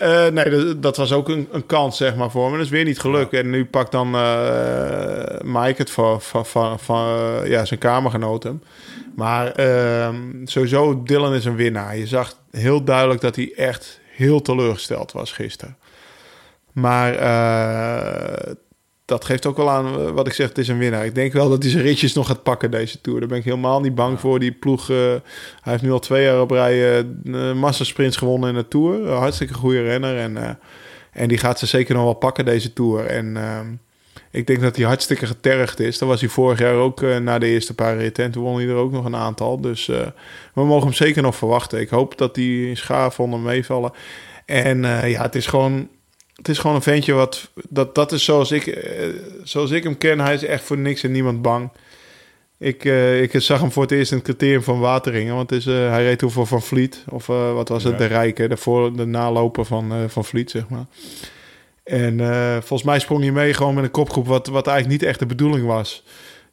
Eh, 0.00 0.26
nee, 0.26 0.50
dat, 0.50 0.82
dat 0.82 0.96
was 0.96 1.12
ook 1.12 1.28
een, 1.28 1.48
een 1.52 1.66
kans, 1.66 1.96
zeg 1.96 2.16
maar, 2.16 2.30
voor 2.30 2.50
me. 2.50 2.56
Dat 2.56 2.64
is 2.64 2.70
weer 2.72 2.84
niet 2.84 3.00
gelukt. 3.00 3.32
En 3.32 3.50
nu 3.50 3.64
pakt 3.64 3.92
dan 3.92 4.14
eh 4.14 5.40
Mike 5.42 5.74
het 5.76 5.90
van, 5.90 6.22
van, 6.22 6.46
van, 6.46 6.78
van 6.78 7.08
ja, 7.44 7.64
zijn 7.64 7.80
kamergenoot 7.80 8.42
hem. 8.42 8.62
Maar 9.16 9.52
ehm, 9.52 10.16
sowieso, 10.44 11.02
Dylan 11.02 11.34
is 11.34 11.44
een 11.44 11.56
winnaar. 11.56 11.96
Je 11.96 12.06
zag 12.06 12.36
heel 12.50 12.84
duidelijk 12.84 13.20
dat 13.20 13.36
hij 13.36 13.52
echt 13.56 14.00
heel 14.10 14.42
teleurgesteld 14.42 15.12
was 15.12 15.32
gisteren. 15.32 15.76
Maar 16.72 17.14
eh, 17.14 18.52
dat 19.10 19.24
geeft 19.24 19.46
ook 19.46 19.56
wel 19.56 19.70
aan 19.70 19.86
eh, 19.86 20.10
wat 20.10 20.26
ik 20.26 20.32
zeg, 20.32 20.48
het 20.48 20.58
is 20.58 20.68
een 20.68 20.78
winnaar. 20.78 21.04
Ik 21.04 21.14
denk 21.14 21.32
wel 21.32 21.48
dat 21.48 21.62
hij 21.62 21.72
zijn 21.72 21.84
ritjes 21.84 22.12
nog 22.12 22.26
gaat 22.26 22.42
pakken 22.42 22.70
deze 22.70 23.00
Tour. 23.00 23.20
Daar 23.20 23.28
ben 23.28 23.38
ik 23.38 23.44
helemaal 23.44 23.80
niet 23.80 23.94
bang 23.94 24.20
voor. 24.20 24.38
Die 24.38 24.52
ploeg, 24.52 24.90
eh, 24.90 24.96
hij 24.96 25.72
heeft 25.72 25.82
nu 25.82 25.92
al 25.92 25.98
twee 25.98 26.24
jaar 26.24 26.40
op 26.40 26.50
rij 26.50 27.04
uh, 27.24 27.52
massasprints 27.52 28.16
gewonnen 28.16 28.48
in 28.48 28.54
de 28.54 28.68
Tour. 28.68 29.06
Een 29.06 29.16
hartstikke 29.16 29.54
goede 29.54 29.82
renner. 29.82 30.16
En, 30.16 30.36
eh, 30.36 30.50
en 31.12 31.28
die 31.28 31.38
gaat 31.38 31.58
ze 31.58 31.66
zeker 31.66 31.94
nog 31.94 32.04
wel 32.04 32.14
pakken 32.14 32.44
deze 32.44 32.72
Tour. 32.72 33.06
En 33.06 33.36
ehm, 33.36 33.66
ik 34.30 34.46
denk 34.46 34.60
dat 34.60 34.76
hij 34.76 34.84
hartstikke 34.84 35.26
getergd 35.26 35.80
is. 35.80 35.98
Dat 35.98 36.08
was 36.08 36.20
hij 36.20 36.28
vorig 36.28 36.58
jaar 36.58 36.74
ook 36.74 37.02
eh, 37.02 37.16
na 37.16 37.38
de 37.38 37.46
eerste 37.46 37.74
paar 37.74 37.96
ritten. 37.96 38.24
En 38.24 38.30
toen 38.30 38.42
won 38.42 38.56
hij 38.56 38.68
er 38.68 38.74
ook 38.74 38.92
nog 38.92 39.04
een 39.04 39.16
aantal. 39.16 39.60
Dus 39.60 39.88
eh, 39.88 40.06
we 40.54 40.64
mogen 40.64 40.86
hem 40.86 40.96
zeker 40.96 41.22
nog 41.22 41.36
verwachten. 41.36 41.80
Ik 41.80 41.88
hoop 41.88 42.18
dat 42.18 42.34
die 42.34 42.74
schaafwonden 42.74 43.42
meevallen. 43.42 43.92
En 44.46 44.84
eh, 44.84 45.10
ja, 45.10 45.22
het 45.22 45.34
is 45.34 45.46
gewoon... 45.46 45.88
Het 46.40 46.48
is 46.48 46.58
gewoon 46.58 46.76
een 46.76 46.82
ventje 46.82 47.12
wat... 47.12 47.50
Dat, 47.68 47.94
dat 47.94 48.12
is 48.12 48.24
zoals 48.24 48.50
ik, 48.50 48.66
eh, 48.66 49.08
zoals 49.42 49.70
ik 49.70 49.82
hem 49.82 49.98
ken. 49.98 50.20
Hij 50.20 50.34
is 50.34 50.44
echt 50.44 50.64
voor 50.64 50.78
niks 50.78 51.02
en 51.02 51.12
niemand 51.12 51.42
bang. 51.42 51.70
Ik, 52.58 52.84
eh, 52.84 53.22
ik 53.22 53.30
zag 53.40 53.60
hem 53.60 53.72
voor 53.72 53.82
het 53.82 53.92
eerst 53.92 54.10
in 54.10 54.16
het 54.16 54.26
criterium 54.26 54.62
van 54.62 54.78
Wateringen. 54.80 55.34
Want 55.34 55.50
het 55.50 55.58
is, 55.58 55.66
eh, 55.66 55.74
hij 55.90 56.02
reed 56.04 56.18
toen 56.18 56.30
voor 56.30 56.46
Van 56.46 56.62
Vliet. 56.62 57.04
Of 57.08 57.28
eh, 57.28 57.52
wat 57.52 57.68
was 57.68 57.84
het? 57.84 57.92
Ja. 57.92 57.98
De 57.98 58.04
Rijke. 58.06 58.48
De, 58.48 58.56
voor, 58.56 58.96
de 58.96 59.06
naloper 59.06 59.64
van, 59.64 59.92
eh, 59.92 59.98
van 60.08 60.24
Vliet, 60.24 60.50
zeg 60.50 60.68
maar. 60.68 60.84
En 61.84 62.20
eh, 62.20 62.52
volgens 62.52 62.82
mij 62.82 62.98
sprong 62.98 63.22
hij 63.22 63.32
mee 63.32 63.54
gewoon 63.54 63.74
met 63.74 63.84
een 63.84 63.90
kopgroep... 63.90 64.26
Wat, 64.26 64.46
wat 64.46 64.66
eigenlijk 64.66 65.00
niet 65.00 65.10
echt 65.10 65.18
de 65.18 65.26
bedoeling 65.26 65.66
was. 65.66 66.04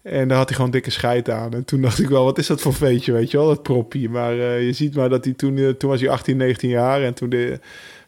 En 0.02 0.28
daar 0.28 0.38
had 0.38 0.48
hij 0.48 0.56
gewoon 0.56 0.72
dikke 0.72 0.90
scheid 0.92 1.30
aan. 1.30 1.54
En 1.54 1.66
toen 1.66 1.82
dacht 1.82 2.00
ik 2.00 2.10
wel, 2.10 2.24
wat 2.24 2.38
is 2.38 2.48
dat 2.48 2.62
voor 2.62 2.74
veetje, 2.74 3.12
weet 3.12 3.32
je 3.32 3.38
wel? 3.38 3.48
Dat 3.48 3.64
propie. 3.64 4.10
Maar 4.10 4.40
eh, 4.40 4.66
je 4.66 4.74
ziet 4.74 4.96
maar 4.96 5.10
dat 5.10 5.26
hij 5.26 5.34
toen... 5.34 5.58
eh, 5.58 5.70
toen 5.70 5.90
was 5.90 6.00
hij 6.02 6.10
18, 6.10 6.38
19 6.38 6.70
jaar. 6.70 7.04
En 7.04 7.14
toen, 7.14 7.30
de, 7.30 7.60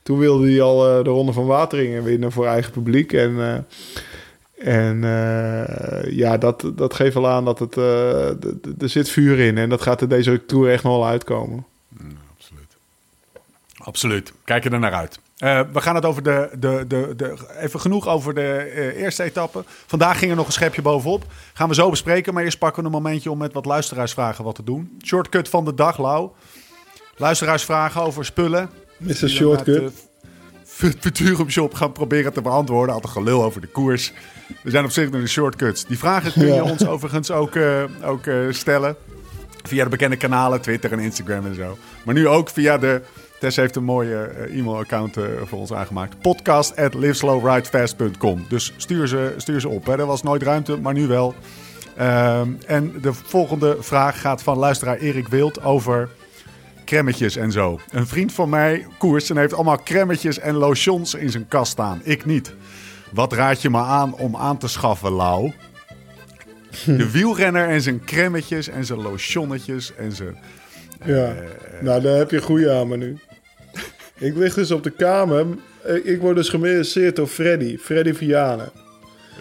toen 0.10 0.20
wilde 0.20 0.52
hij 0.52 0.62
al 0.62 0.88
eh, 0.88 1.04
de 1.04 1.10
Ronde 1.10 1.34
van 1.34 1.46
Wateringen 1.46 2.04
winnen 2.04 2.32
voor 2.32 2.46
eigen 2.46 2.72
publiek. 2.72 3.14
En... 3.14 3.40
eh, 3.40 3.58
en 4.60 5.04
eh, 5.04 6.12
ja, 6.12 6.38
dat, 6.38 6.72
dat 6.76 6.94
geeft 6.94 7.14
wel 7.14 7.28
aan 7.28 7.46
dat 7.46 7.60
het, 7.60 7.76
er 7.76 8.90
zit 8.90 9.10
vuur 9.10 9.40
in. 9.40 9.58
En 9.58 9.70
dat 9.70 9.82
gaat 9.82 10.02
er 10.02 10.10
deze 10.10 10.46
Tour 10.46 10.72
echt 10.72 10.84
nog 10.84 10.94
wel 10.94 11.08
uitkomen. 11.08 11.66
Absoluut. 12.38 12.76
Absoluut. 13.78 14.34
Kijk 14.44 14.66
er 14.66 14.80
naar 14.80 14.94
uit. 14.94 15.20
We 15.74 15.82
gaan 15.82 15.96
het 15.96 16.06
over 16.06 16.24
de, 16.24 16.50
de, 16.60 16.86
de, 16.88 17.14
de. 17.16 17.36
Even 17.60 17.80
genoeg 17.80 18.08
over 18.08 18.34
de 18.34 18.94
eerste 18.96 19.24
etappe. 19.24 19.64
Vandaag 19.66 20.20
ging 20.20 20.32
er 20.32 20.38
nog 20.38 20.46
een 20.46 20.52
schepje 20.52 20.82
bovenop. 20.82 21.24
Gaan 21.54 21.70
we 21.70 21.76
zo 21.76 21.90
bespreken. 21.90 22.34
Maar 22.34 22.44
eerst 22.44 22.60
pakken 22.60 22.82
we 22.82 22.88
een 22.88 23.02
momentje 23.02 23.32
om 23.32 23.38
met 23.38 23.54
wat 23.54 23.66
luisteraarsvragen 23.66 24.44
wat 24.44 24.56
te 24.56 24.64
doen. 24.64 25.00
Shortcut 25.04 25.50
van 25.50 25.66
de 25.66 25.74
dag, 25.74 25.98
Lau. 25.98 26.30
Luisteraarsvragen 27.16 28.02
over 28.02 28.26
spullen. 28.26 28.70
Mr. 29.00 29.28
Fu- 30.64 30.92
Futurum 31.00 31.50
Shop 31.50 31.74
gaan 31.74 31.92
proberen 31.92 32.34
te 32.34 32.42
beantwoorden. 32.42 32.94
Altijd 32.96 33.14
gelul 33.14 33.44
over 33.44 33.62
de 33.62 33.68
koers. 33.68 34.14
We 34.64 34.70
zijn 34.70 34.86
op 34.86 34.92
zich 34.92 35.10
naar 35.12 35.22
de 35.22 35.28
shortcuts. 35.28 35.86
Die 35.86 35.98
vragen 35.98 36.32
kun 36.32 36.46
je 36.48 36.54
Ja. 36.54 36.64
ons 36.64 36.86
overigens 36.88 37.32
ook, 37.32 37.56
eh, 37.56 37.84
ook 38.04 38.26
eh, 38.26 38.36
stellen. 38.50 38.96
Via 39.64 39.84
de 39.84 39.90
bekende 39.90 40.16
kanalen, 40.16 40.62
Twitter 40.62 40.92
en 40.92 41.00
Instagram 41.00 41.46
en 41.46 41.56
zo. 41.56 41.78
Maar 42.06 42.14
nu 42.16 42.28
ook 42.28 42.50
via 42.50 42.78
de... 42.78 43.02
Tess 43.40 43.56
heeft 43.58 43.76
een 43.76 43.84
mooie 43.84 44.16
eh, 44.24 44.58
e-mailaccount 44.60 45.16
voor 45.46 45.60
ons 45.60 45.74
aangemaakt. 45.74 46.22
Podcast 46.22 46.76
at 46.78 46.94
liveslowridefast.com. 46.94 48.46
Dus 48.50 48.74
stuur 48.78 49.08
ze, 49.08 49.34
stuur 49.38 49.60
ze 49.62 49.68
op. 49.70 49.86
Hè. 49.86 49.98
Er 50.00 50.06
was 50.06 50.24
nooit 50.24 50.44
ruimte, 50.44 50.78
maar 50.78 50.94
nu 50.94 51.08
wel. 51.08 51.36
Ehm, 51.96 52.50
en 52.66 52.94
de 53.02 53.14
volgende 53.14 53.78
vraag 53.80 54.22
gaat 54.22 54.44
van 54.44 54.58
luisteraar 54.58 54.98
Erik 54.98 55.28
Wild 55.28 55.64
over 55.64 56.10
cremmetjes 56.90 57.36
en 57.36 57.52
zo. 57.52 57.80
Een 57.92 58.08
vriend 58.08 58.34
van 58.34 58.50
mij 58.50 58.88
koers 58.98 59.30
en 59.30 59.38
heeft 59.38 59.54
allemaal 59.54 59.84
cremmetjes 59.84 60.40
en 60.40 60.56
lotions 60.56 61.14
in 61.14 61.30
zijn 61.30 61.48
kast 61.48 61.72
staan. 61.72 62.02
Ik 62.04 62.26
niet. 62.26 62.54
Wat 63.12 63.34
raad 63.34 63.62
je 63.62 63.70
me 63.70 63.78
aan 63.78 64.14
om 64.14 64.36
aan 64.36 64.58
te 64.58 64.68
schaffen, 64.68 65.12
Lau? 65.12 65.52
De 66.86 67.12
wielrenner 67.12 67.68
en 67.68 67.82
zijn 67.82 68.06
cremmetjes 68.06 68.68
en 68.68 68.86
zijn 68.86 69.02
lotionnetjes 69.02 69.96
en 69.96 70.12
zijn... 70.12 70.38
Ja, 71.06 71.36
nou 71.82 72.02
daar 72.02 72.18
heb 72.18 72.32
je 72.32 72.42
goede 72.42 72.72
aan 72.72 72.88
me 72.88 72.98
nu. 72.98 73.18
Ik 74.18 74.36
lig 74.36 74.54
dus 74.54 74.72
op 74.72 74.84
de 74.84 74.90
kamer 74.92 75.46
eh, 75.82 76.06
ik 76.06 76.22
word 76.22 76.36
dus 76.36 76.50
gemerenseerd 76.50 77.16
door 77.16 77.28
Freddy, 77.28 77.78
Freddy 77.78 78.14
Vianen. 78.14 78.72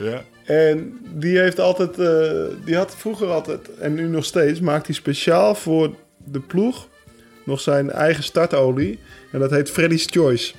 Ja. 0.01 0.23
En 0.45 0.99
die 1.15 1.39
heeft 1.39 1.61
altijd, 1.61 1.99
eh, 1.99 2.45
die 2.65 2.77
had 2.77 2.97
vroeger 2.97 3.29
altijd, 3.29 3.79
en 3.79 3.95
nu 3.95 4.09
nog 4.09 4.25
steeds, 4.25 4.61
maakt 4.61 4.87
hij 4.87 4.95
speciaal 4.95 5.55
voor 5.55 5.95
de 6.25 6.41
ploeg 6.41 6.89
nog 7.49 7.61
zijn 7.61 7.91
eigen 7.91 8.23
startolie. 8.25 8.99
En 9.33 9.39
dat 9.41 9.51
heet 9.51 9.71
Freddy's 9.71 10.07
Choice. 10.11 10.55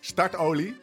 Startolie. 0.00 0.76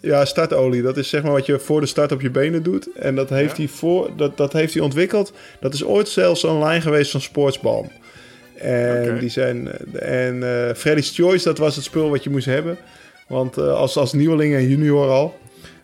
Ja, 0.00 0.24
startolie. 0.24 0.82
Dat 0.82 0.96
is 0.96 1.08
zeg 1.08 1.22
maar 1.22 1.32
wat 1.32 1.46
je 1.46 1.58
voor 1.58 1.80
de 1.80 1.86
start 1.86 2.12
op 2.12 2.20
je 2.20 2.30
benen 2.30 2.62
doet. 2.62 2.88
En 2.94 3.14
dat 3.14 3.28
heeft, 3.28 3.56
Ja. 3.56 3.62
hij, 3.62 3.68
voor, 3.68 4.10
dat, 4.16 4.36
dat 4.36 4.52
heeft 4.52 4.74
hij 4.74 4.82
ontwikkeld. 4.82 5.32
Dat 5.60 5.74
is 5.74 5.84
ooit 5.84 6.08
zelfs 6.08 6.42
lijn 6.42 6.82
geweest 6.82 7.10
van 7.10 7.20
Sportsbalm. 7.20 7.90
En, 8.56 9.18
die 9.18 9.28
zijn, 9.28 9.68
en 9.92 10.42
eh, 10.68 10.74
Freddy's 10.74 11.14
Choice, 11.14 11.44
dat 11.44 11.58
was 11.58 11.74
het 11.76 11.84
spul 11.84 12.10
wat 12.10 12.24
je 12.24 12.30
moest 12.30 12.46
hebben. 12.46 12.76
Want 13.28 13.56
eh, 13.58 13.72
als, 13.74 13.96
als 13.96 14.12
nieuweling 14.12 14.54
en 14.54 14.68
junior 14.68 15.08
al. 15.08 15.38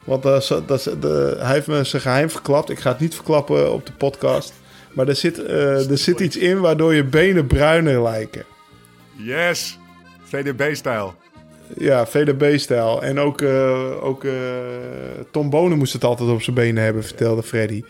Want 0.04 0.24
is- 0.24 0.52
dat, 0.66 0.82
de, 1.00 1.36
hij 1.38 1.52
heeft 1.54 1.66
me 1.66 1.84
zijn 1.84 2.02
geheim 2.02 2.30
verklapt. 2.30 2.70
Ik 2.70 2.78
ga 2.78 2.90
het 2.90 3.00
niet 3.00 3.14
verklappen 3.14 3.72
op 3.72 3.86
de 3.86 3.92
podcast. 3.92 4.52
Maar 4.92 5.08
er 5.08 5.16
zit, 5.16 5.48
er 5.48 5.98
zit 5.98 6.20
iets 6.20 6.36
in 6.36 6.60
waardoor 6.60 6.94
je 6.94 7.04
benen 7.04 7.46
bruiner 7.46 8.02
lijken. 8.02 8.44
Yes. 9.16 9.78
VDB-stijl. 10.22 11.14
Ja, 11.76 12.06
VDB-stijl. 12.06 13.02
En 13.02 13.18
ook, 13.18 13.40
eh, 13.40 14.04
ook 14.04 14.24
eh, 14.24 14.32
Tom 15.30 15.50
Bonen 15.50 15.78
moest 15.78 15.92
het 15.92 16.04
altijd 16.04 16.30
op 16.30 16.42
zijn 16.42 16.56
benen 16.56 16.82
hebben, 16.82 17.04
vertelde 17.04 17.42
Freddy. 17.42 17.82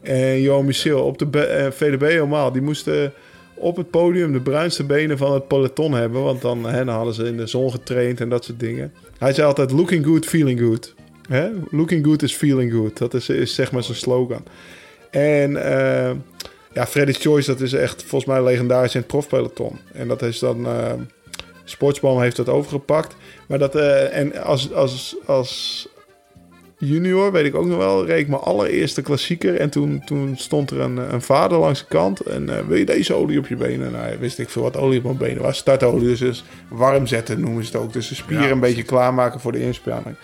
En 0.00 0.40
Johan 0.40 0.64
Michel 0.64 1.04
op 1.04 1.18
de 1.18 1.46
eh, 1.46 1.70
VDB 1.70 2.00
helemaal. 2.00 2.52
Die 2.52 2.62
moesten 2.62 3.12
op 3.54 3.76
het 3.76 3.90
podium 3.90 4.32
de 4.32 4.40
bruinste 4.40 4.84
benen 4.84 5.18
van 5.18 5.32
het 5.32 5.48
peloton 5.48 5.92
hebben. 5.92 6.22
Want 6.22 6.42
dan, 6.42 6.64
hè, 6.64 6.84
dan 6.84 6.94
hadden 6.94 7.14
ze 7.14 7.24
in 7.24 7.36
de 7.36 7.46
zon 7.46 7.70
getraind 7.70 8.20
en 8.20 8.28
dat 8.28 8.44
soort 8.44 8.60
dingen. 8.60 8.92
Hij 9.18 9.32
zei 9.32 9.46
altijd 9.46 9.70
looking 9.70 10.06
good, 10.06 10.26
feeling 10.26 10.60
good. 10.60 10.94
Hè? 11.28 11.48
Looking 11.70 12.04
good 12.04 12.22
is 12.22 12.34
feeling 12.34 12.72
good. 12.72 12.98
Dat 12.98 13.14
is, 13.14 13.28
is 13.28 13.54
zeg 13.54 13.72
maar 13.72 13.82
zijn 13.82 13.96
slogan. 13.96 14.44
En 15.10 15.56
ja, 16.72 16.86
Freddy's 16.86 17.18
Choice, 17.18 17.50
dat 17.50 17.60
is 17.60 17.72
echt 17.72 18.02
volgens 18.02 18.30
mij 18.30 18.42
legendarisch 18.42 18.94
in 18.94 19.00
het 19.00 19.08
profpeloton. 19.08 19.78
En 19.92 20.08
dat 20.08 20.22
is 20.22 20.38
dan... 20.38 20.66
Sportsbalm 21.70 22.20
heeft 22.20 22.36
dat 22.36 22.48
overgepakt. 22.48 23.16
Maar 23.46 23.58
dat, 23.58 23.74
eh, 23.74 24.16
en 24.16 24.42
als, 24.42 24.72
als, 24.72 25.16
als 25.26 25.88
junior, 26.78 27.32
weet 27.32 27.44
ik 27.44 27.54
ook 27.54 27.66
nog 27.66 27.78
wel, 27.78 28.06
reed 28.06 28.20
ik 28.20 28.28
mijn 28.28 28.40
allereerste 28.40 29.02
klassieker. 29.02 29.54
En 29.60 29.70
toen, 29.70 30.02
toen 30.04 30.36
stond 30.36 30.70
er 30.70 30.80
een, 30.80 30.96
een 30.96 31.22
vader 31.22 31.58
langs 31.58 31.80
de 31.80 31.86
kant. 31.88 32.20
En 32.20 32.58
eh, 32.58 32.66
wil 32.66 32.76
je 32.76 32.84
deze 32.84 33.14
olie 33.14 33.38
op 33.38 33.46
je 33.46 33.56
benen? 33.56 33.92
Nou, 33.92 34.18
wist 34.18 34.38
ik 34.38 34.48
veel 34.48 34.62
wat 34.62 34.76
olie 34.76 34.98
op 34.98 35.04
mijn 35.04 35.16
benen 35.16 35.42
was. 35.42 35.56
Startolie, 35.56 36.08
dus, 36.08 36.18
dus 36.18 36.44
warm 36.68 37.06
zetten 37.06 37.40
noemen 37.40 37.64
ze 37.64 37.72
het 37.72 37.80
ook. 37.80 37.92
Dus 37.92 38.08
de 38.08 38.14
spieren 38.14 38.46
Ja. 38.46 38.52
een 38.52 38.60
beetje 38.60 38.82
klaarmaken 38.82 39.40
voor 39.40 39.52
de 39.52 39.60
inspanning. 39.62 40.16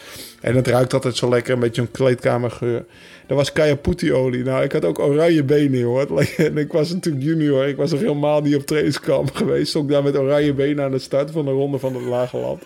En 0.44 0.56
het 0.56 0.66
ruikt 0.66 0.94
altijd 0.94 1.16
zo 1.16 1.28
lekker, 1.28 1.54
een 1.54 1.60
beetje 1.60 1.82
een 1.82 1.90
kleedkamergeur. 1.90 2.84
Dat 3.26 3.36
was 3.36 3.52
Kayaputi-olie. 3.52 4.44
Nou, 4.44 4.64
ik 4.64 4.72
had 4.72 4.84
ook 4.84 4.98
oranje 4.98 5.42
benen, 5.42 5.82
hoor. 5.82 6.20
En 6.36 6.58
ik 6.58 6.72
was 6.72 6.92
natuurlijk 6.92 7.24
junior. 7.24 7.68
Ik 7.68 7.76
was 7.76 7.90
nog 7.90 8.00
helemaal 8.00 8.40
niet 8.40 8.56
op 8.56 8.66
trainingskamp 8.66 9.34
geweest. 9.36 9.68
Stond 9.68 9.88
daar 9.88 10.02
met 10.02 10.16
oranje 10.16 10.52
benen 10.52 10.84
aan 10.84 10.90
de 10.90 10.98
start 10.98 11.30
van 11.30 11.44
de 11.44 11.50
ronde 11.50 11.78
van 11.78 11.94
het 11.94 12.04
Lage 12.04 12.36
Land. 12.36 12.62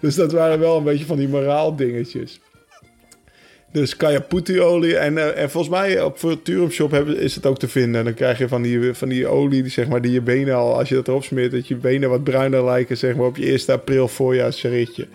Dus 0.00 0.14
dat 0.14 0.32
waren 0.32 0.58
wel 0.58 0.76
een 0.76 0.84
beetje 0.84 1.04
van 1.04 1.16
die 1.16 1.28
moraal 1.28 1.76
dingetjes. 1.76 2.40
Dus 3.72 3.96
Kayaputi-olie. 3.96 4.96
En, 4.96 5.18
eh, 5.18 5.42
en 5.42 5.50
volgens 5.50 5.74
mij 5.74 6.02
op 6.02 6.18
Futurum 6.18 6.70
Shop 6.70 6.94
is 6.94 7.34
het 7.34 7.46
ook 7.46 7.58
te 7.58 7.68
vinden. 7.68 8.04
Dan 8.04 8.14
krijg 8.14 8.38
je 8.38 8.48
van 8.48 8.62
die, 8.62 8.94
van 8.94 9.08
die 9.08 9.26
olie, 9.26 9.68
zeg 9.68 9.88
maar, 9.88 10.00
die 10.00 10.12
je 10.12 10.22
benen 10.22 10.54
al, 10.54 10.78
als 10.78 10.88
je 10.88 10.94
dat 10.94 11.08
erop 11.08 11.24
smeert, 11.24 11.52
dat 11.52 11.68
je 11.68 11.76
benen 11.76 12.10
wat 12.10 12.24
bruiner 12.24 12.64
lijken, 12.64 12.96
zeg 12.96 13.16
maar, 13.16 13.26
op 13.26 13.36
je 13.36 13.50
1 13.50 13.66
april 13.66 14.08
voorjaarsritje. 14.08 15.06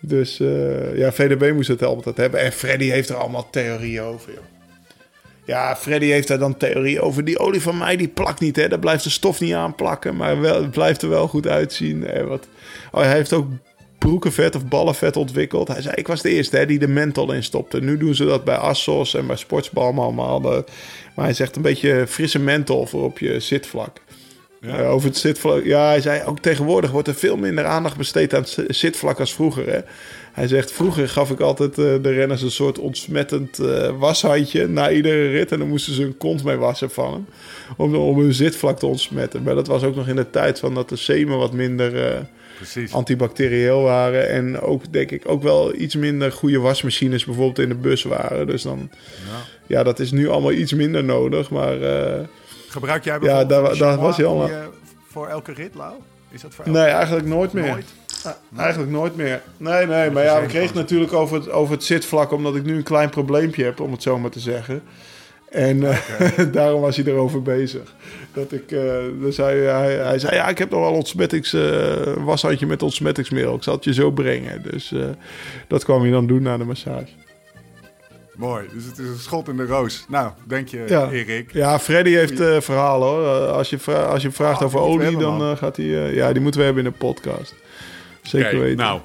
Dus 0.00 0.40
eh, 0.40 0.96
ja, 0.96 1.12
VDB 1.12 1.52
moest 1.54 1.68
het 1.68 1.82
altijd 1.84 2.16
hebben. 2.16 2.40
En 2.40 2.52
Freddy 2.52 2.88
heeft 2.88 3.08
er 3.08 3.16
allemaal 3.16 3.50
theorieën 3.50 4.02
over. 4.02 4.32
Ja, 5.44 5.76
Freddy 5.76 6.06
heeft 6.06 6.28
daar 6.28 6.38
dan 6.38 6.56
theorie 6.56 7.00
over. 7.00 7.24
Die 7.24 7.38
olie 7.38 7.60
van 7.62 7.78
mij, 7.78 7.96
die 7.96 8.08
plakt 8.08 8.40
niet, 8.40 8.56
hè. 8.56 8.68
Daar 8.68 8.78
blijft 8.78 9.04
de 9.04 9.10
stof 9.10 9.40
niet 9.40 9.54
aan 9.54 9.74
plakken. 9.74 10.16
Maar 10.16 10.40
wel, 10.40 10.62
het 10.62 10.70
blijft 10.70 11.02
er 11.02 11.08
wel 11.08 11.28
goed 11.28 11.46
uitzien. 11.46 12.06
En 12.06 12.28
wat... 12.28 12.48
oh, 12.92 13.00
hij 13.02 13.12
heeft 13.12 13.32
ook 13.32 13.46
broekenvet 13.98 14.56
of 14.56 14.66
ballenvet 14.66 15.16
ontwikkeld. 15.16 15.68
Hij 15.68 15.82
zei, 15.82 15.94
ik 15.94 16.06
was 16.06 16.22
de 16.22 16.30
eerste 16.30 16.56
hè, 16.56 16.66
die 16.66 16.78
de 16.78 16.88
menthol 16.88 17.32
in 17.32 17.42
stopte. 17.42 17.80
Nu 17.80 17.96
doen 17.96 18.14
ze 18.14 18.24
dat 18.24 18.44
bij 18.44 18.56
Assos 18.56 19.14
en 19.14 19.26
bij 19.26 19.36
Sportsbalm 19.36 19.98
allemaal. 19.98 20.40
De- 20.40 20.64
Maar 21.14 21.24
hij 21.24 21.34
zegt 21.34 21.56
een 21.56 21.62
beetje 21.62 22.04
frisse 22.08 22.38
menthol 22.38 22.86
voor 22.86 23.04
op 23.04 23.18
je 23.18 23.40
zitvlak. 23.40 24.00
Ja. 24.60 24.86
Over 24.86 25.08
het 25.08 25.16
zitvlak. 25.18 25.64
Ja, 25.64 25.86
hij 25.86 26.00
zei 26.00 26.22
ook 26.26 26.38
tegenwoordig 26.40 26.90
wordt 26.90 27.08
er 27.08 27.14
veel 27.14 27.36
minder 27.36 27.64
aandacht 27.64 27.96
besteed 27.96 28.34
aan 28.34 28.40
het 28.40 28.48
zi- 28.48 28.64
zitvlak 28.68 29.20
als 29.20 29.34
vroeger. 29.34 29.70
Hè? 29.72 29.78
Hij 30.32 30.48
zegt, 30.48 30.72
vroeger 30.72 31.08
gaf 31.08 31.30
ik 31.30 31.40
altijd 31.40 31.70
eh, 31.78 31.84
de 32.02 32.10
renners 32.12 32.42
een 32.42 32.50
soort 32.50 32.78
ontsmettend 32.78 33.58
eh, 33.58 33.98
washandje 33.98 34.66
na 34.68 34.90
iedere 34.90 35.28
rit. 35.30 35.52
En 35.52 35.58
dan 35.58 35.68
moesten 35.68 35.94
ze 35.94 36.02
hun 36.02 36.16
kont 36.16 36.44
mee 36.44 36.56
wassen 36.56 36.90
van 36.90 37.12
hem. 37.12 37.26
Om, 37.76 37.94
om 37.94 38.18
hun 38.18 38.34
zitvlak 38.34 38.78
te 38.78 38.86
ontsmetten. 38.86 39.42
Maar 39.42 39.54
dat 39.54 39.66
was 39.66 39.82
ook 39.82 39.94
nog 39.94 40.08
in 40.08 40.16
de 40.16 40.30
tijd 40.30 40.58
van 40.58 40.74
dat 40.74 40.88
de 40.88 40.96
semen 40.96 41.38
wat 41.38 41.52
minder 41.52 42.04
eh, 42.12 42.20
antibacterieel 42.92 43.82
waren. 43.82 44.28
En 44.28 44.60
ook, 44.60 44.92
denk 44.92 45.10
ik, 45.10 45.22
ook 45.26 45.42
wel 45.42 45.74
iets 45.74 45.96
minder 45.96 46.32
goede 46.32 46.58
wasmachines 46.58 47.24
bijvoorbeeld 47.24 47.58
in 47.58 47.68
de 47.68 47.74
bus 47.74 48.02
waren. 48.02 48.46
Dus 48.46 48.62
dan, 48.62 48.90
Ja. 49.28 49.44
ja, 49.76 49.82
dat 49.82 49.98
is 50.00 50.10
nu 50.10 50.28
allemaal 50.28 50.52
iets 50.52 50.72
minder 50.72 51.04
nodig. 51.04 51.50
Maar 51.50 51.76
Gebruik 52.68 53.04
jij 53.04 53.12
Ja, 53.14 53.18
bijvoorbeeld 53.20 53.78
daar- 53.78 53.88
daar 53.88 53.98
was 53.98 54.16
hij 54.16 54.26
al 54.26 54.34
om 54.34 54.42
aan. 54.42 54.48
je- 54.48 54.68
voor 55.10 55.26
elke 55.26 55.52
rit, 55.52 55.74
Lau? 55.74 55.92
Is 56.30 56.40
dat 56.40 56.54
voor 56.54 56.64
elke 56.64 56.78
nee, 56.78 56.88
eigenlijk 56.88 57.26
nooit 57.26 57.52
meer. 57.52 57.66
Nooit? 57.70 57.86
Ah, 58.24 58.32
Eigenlijk 58.60 58.90
nooit 58.92 59.16
meer. 59.16 59.42
Nee, 59.56 59.86
nee, 59.86 60.10
maar 60.10 60.22
ja, 60.24 60.40
we 60.40 60.46
kregen 60.46 60.76
natuurlijk 60.76 61.12
over 61.12 61.36
het, 61.36 61.50
over 61.50 61.74
het 61.74 61.84
zitvlak, 61.84 62.32
omdat 62.32 62.56
ik 62.56 62.64
nu 62.64 62.76
een 62.76 62.82
klein 62.82 63.10
probleempje 63.10 63.64
heb, 63.64 63.80
om 63.80 63.92
het 63.92 64.02
zo 64.02 64.18
maar 64.18 64.30
te 64.30 64.40
zeggen. 64.40 64.82
En 65.50 65.84
eh, 65.84 65.98
daarom 66.52 66.80
was 66.80 66.96
hij 66.96 67.04
erover 67.04 67.42
bezig. 67.42 67.94
Dat 68.32 68.52
ik, 68.52 68.72
eh, 68.72 68.80
dus 69.20 69.36
hij, 69.36 69.56
hij, 69.58 69.94
hij 69.94 70.18
zei, 70.18 70.34
ja, 70.34 70.48
ik 70.48 70.58
heb 70.58 70.70
nog 70.70 70.80
wel 70.80 70.92
ontsmettings, 70.92 71.52
eh, 71.52 71.60
een 72.06 72.24
washandje 72.24 72.66
met 72.66 72.82
ontsmettingsmiddel. 72.82 73.54
Ik 73.54 73.62
zal 73.62 73.74
het 73.74 73.84
je 73.84 73.92
zo 73.94 74.10
brengen. 74.10 74.62
Dus 74.62 74.92
eh, 74.92 75.00
dat 75.68 75.84
kwam 75.84 76.00
hij 76.02 76.10
dan 76.10 76.26
doen 76.26 76.42
na 76.42 76.56
de 76.56 76.64
massage. 76.64 77.06
Mooi, 78.38 78.68
dus 78.74 78.84
het 78.84 78.98
is 78.98 79.08
een 79.08 79.18
schot 79.18 79.48
in 79.48 79.56
de 79.56 79.66
roos. 79.66 80.04
Nou, 80.08 80.30
denk 80.44 80.68
je, 80.68 80.84
Ja. 80.88 81.10
Erik? 81.10 81.52
Ja, 81.52 81.78
Freddy 81.78 82.10
heeft 82.10 82.40
eh 82.40 82.60
verhalen 82.60 83.08
hoor. 83.08 83.24
Eh, 83.46 83.52
als, 83.52 83.70
je 83.70 83.78
vra- 83.78 84.02
als 84.04 84.22
je 84.22 84.30
vraagt 84.30 84.58
Oh, 84.60 84.66
over 84.66 84.80
olie, 84.80 85.00
hebben, 85.02 85.20
dan 85.20 85.40
eh, 85.50 85.56
gaat 85.56 85.76
hij... 85.76 85.86
ja, 86.14 86.32
die 86.32 86.42
moeten 86.42 86.60
we 86.60 86.66
hebben 86.66 86.84
in 86.84 86.90
de 86.90 86.96
podcast. 86.98 87.54
Zeker 88.22 88.60
weten. 88.60 88.76
Nou, 88.76 89.00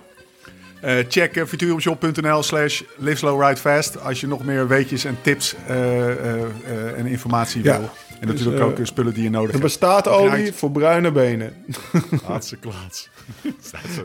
check 1.10 1.36
uh, 1.36 1.46
futurumshop.nl 1.46 2.44
slash 2.44 2.82
live 2.98 3.18
slow 3.18 3.42
ride 3.44 3.60
fast 3.60 4.02
als 4.02 4.22
je 4.22 4.28
nog 4.28 4.44
meer 4.46 4.68
weetjes 4.68 5.06
en 5.06 5.18
tips 5.22 5.56
en 6.98 7.06
informatie 7.06 7.64
Ja. 7.64 7.80
wil. 7.80 7.90
En 8.24 8.30
natuurlijk 8.30 8.60
eh, 8.60 8.66
ook 8.66 8.80
eh, 8.80 8.86
spullen 8.86 9.14
die 9.14 9.24
je 9.24 9.30
nodig 9.30 9.48
Er 9.48 9.52
hebt. 9.52 9.64
bestaat 9.64 10.08
Gebruik- 10.08 10.32
olie 10.34 10.54
voor 10.54 10.72
bruine 10.72 11.12
benen. 11.12 11.66
Hartstikke 12.24 12.68
klaats. 12.70 13.10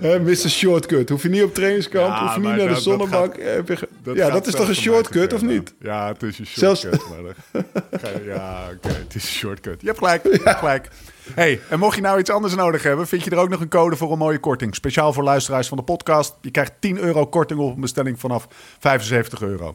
Mr. 0.00 0.48
Shortcut. 0.50 1.08
Hoef 1.08 1.22
je 1.22 1.28
niet 1.28 1.42
op 1.42 1.54
trainingskamp, 1.54 2.06
Ja, 2.06 2.22
hoef 2.24 2.34
je 2.34 2.40
niet 2.40 2.48
naar 2.48 2.56
de 2.58 2.64
dat- 2.64 2.74
dat 2.74 2.82
zonnebank. 2.82 3.36
je 3.36 3.78
ja, 4.14 4.30
dat 4.30 4.46
is 4.46 4.54
toch 4.54 4.68
een 4.68 4.74
shortcut, 4.74 5.32
of 5.32 5.42
niet? 5.42 5.74
Ja, 5.80 6.08
het 6.08 6.22
is 6.22 6.38
een 6.38 6.46
Zelfs- 6.46 6.80
shortcut. 6.80 7.34
je- 7.52 8.22
ja, 8.34 8.68
oké, 8.74 8.88
het 8.88 9.14
is 9.14 9.22
een 9.24 9.28
shortcut. 9.30 9.80
Je 9.80 9.86
hebt 9.86 9.98
gelijk, 9.98 10.22
je 10.22 10.40
hebt 10.44 10.58
gelijk. 10.58 10.88
Hey, 11.34 11.60
en 11.68 11.78
mocht 11.78 11.94
je 11.96 12.02
nou 12.02 12.18
iets 12.18 12.30
anders 12.30 12.54
nodig 12.54 12.82
hebben, 12.82 13.06
vind 13.06 13.24
je 13.24 13.30
er 13.30 13.36
ook 13.36 13.48
nog 13.48 13.60
een 13.60 13.68
code 13.68 13.96
voor 13.96 14.12
een 14.12 14.18
mooie 14.18 14.38
korting. 14.38 14.74
Speciaal 14.74 15.12
voor 15.12 15.22
luisteraars 15.24 15.68
van 15.68 15.76
de 15.76 15.82
podcast. 15.84 16.34
Je 16.40 16.50
krijgt 16.50 16.72
10 16.80 16.98
euro 16.98 17.26
korting 17.26 17.60
op 17.60 17.74
een 17.74 17.80
bestelling 17.80 18.20
vanaf 18.20 18.48
75 18.78 19.42
euro. 19.42 19.74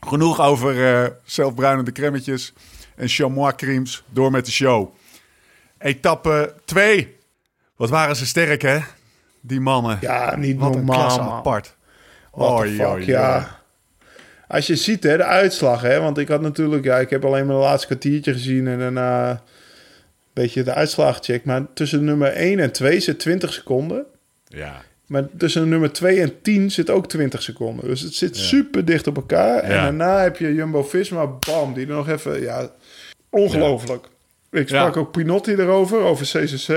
Genoeg 0.00 0.40
over 0.40 1.02
eh 1.04 1.10
zelfbruinende 1.24 1.92
cremmetjes 1.92 2.52
en 2.96 3.08
chamois 3.08 3.54
creams. 3.56 4.04
Door 4.10 4.30
met 4.30 4.44
de 4.44 4.52
show. 4.52 4.94
Etappe 5.78 6.54
2. 6.64 7.16
Wat 7.76 7.90
waren 7.90 8.16
ze 8.16 8.26
sterk, 8.26 8.62
hè? 8.62 8.78
Die 9.40 9.60
mannen. 9.60 9.98
Ja, 10.00 10.36
niet 10.36 10.58
Wat 10.58 10.68
een 10.68 10.76
normaal, 10.76 10.98
klasse 10.98 11.20
apart. 11.20 11.74
What 12.30 12.56
the 12.56 12.62
Oei, 12.62 12.76
fuck, 12.76 12.86
oei, 12.86 13.06
ja. 13.06 13.60
Als 14.48 14.66
je 14.66 14.76
ziet, 14.76 15.02
hè, 15.02 15.16
de 15.16 15.24
uitslag, 15.24 15.80
hè. 15.80 16.00
Want 16.00 16.18
ik 16.18 16.28
had 16.28 16.40
natuurlijk... 16.40 16.84
Ja, 16.84 16.98
ik 16.98 17.10
heb 17.10 17.24
alleen 17.24 17.46
maar 17.46 17.54
de 17.54 17.60
laatste 17.60 17.86
kwartiertje 17.86 18.32
gezien 18.32 18.66
en 18.68 18.78
daarna... 18.78 19.30
een 19.30 19.38
beetje 20.32 20.62
de 20.62 20.74
uitslag 20.74 21.16
gecheckt. 21.16 21.44
Maar 21.44 21.72
tussen 21.74 22.04
nummer 22.04 22.32
1 22.32 22.58
en 22.58 22.72
2 22.72 23.00
zit 23.00 23.18
20 23.18 23.52
seconden. 23.52 24.06
Ja. 24.44 24.82
Maar 25.06 25.24
tussen 25.38 25.68
nummer 25.68 25.92
2 25.92 26.20
en 26.20 26.32
10 26.42 26.70
zit 26.70 26.90
ook 26.90 27.08
20 27.08 27.42
seconden. 27.42 27.88
Dus 27.88 28.00
het 28.00 28.14
zit 28.14 28.36
super 28.36 28.84
dicht 28.84 29.06
op 29.06 29.16
elkaar. 29.16 29.58
En 29.62 29.70
Ja. 29.74 29.82
daarna 29.82 30.22
heb 30.22 30.36
je 30.36 30.54
Jumbo-Visma, 30.54 31.26
bam, 31.26 31.74
die 31.74 31.86
nog 31.86 32.08
even... 32.08 32.40
Ja, 32.40 32.70
ongelooflijk. 33.30 34.06
Ik 34.50 34.68
sprak 34.68 34.96
ook 34.96 35.12
Pinotti 35.12 35.52
erover, 35.52 35.98
over 36.00 36.26
CCC. 36.26 36.68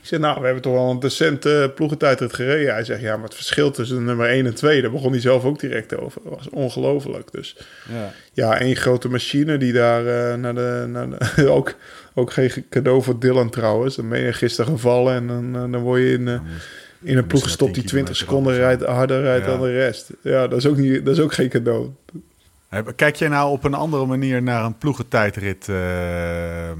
Ik 0.00 0.04
zei, 0.06 0.20
nou, 0.20 0.38
we 0.38 0.44
hebben 0.44 0.62
toch 0.62 0.72
wel 0.72 0.90
een 0.90 1.00
decente 1.00 1.72
ploegentijdrit 1.74 2.32
gereden. 2.34 2.72
Hij 2.72 2.84
zegt, 2.84 3.00
ja, 3.00 3.14
maar 3.16 3.24
het 3.24 3.34
verschil 3.34 3.70
tussen 3.70 4.04
nummer 4.04 4.28
1 4.28 4.46
en 4.46 4.54
2... 4.54 4.82
daar 4.82 4.90
begon 4.90 5.10
hij 5.12 5.20
zelf 5.20 5.44
ook 5.44 5.60
direct 5.60 5.96
over. 5.96 6.20
Dat 6.24 6.34
was 6.34 6.48
ongelooflijk. 6.50 7.32
Dus 7.32 7.56
ja. 7.92 8.12
ja, 8.32 8.58
één 8.60 8.76
grote 8.76 9.08
machine 9.08 9.56
die 9.58 9.72
daar 9.72 10.06
eh, 10.06 10.34
naar 10.38 10.54
de... 10.54 10.84
Naar 10.88 11.08
de 11.36 11.48
ook, 11.58 11.74
ook 12.14 12.32
geen 12.32 12.50
cadeau 12.70 13.02
voor 13.02 13.18
Dylan 13.20 13.50
trouwens. 13.50 13.96
Dan 13.96 14.08
ben 14.08 14.20
je 14.20 14.32
gisteren 14.32 14.72
gevallen 14.72 15.14
en 15.14 15.26
dan, 15.26 15.54
eh, 15.54 15.72
dan 15.72 15.80
word 15.82 16.00
je 16.00 16.12
in... 16.12 16.28
eh, 16.28 16.40
in 17.02 17.16
een 17.16 17.26
ploegstop 17.26 17.74
die 17.74 17.84
20 17.84 18.16
seconden 18.16 18.54
rijdt, 18.54 18.84
harder 18.84 19.20
rijdt 19.22 19.44
Ja. 19.44 19.50
dan 19.50 19.60
de 19.60 19.72
rest. 19.72 20.10
Ja, 20.22 20.46
dat 20.48 20.58
is 20.58 20.66
ook, 20.66 20.76
niet, 20.76 21.04
dat 21.04 21.16
is 21.16 21.22
ook 21.22 21.32
geen 21.34 21.48
cadeau. 21.48 21.90
Kijk 22.96 23.16
jij 23.16 23.28
nou 23.28 23.50
op 23.50 23.64
een 23.64 23.74
andere 23.74 24.06
manier 24.06 24.42
naar 24.42 24.64
een 24.64 24.78
ploegentijdrit 24.78 25.68
eh, 25.68 26.70
eh, 26.70 26.76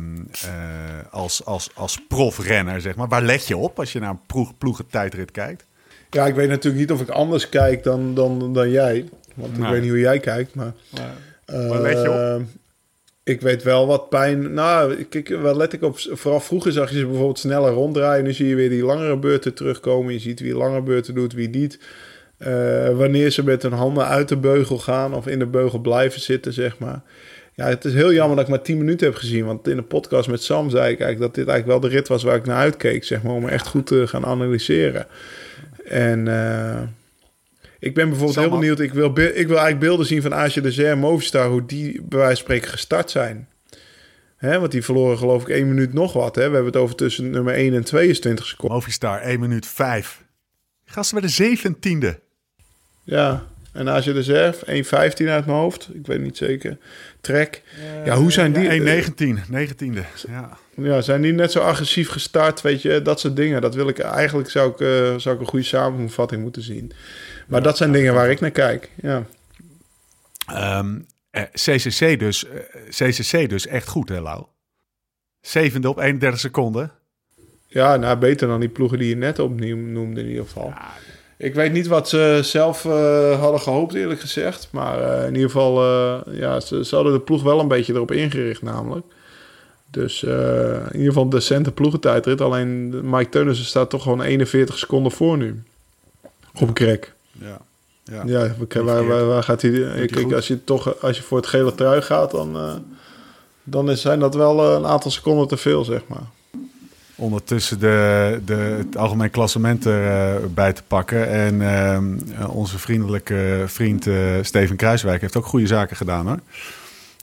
als, 1.10 1.44
als, 1.44 1.70
als 1.74 2.04
profrenner, 2.08 2.80
zeg 2.80 2.96
maar? 2.96 3.08
Waar 3.08 3.22
let 3.22 3.46
je 3.46 3.56
op 3.56 3.78
als 3.78 3.92
je 3.92 3.98
naar 3.98 4.10
een 4.10 4.20
ploeg, 4.26 4.58
ploegentijdrit 4.58 5.30
kijkt? 5.30 5.66
Ja, 6.10 6.26
ik 6.26 6.34
weet 6.34 6.48
natuurlijk 6.48 6.80
niet 6.80 6.92
of 6.92 7.00
ik 7.00 7.08
anders 7.08 7.48
kijk 7.48 7.82
dan, 7.82 8.14
dan, 8.14 8.52
dan 8.52 8.70
jij. 8.70 9.08
Want 9.34 9.58
ik 9.58 9.64
weet 9.64 9.80
niet 9.80 9.90
hoe 9.90 10.00
jij 10.00 10.18
kijkt, 10.18 10.54
maar... 10.54 10.72
Waar 11.44 11.80
let 11.80 12.02
je 12.02 12.36
op? 12.38 12.42
Ik 13.28 13.40
weet 13.40 13.62
wel 13.62 13.86
wat 13.86 14.08
pijn... 14.08 14.52
Nou, 14.52 15.02
kijk, 15.02 15.28
let 15.28 15.72
ik 15.72 15.82
op? 15.82 15.98
Vooral 15.98 16.40
vroeger 16.40 16.72
zag 16.72 16.90
je 16.90 16.98
ze 16.98 17.06
bijvoorbeeld 17.06 17.38
sneller 17.38 17.72
ronddraaien. 17.72 18.24
Nu 18.24 18.32
zie 18.32 18.48
je 18.48 18.54
weer 18.54 18.68
die 18.68 18.84
langere 18.84 19.18
beurten 19.18 19.54
terugkomen. 19.54 20.12
Je 20.12 20.18
ziet 20.18 20.40
wie 20.40 20.54
langere 20.54 20.82
beurten 20.82 21.14
doet, 21.14 21.32
wie 21.32 21.48
niet. 21.48 21.78
Eh, 22.38 22.88
wanneer 22.96 23.30
ze 23.30 23.44
met 23.44 23.62
hun 23.62 23.72
handen 23.72 24.06
uit 24.06 24.28
de 24.28 24.36
beugel 24.36 24.78
gaan 24.78 25.14
of 25.14 25.26
in 25.26 25.38
de 25.38 25.46
beugel 25.46 25.78
blijven 25.78 26.20
zitten, 26.20 26.52
zeg 26.52 26.78
maar. 26.78 27.02
Ja, 27.54 27.66
het 27.66 27.84
is 27.84 27.94
heel 27.94 28.12
jammer 28.12 28.36
dat 28.36 28.44
ik 28.44 28.50
maar 28.50 28.62
10 28.62 28.78
minuten 28.78 29.06
heb 29.06 29.16
gezien. 29.16 29.44
Want 29.44 29.68
in 29.68 29.76
de 29.76 29.82
podcast 29.82 30.28
met 30.28 30.42
Sam 30.42 30.70
zei 30.70 30.92
ik 30.92 31.00
eigenlijk 31.00 31.20
dat 31.20 31.34
dit 31.34 31.48
eigenlijk 31.48 31.80
wel 31.80 31.90
de 31.90 31.96
rit 31.96 32.08
was 32.08 32.22
waar 32.22 32.36
ik 32.36 32.46
naar 32.46 32.56
uitkeek, 32.56 33.04
zeg 33.04 33.22
maar. 33.22 33.34
Om 33.34 33.48
echt 33.48 33.66
goed 33.66 33.86
te 33.86 34.06
gaan 34.06 34.24
analyseren. 34.24 35.06
En 35.84 36.28
eh, 36.28 36.82
ik 37.78 37.94
ben 37.94 38.08
bijvoorbeeld 38.08 38.38
Sam 38.38 38.42
heel 38.42 38.58
benieuwd. 38.58 38.80
Ik 38.80 38.92
wil, 38.92 39.08
ik 39.08 39.16
wil 39.16 39.34
eigenlijk 39.34 39.78
beelden 39.78 40.06
zien 40.06 40.22
van 40.22 40.34
Aasje 40.34 40.60
de 40.60 40.72
Zer 40.72 40.90
en 40.90 40.98
Movistar. 40.98 41.48
Hoe 41.48 41.66
die 41.66 42.02
bij 42.02 42.18
wijze 42.18 42.34
van 42.34 42.44
spreken 42.44 42.70
gestart 42.70 43.10
zijn. 43.10 43.48
Hè, 44.36 44.58
want 44.58 44.72
die 44.72 44.84
verloren 44.84 45.18
geloof 45.18 45.42
ik 45.42 45.48
1 45.48 45.68
minuut 45.68 45.92
nog 45.92 46.12
wat. 46.12 46.34
Hè? 46.34 46.48
We 46.48 46.54
hebben 46.54 46.72
het 46.72 46.82
over 46.82 46.96
tussen 46.96 47.30
nummer 47.30 47.54
1 47.54 47.74
en 47.74 47.84
22 47.84 48.46
seconden. 48.46 48.78
Movistar, 48.78 49.20
1 49.20 49.40
minuut 49.40 49.66
5. 49.66 50.22
Gasten 50.84 51.20
bij 51.20 51.28
de 51.28 51.56
17e. 51.56 52.18
Ja, 53.04 53.46
en 53.72 53.88
Aasje 53.88 54.12
de 54.12 54.22
Zer, 54.22 54.54
1.15 54.54 54.60
uit 54.90 55.46
mijn 55.46 55.48
hoofd. 55.48 55.88
Ik 55.92 56.06
weet 56.06 56.20
niet 56.20 56.36
zeker. 56.36 56.78
Trek. 57.20 57.62
Ja, 58.04 58.16
hoe 58.16 58.32
zijn 58.32 58.52
die... 58.52 59.02
1.19, 59.02 59.40
19e. 59.52 60.04
Ja. 60.28 60.58
Ja, 60.76 61.00
zijn 61.00 61.22
die 61.22 61.32
net 61.32 61.52
zo 61.52 61.60
agressief 61.60 62.08
gestart? 62.08 62.60
Weet 62.60 62.82
je, 62.82 63.02
dat 63.02 63.20
soort 63.20 63.36
dingen. 63.36 63.60
Dat 63.60 63.74
wil 63.74 63.88
ik 63.88 63.98
eigenlijk 63.98 64.50
zou 64.50 64.70
ik, 64.70 64.80
eh, 64.80 65.18
zou 65.18 65.34
ik 65.34 65.40
een 65.40 65.46
goede 65.46 65.64
samenvatting 65.64 66.42
moeten 66.42 66.62
zien. 66.62 66.92
Maar 67.49 67.62
dat 67.62 67.76
zijn 67.76 67.92
dingen 67.92 68.14
waar 68.14 68.30
ik 68.30 68.40
naar 68.40 68.51
kijk. 68.51 68.90
Ja. 69.03 69.24
Ehm, 70.46 70.99
eh, 71.30 71.42
CCC, 71.53 72.18
dus, 72.18 72.46
eh, 72.46 72.61
CCC 72.88 73.49
dus 73.49 73.66
echt 73.66 73.88
goed, 73.88 74.09
hè, 74.09 74.20
Lau? 74.20 74.44
Zevende 75.40 75.88
op 75.88 75.99
31 75.99 76.40
seconden. 76.40 76.90
ja, 77.66 77.96
nou 77.96 78.18
beter 78.18 78.49
dan 78.49 78.61
die 78.61 78.68
ploegen 78.68 78.99
die 78.99 79.09
je 79.09 79.16
net 79.16 79.38
opnieuw 79.38 79.76
noemde 79.76 80.20
in 80.20 80.28
ieder 80.28 80.44
geval. 80.44 80.72
Ik 81.36 81.55
weet 81.55 81.72
niet 81.72 81.86
wat 81.86 82.09
ze 82.09 82.40
zelf 82.42 82.84
eh, 82.84 83.40
hadden 83.40 83.61
gehoopt, 83.61 83.94
eerlijk 83.94 84.20
gezegd. 84.20 84.68
Maar 84.72 85.03
eh, 85.03 85.26
in 85.26 85.34
ieder 85.34 85.51
geval, 85.51 85.82
eh, 85.82 86.38
ja, 86.38 86.61
ze, 86.61 86.84
ze 86.84 86.94
hadden 86.94 87.12
de 87.12 87.20
ploeg 87.20 87.42
wel 87.42 87.61
een 87.61 87.68
beetje 87.68 87.94
erop 87.94 88.11
ingericht 88.11 88.62
namelijk. 88.62 89.07
Dus 89.90 90.24
eh, 90.24 90.74
in 90.74 90.92
ieder 90.92 91.07
geval 91.07 91.22
een 91.22 91.28
decente 91.30 91.72
ploegentijdrit. 91.72 92.40
Alleen 92.40 92.90
Mike 93.11 93.28
Teunissen 93.28 93.66
staat 93.66 93.90
toch 93.90 94.03
gewoon 94.03 94.22
41 94.22 94.78
seconden 94.78 95.12
voor 95.12 95.36
nu. 95.36 95.62
Op 96.61 96.70
Greg. 96.74 97.16
Ja. 97.41 97.59
ja. 98.05 98.22
Ja, 98.26 98.55
waar, 98.82 99.07
waar, 99.07 99.26
waar 99.26 99.43
gaat 99.43 99.62
hij? 99.62 99.70
Kijk, 99.70 100.18
goed? 100.18 100.34
als 100.34 100.49
je 100.49 100.64
toch 100.64 101.03
als 101.03 101.16
je 101.16 101.22
voor 101.22 101.36
het 101.36 101.47
gele 101.47 101.74
trui 101.74 102.03
gaat, 102.03 102.30
dan, 102.30 102.57
eh, 102.57 102.74
dan 103.64 103.91
is, 103.91 104.01
zijn 104.01 104.18
dat 104.20 104.34
wel 104.34 104.64
eh, 104.64 104.74
een 104.74 104.86
aantal 104.86 105.11
seconden 105.11 105.49
te 105.49 105.57
veel, 105.57 105.84
zeg 105.84 106.01
maar. 106.07 106.26
Ondertussen 107.20 107.78
de, 107.78 108.41
de, 108.45 108.55
het 108.55 108.97
algemeen 108.97 109.30
klassement 109.30 109.86
erbij 109.86 110.72
te 110.72 110.82
pakken. 110.86 111.28
En 111.28 111.62
ehm, 111.62 112.18
eh, 112.39 112.55
onze 112.55 112.78
vriendelijke 112.78 113.64
vriend 113.66 114.07
eh, 114.07 114.14
Steven 114.43 114.76
Kruiswijk 114.76 115.20
heeft 115.20 115.36
ook 115.36 115.47
goede 115.47 115.66
zaken 115.66 115.97
gedaan 115.97 116.26
hoor. 116.26 116.39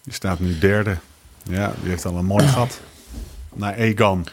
Die 0.03 0.13
staat 0.13 0.39
nu 0.39 0.57
derde. 0.57 0.95
Ja, 1.43 1.74
die 1.82 1.89
heeft 1.89 2.05
al 2.05 2.18
een 2.18 2.26
mooi 2.26 2.47
gat. 2.47 2.80
Naar 3.53 3.74
Egan. 3.74 4.26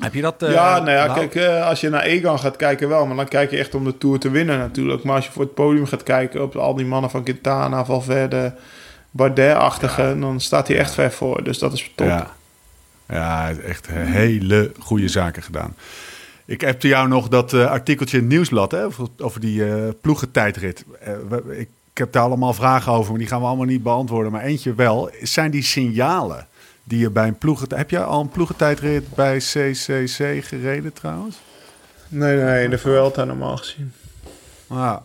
Heb 0.00 0.14
je 0.14 0.20
dat? 0.20 0.42
eh, 0.42 0.52
ja, 0.52 0.78
nou 0.78 0.90
ja, 0.90 1.14
kijk, 1.14 1.34
eh, 1.34 1.66
als 1.66 1.80
je 1.80 1.88
naar 1.88 2.02
Egan 2.02 2.38
gaat 2.38 2.56
kijken 2.56 2.88
wel, 2.88 3.06
maar 3.06 3.16
dan 3.16 3.28
kijk 3.28 3.50
je 3.50 3.58
echt 3.58 3.74
om 3.74 3.84
de 3.84 3.98
Tour 3.98 4.18
te 4.18 4.30
winnen 4.30 4.58
natuurlijk. 4.58 5.02
Maar 5.02 5.14
als 5.14 5.26
je 5.26 5.32
voor 5.32 5.42
het 5.42 5.54
podium 5.54 5.86
gaat 5.86 6.02
kijken 6.02 6.42
op 6.42 6.56
al 6.56 6.74
die 6.74 6.86
mannen 6.86 7.10
van 7.10 7.22
Quintana, 7.22 7.84
Valverde, 7.84 8.54
Bardet-achtige, 9.10 10.16
dan 10.20 10.40
staat 10.40 10.68
hij 10.68 10.78
echt 10.78 10.94
ver 10.94 11.12
voor. 11.12 11.44
Dus 11.44 11.58
dat 11.58 11.72
is 11.72 11.92
top. 11.94 12.06
Ja. 12.06 12.30
ja, 13.08 13.50
echt 13.50 13.86
hele 13.90 14.72
goede 14.78 15.08
zaken 15.08 15.42
gedaan. 15.42 15.74
Ik 16.44 16.60
heb 16.60 16.82
jou 16.82 17.08
nog 17.08 17.28
dat 17.28 17.52
eh, 17.52 17.70
artikeltje 17.70 18.16
in 18.16 18.22
het 18.22 18.32
nieuwsblad 18.32 18.70
hè, 18.70 18.84
over, 18.84 19.06
over 19.18 19.40
die 19.40 19.64
eh 19.64 19.88
ploegentijdrit. 20.00 20.84
Ik 21.48 21.68
heb 21.94 22.12
daar 22.12 22.22
allemaal 22.22 22.54
vragen 22.54 22.92
over, 22.92 23.10
maar 23.10 23.18
die 23.18 23.28
gaan 23.28 23.40
we 23.40 23.46
allemaal 23.46 23.66
niet 23.66 23.82
beantwoorden. 23.82 24.32
Maar 24.32 24.42
eentje 24.42 24.74
wel. 24.74 25.10
Zijn 25.22 25.50
die 25.50 25.62
signalen 25.62 26.46
die 26.88 26.98
je 26.98 27.10
bij 27.10 27.26
een 27.26 27.38
ploegen... 27.38 27.76
Heb 27.76 27.90
jij 27.90 28.02
al 28.02 28.20
een 28.20 28.28
ploegentijdrit 28.28 29.14
bij 29.14 29.36
CCC 29.36 30.44
gereden 30.44 30.92
trouwens? 30.92 31.36
Nee, 32.08 32.36
nee, 32.36 32.64
in 32.64 32.70
de 32.70 32.78
Vuelta 32.78 33.24
normaal 33.24 33.56
gezien. 33.56 33.92
Ah. 34.66 34.96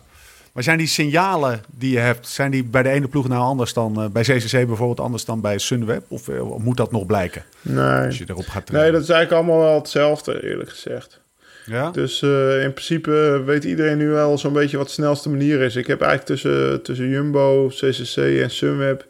Maar 0.52 0.62
zijn 0.62 0.78
die 0.78 0.86
signalen 0.86 1.60
die 1.70 1.92
je 1.92 1.98
hebt, 1.98 2.26
zijn 2.28 2.50
die 2.50 2.64
bij 2.64 2.82
de 2.82 2.88
ene 2.88 3.08
ploeg 3.08 3.28
nou 3.28 3.42
anders 3.42 3.72
dan... 3.72 4.02
eh, 4.02 4.08
bij 4.10 4.22
CCC 4.22 4.50
bijvoorbeeld 4.66 5.00
anders 5.00 5.24
dan 5.24 5.40
bij 5.40 5.58
Sunweb? 5.58 6.04
Of 6.08 6.28
eh, 6.28 6.40
moet 6.58 6.76
dat 6.76 6.92
nog 6.92 7.06
blijken 7.06 7.44
Nee. 7.62 8.06
als 8.06 8.18
je 8.18 8.24
erop 8.26 8.46
gaat 8.46 8.54
nee, 8.54 8.64
trainen? 8.64 8.92
dat 8.92 9.02
is 9.02 9.08
eigenlijk 9.08 9.42
allemaal 9.42 9.66
wel 9.66 9.78
hetzelfde, 9.78 10.44
eerlijk 10.48 10.70
gezegd. 10.70 11.20
Ja? 11.66 11.90
Dus 11.90 12.22
eh, 12.22 12.62
in 12.62 12.72
principe 12.72 13.42
weet 13.46 13.64
iedereen 13.64 13.98
nu 13.98 14.08
wel 14.08 14.38
zo'n 14.38 14.52
beetje 14.52 14.76
wat 14.76 14.86
de 14.86 14.92
snelste 14.92 15.28
manier 15.28 15.60
is. 15.60 15.76
Ik 15.76 15.86
heb 15.86 16.00
eigenlijk 16.00 16.30
tussen, 16.30 16.82
tussen 16.82 17.08
Jumbo, 17.08 17.68
CCC 17.68 18.16
en 18.16 18.50
Sunweb 18.50 19.06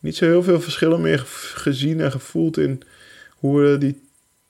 niet 0.00 0.16
zo 0.16 0.24
heel 0.24 0.42
veel 0.42 0.60
verschillen 0.60 1.00
meer 1.00 1.18
ge- 1.18 1.26
gezien 1.58 2.00
en 2.00 2.10
gevoeld 2.10 2.58
in 2.58 2.82
hoe 3.30 3.60
we 3.62 3.78
die 3.78 4.06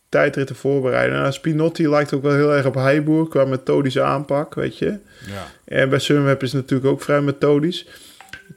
tijdritten 0.09 0.57
voorbereiden. 0.57 1.19
Nou, 1.19 1.33
Spinotti 1.33 1.89
lijkt 1.89 2.15
ook 2.15 2.23
wel 2.23 2.35
heel 2.35 2.55
erg 2.55 2.67
op 2.67 2.75
Heiboer 2.75 3.29
qua 3.29 3.45
methodische 3.45 4.03
aanpak, 4.03 4.55
weet 4.55 4.79
je. 4.79 4.87
ja. 5.27 5.47
En 5.65 5.89
bij 5.89 5.99
Sunweb 5.99 6.43
is 6.43 6.53
het 6.53 6.61
natuurlijk 6.63 6.91
ook 6.91 7.03
vrij 7.03 7.21
methodisch. 7.21 7.87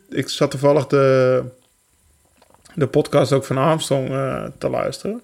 Ik 0.10 0.30
zat 0.30 0.52
toevallig 0.52 0.88
de, 0.88 1.44
de 2.76 2.88
podcast 2.88 3.32
ook 3.32 3.46
van 3.46 3.58
Armstrong 3.58 4.10
eh, 4.10 4.44
te 4.58 4.70
luisteren. 4.70 5.22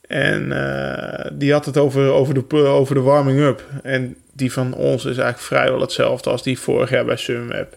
En 0.00 0.52
eh, 0.52 1.30
die 1.32 1.52
had 1.52 1.64
het 1.66 1.76
over, 1.76 2.10
over, 2.10 2.34
de, 2.34 2.56
over 2.56 2.94
de 2.94 3.00
warming-up. 3.00 3.64
En 3.82 4.16
die 4.32 4.52
van 4.52 4.74
ons 4.74 5.00
is 5.04 5.04
eigenlijk 5.16 5.38
vrijwel 5.38 5.80
hetzelfde 5.80 6.30
als 6.30 6.42
die 6.42 6.58
vorig 6.58 6.90
jaar 6.90 7.04
bij 7.04 7.16
Sunweb. 7.16 7.76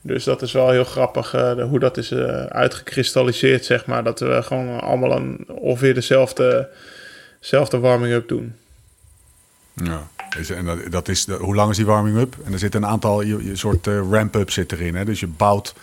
Dus 0.00 0.24
dat 0.24 0.42
is 0.42 0.52
wel 0.52 0.70
heel 0.70 0.84
grappig 0.84 1.34
eh, 1.34 1.62
hoe 1.62 1.78
dat 1.78 1.96
is 1.96 2.10
eh, 2.10 2.44
uitgekristalliseerd, 2.44 3.64
zeg 3.64 3.86
maar. 3.86 4.04
Dat 4.04 4.20
we 4.20 4.42
gewoon 4.42 4.80
allemaal 4.80 5.12
een, 5.12 5.44
ongeveer 5.48 5.94
dezelfde, 5.94 6.68
dezelfde 7.40 7.78
warming-up 7.78 8.28
doen. 8.28 8.54
Ja. 9.74 10.08
En 10.54 10.64
dat, 10.64 10.78
dat 10.90 11.08
is 11.08 11.24
de, 11.24 11.32
hoe 11.32 11.54
lang 11.54 11.70
is 11.70 11.76
die 11.76 11.86
warming-up? 11.86 12.36
En 12.44 12.52
er 12.52 12.58
zit 12.58 12.74
een 12.74 12.86
aantal 12.86 13.22
je, 13.22 13.44
je 13.44 13.56
soort 13.56 13.86
eh, 13.86 14.10
ramp-up 14.10 14.50
zit 14.50 14.72
erin. 14.72 14.94
Hè? 14.94 15.04
Dus 15.04 15.20
je 15.20 15.26
bouwt, 15.26 15.74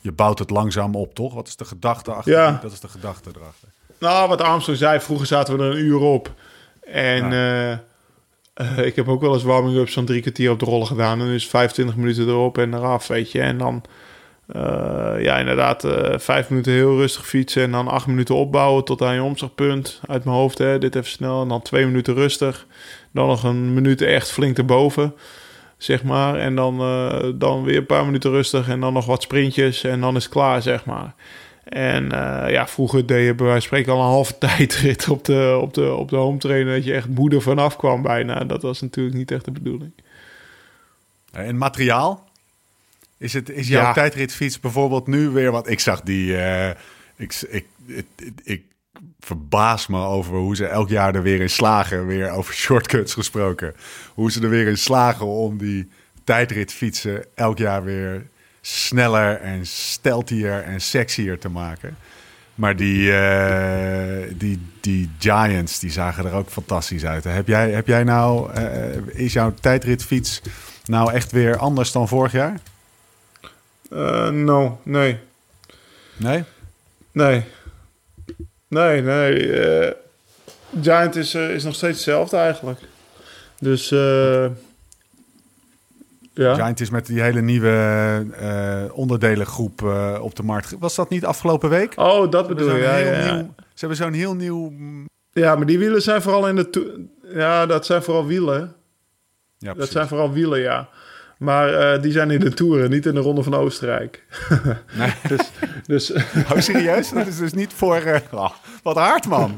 je 0.00 0.12
bouwt 0.12 0.38
het 0.38 0.50
langzaam 0.50 0.94
op, 0.94 1.14
toch? 1.14 1.34
Wat 1.34 1.48
is 1.48 1.56
de 1.56 1.64
gedachte 1.64 2.12
achter? 2.12 2.32
Ja. 2.32 2.58
Dat 2.62 2.72
is 2.72 2.80
de 2.80 2.88
gedachte 2.88 3.30
erachter. 3.36 3.68
Nou, 3.98 4.28
wat 4.28 4.40
Armstrong 4.40 4.78
zei, 4.78 5.00
vroeger 5.00 5.26
zaten 5.26 5.56
we 5.56 5.62
er 5.62 5.70
een 5.70 5.84
uur 5.84 5.98
op. 5.98 6.32
En 6.80 7.32
eh, 8.60 8.86
ik 8.86 8.96
heb 8.96 9.08
ook 9.08 9.20
wel 9.20 9.32
eens 9.32 9.42
warming-up 9.42 9.88
zo'n 9.88 10.04
drie 10.04 10.20
kwartier 10.20 10.50
op 10.50 10.58
de 10.58 10.64
rollen 10.64 10.86
gedaan. 10.86 11.20
En 11.20 11.26
dus 11.26 11.48
25 11.48 11.96
minuten 11.96 12.28
erop 12.28 12.58
en 12.58 12.74
eraf, 12.74 13.06
weet 13.06 13.32
je. 13.32 13.40
En 13.40 13.58
dan, 13.58 13.82
eh, 14.46 15.14
ja, 15.18 15.38
inderdaad, 15.38 15.84
eh, 15.84 16.18
vijf 16.18 16.50
minuten 16.50 16.72
heel 16.72 16.96
rustig 16.96 17.26
fietsen. 17.26 17.62
En 17.62 17.70
dan 17.70 17.88
acht 17.88 18.06
minuten 18.06 18.34
opbouwen 18.34 18.84
tot 18.84 19.02
aan 19.02 19.14
je 19.14 19.22
omslagpunt. 19.22 20.00
Uit 20.06 20.24
mijn 20.24 20.36
hoofd, 20.36 20.58
hè, 20.58 20.78
dit 20.78 20.94
even 20.94 21.10
snel. 21.10 21.42
En 21.42 21.48
dan 21.48 21.62
twee 21.62 21.86
minuten 21.86 22.14
rustig. 22.14 22.66
Dan 23.12 23.26
nog 23.26 23.44
een 23.44 23.74
minuut 23.74 24.02
echt 24.02 24.30
flink 24.30 24.58
erboven, 24.58 25.14
zeg 25.76 26.02
maar. 26.02 26.34
En 26.34 26.54
dan, 26.54 26.78
dan 27.38 27.64
weer 27.64 27.76
een 27.76 27.86
paar 27.86 28.04
minuten 28.04 28.30
rustig. 28.30 28.68
En 28.68 28.80
dan 28.80 28.92
nog 28.92 29.06
wat 29.06 29.22
sprintjes. 29.22 29.84
En 29.84 30.00
dan 30.00 30.16
is 30.16 30.22
het 30.22 30.32
klaar, 30.32 30.62
zeg 30.62 30.84
maar. 30.84 31.14
En 31.64 32.12
eh, 32.12 32.50
ja, 32.52 32.66
vroeger 32.68 33.06
deed 33.06 33.26
je 33.26 33.34
bij 33.34 33.46
wijze 33.46 33.60
van 33.68 33.78
spreken 33.78 33.92
al 33.92 33.98
een 33.98 34.04
halve 34.12 34.38
tijdrit 34.48 35.08
op 35.08 35.24
de, 35.24 35.58
op 35.60 35.74
de, 35.74 35.92
op 35.94 36.08
de 36.08 36.16
home 36.16 36.38
trainer. 36.38 36.74
Dat 36.74 36.84
je 36.84 36.92
echt 36.94 37.08
moeder 37.08 37.42
vanaf 37.42 37.76
kwam 37.76 38.02
bijna. 38.02 38.44
Dat 38.44 38.62
was 38.62 38.80
natuurlijk 38.80 39.16
niet 39.16 39.30
echt 39.30 39.44
de 39.44 39.50
bedoeling. 39.50 39.92
Eh, 41.32 41.48
En 41.48 41.58
materiaal? 41.58 42.28
Is, 43.18 43.32
het, 43.32 43.50
is 43.50 43.68
jouw 43.68 43.82
Ja. 43.82 43.92
tijdritfiets 43.92 44.60
bijvoorbeeld 44.60 45.06
nu 45.06 45.28
weer... 45.28 45.50
Want 45.52 45.68
ik 45.70 45.80
zag 45.80 46.00
die... 46.00 46.36
eh, 46.36 46.70
ik, 47.16 47.34
ik, 47.48 47.66
ik, 47.86 48.06
ik 48.42 48.62
verbaas 49.20 49.86
me 49.86 50.04
over 50.04 50.36
hoe 50.36 50.56
ze 50.56 50.66
elk 50.66 50.88
jaar 50.88 51.14
er 51.14 51.22
weer 51.22 51.40
in 51.40 51.50
slagen. 51.50 52.06
Weer 52.06 52.30
over 52.30 52.54
shortcuts 52.54 53.14
gesproken. 53.14 53.74
Hoe 54.14 54.30
ze 54.32 54.42
er 54.42 54.48
weer 54.50 54.66
in 54.66 54.78
slagen 54.78 55.26
om 55.26 55.58
die 55.58 55.88
tijdritfietsen 56.24 57.24
elk 57.34 57.58
jaar 57.58 57.84
weer 57.84 58.26
sneller 58.70 59.40
en 59.40 59.66
steltier 59.66 60.62
en 60.62 60.80
sexier 60.80 61.38
te 61.38 61.48
maken. 61.48 61.96
Maar 62.54 62.76
die, 62.76 63.12
eh, 63.12 64.34
die, 64.36 64.60
die 64.80 65.10
Giants, 65.18 65.78
die 65.78 65.90
zagen 65.90 66.26
er 66.26 66.32
ook 66.32 66.48
fantastisch 66.48 67.04
uit. 67.04 67.24
Heb 67.24 67.46
jij, 67.46 67.70
heb 67.70 67.86
jij 67.86 68.04
nou, 68.04 68.52
eh, 68.52 68.96
is 69.06 69.32
jouw 69.32 69.54
tijdritfiets 69.60 70.42
nou 70.84 71.12
echt 71.12 71.32
weer 71.32 71.56
anders 71.56 71.92
dan 71.92 72.08
vorig 72.08 72.32
jaar? 72.32 72.60
Eh, 73.90 74.28
no, 74.28 74.80
nee. 74.82 75.18
Nee? 76.16 76.44
Nee. 77.12 77.44
Nee, 78.68 79.02
nee. 79.02 79.94
Giant 80.82 81.16
is, 81.16 81.34
is 81.34 81.64
nog 81.64 81.74
steeds 81.74 81.96
hetzelfde 81.96 82.36
eigenlijk. 82.36 82.80
Dus, 83.58 83.90
eh 83.90 84.46
ja. 86.44 86.54
Giant 86.54 86.80
is 86.80 86.90
met 86.90 87.06
die 87.06 87.20
hele 87.22 87.40
nieuwe 87.40 88.26
eh, 88.38 88.82
onderdelengroep 88.92 89.82
eh, 89.82 90.18
op 90.20 90.34
de 90.36 90.42
markt. 90.42 90.74
Was 90.78 90.94
dat 90.94 91.08
niet 91.10 91.24
afgelopen 91.24 91.68
week? 91.70 91.92
Oh, 91.96 92.30
dat 92.30 92.48
bedoel 92.48 92.74
je. 92.76 92.82
Ja, 92.82 92.96
ja. 92.96 93.34
nieuw- 93.34 93.54
Ze 93.58 93.86
hebben 93.86 93.96
zo'n 93.96 94.12
heel 94.12 94.34
nieuw... 94.34 94.72
ja, 95.32 95.54
maar 95.56 95.66
die 95.66 95.78
wielen 95.78 96.02
zijn 96.02 96.22
vooral 96.22 96.48
in 96.48 96.56
de... 96.56 96.70
to- 96.70 96.86
Ja, 97.34 97.66
dat 97.66 97.86
zijn 97.86 98.02
vooral 98.02 98.26
wielen. 98.26 98.72
Ja, 99.58 99.74
Dat 99.74 99.90
zijn 99.90 100.08
vooral 100.08 100.32
wielen, 100.32 100.60
ja. 100.60 100.88
Maar 101.38 101.74
eh, 101.74 102.02
die 102.02 102.12
zijn 102.12 102.30
in 102.30 102.40
de 102.40 102.54
Toeren, 102.54 102.90
niet 102.90 103.06
in 103.06 103.14
de 103.14 103.20
Ronde 103.20 103.42
van 103.42 103.54
Oostenrijk. 103.54 104.24
Nee. 104.98 105.12
dus, 105.28 105.50
dus 105.86 106.12
Oh, 106.52 106.56
serieus? 106.58 107.10
Dat 107.10 107.26
is 107.26 107.38
dus 107.38 107.52
niet 107.52 107.72
voor... 107.72 108.22
oh, 108.32 108.50
wat 108.82 108.96
hard, 108.96 109.26
man. 109.28 109.54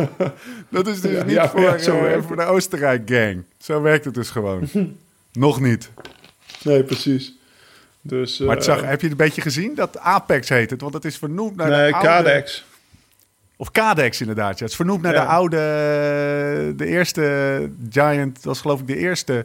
Dat 0.69 0.87
is 0.87 1.01
dus 1.01 1.13
Ja, 1.17 1.23
niet 1.25 1.35
ja, 1.35 1.49
voor, 1.49 1.61
ja, 1.61 2.23
voor 2.23 2.37
de 2.37 2.43
Oostenrijk-gang. 2.45 3.45
Zo 3.59 3.83
werkt 3.83 4.05
het 4.05 4.15
dus 4.15 4.31
gewoon. 4.31 4.69
Nog 5.33 5.61
niet. 5.61 5.91
Nee, 6.65 6.85
precies. 6.85 7.33
Dus, 8.01 8.39
Maar 8.39 8.57
het 8.57 8.65
zag, 8.65 8.83
eh, 8.83 8.89
heb 8.89 9.01
je 9.01 9.09
het 9.09 9.19
een 9.21 9.27
beetje 9.27 9.43
gezien? 9.43 9.75
Dat 9.75 9.99
Apex 9.99 10.49
heet 10.49 10.71
het, 10.71 10.81
want 10.81 10.95
het 10.95 11.05
is 11.05 11.17
vernoemd 11.17 11.57
naar 11.57 11.69
nee, 11.69 11.91
de 11.91 11.97
oude... 11.97 12.47
Of 13.57 13.71
Cadex 13.71 14.21
inderdaad. 14.21 14.59
Ja. 14.59 14.63
Het 14.63 14.71
is 14.71 14.77
vernoemd 14.77 15.03
naar 15.03 15.15
Ja. 15.15 15.21
de 15.21 15.27
oude... 15.27 15.57
De 16.77 16.87
eerste 16.87 17.71
Giant, 17.91 18.35
dat 18.35 18.45
was 18.45 18.61
geloof 18.61 18.81
ik 18.81 18.87
de 18.87 18.97
eerste 18.97 19.45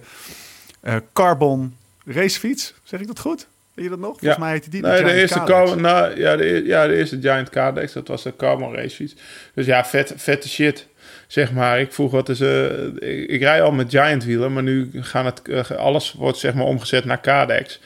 eh, 0.80 0.96
carbon 1.14 1.76
racefiets. 2.06 2.74
Zeg 2.84 3.00
ik 3.00 3.08
dat 3.08 3.20
goed? 3.20 3.48
Weet 3.78 3.86
je 3.86 3.92
dat 3.92 4.00
nog? 4.00 4.18
Volgens 4.20 4.40
mij 4.40 4.52
heette 4.52 4.70
die 4.70 4.82
Nee, 4.82 5.04
de 5.04 5.14
eerste, 5.14 5.44
carbon, 5.44 5.82
nou, 5.82 6.20
ja, 6.20 6.36
de, 6.36 6.46
e- 6.46 6.66
ja, 6.66 6.88
de 6.88 6.96
eerste 6.96 7.18
Giant 7.22 7.50
Cadex, 7.50 7.94
dat 7.94 8.08
was 8.08 8.24
de 8.24 8.36
carbon 8.36 8.76
racefiets. 8.76 9.16
Dus 9.54 9.66
ja, 9.66 9.86
vet, 9.86 10.14
vette 10.16 10.50
shit, 10.50 10.88
zeg 11.28 11.52
maar. 11.52 11.80
Ik 11.80 11.94
vroeg 11.94 12.12
wat 12.12 12.30
is... 12.30 12.40
eh 12.40 12.86
ik, 12.86 13.30
ik 13.30 13.42
rij 13.42 13.62
al 13.62 13.72
met 13.72 13.90
Giant 13.90 14.24
wielen, 14.24 14.54
maar 14.54 14.64
nu 14.64 14.90
gaan 14.94 15.26
het... 15.26 15.42
eh, 15.42 15.72
alles 15.72 16.14
wordt 16.14 16.38
zeg 16.38 16.54
maar 16.54 16.66
omgezet 16.66 17.06
naar 17.06 17.22
Cadex. 17.22 17.80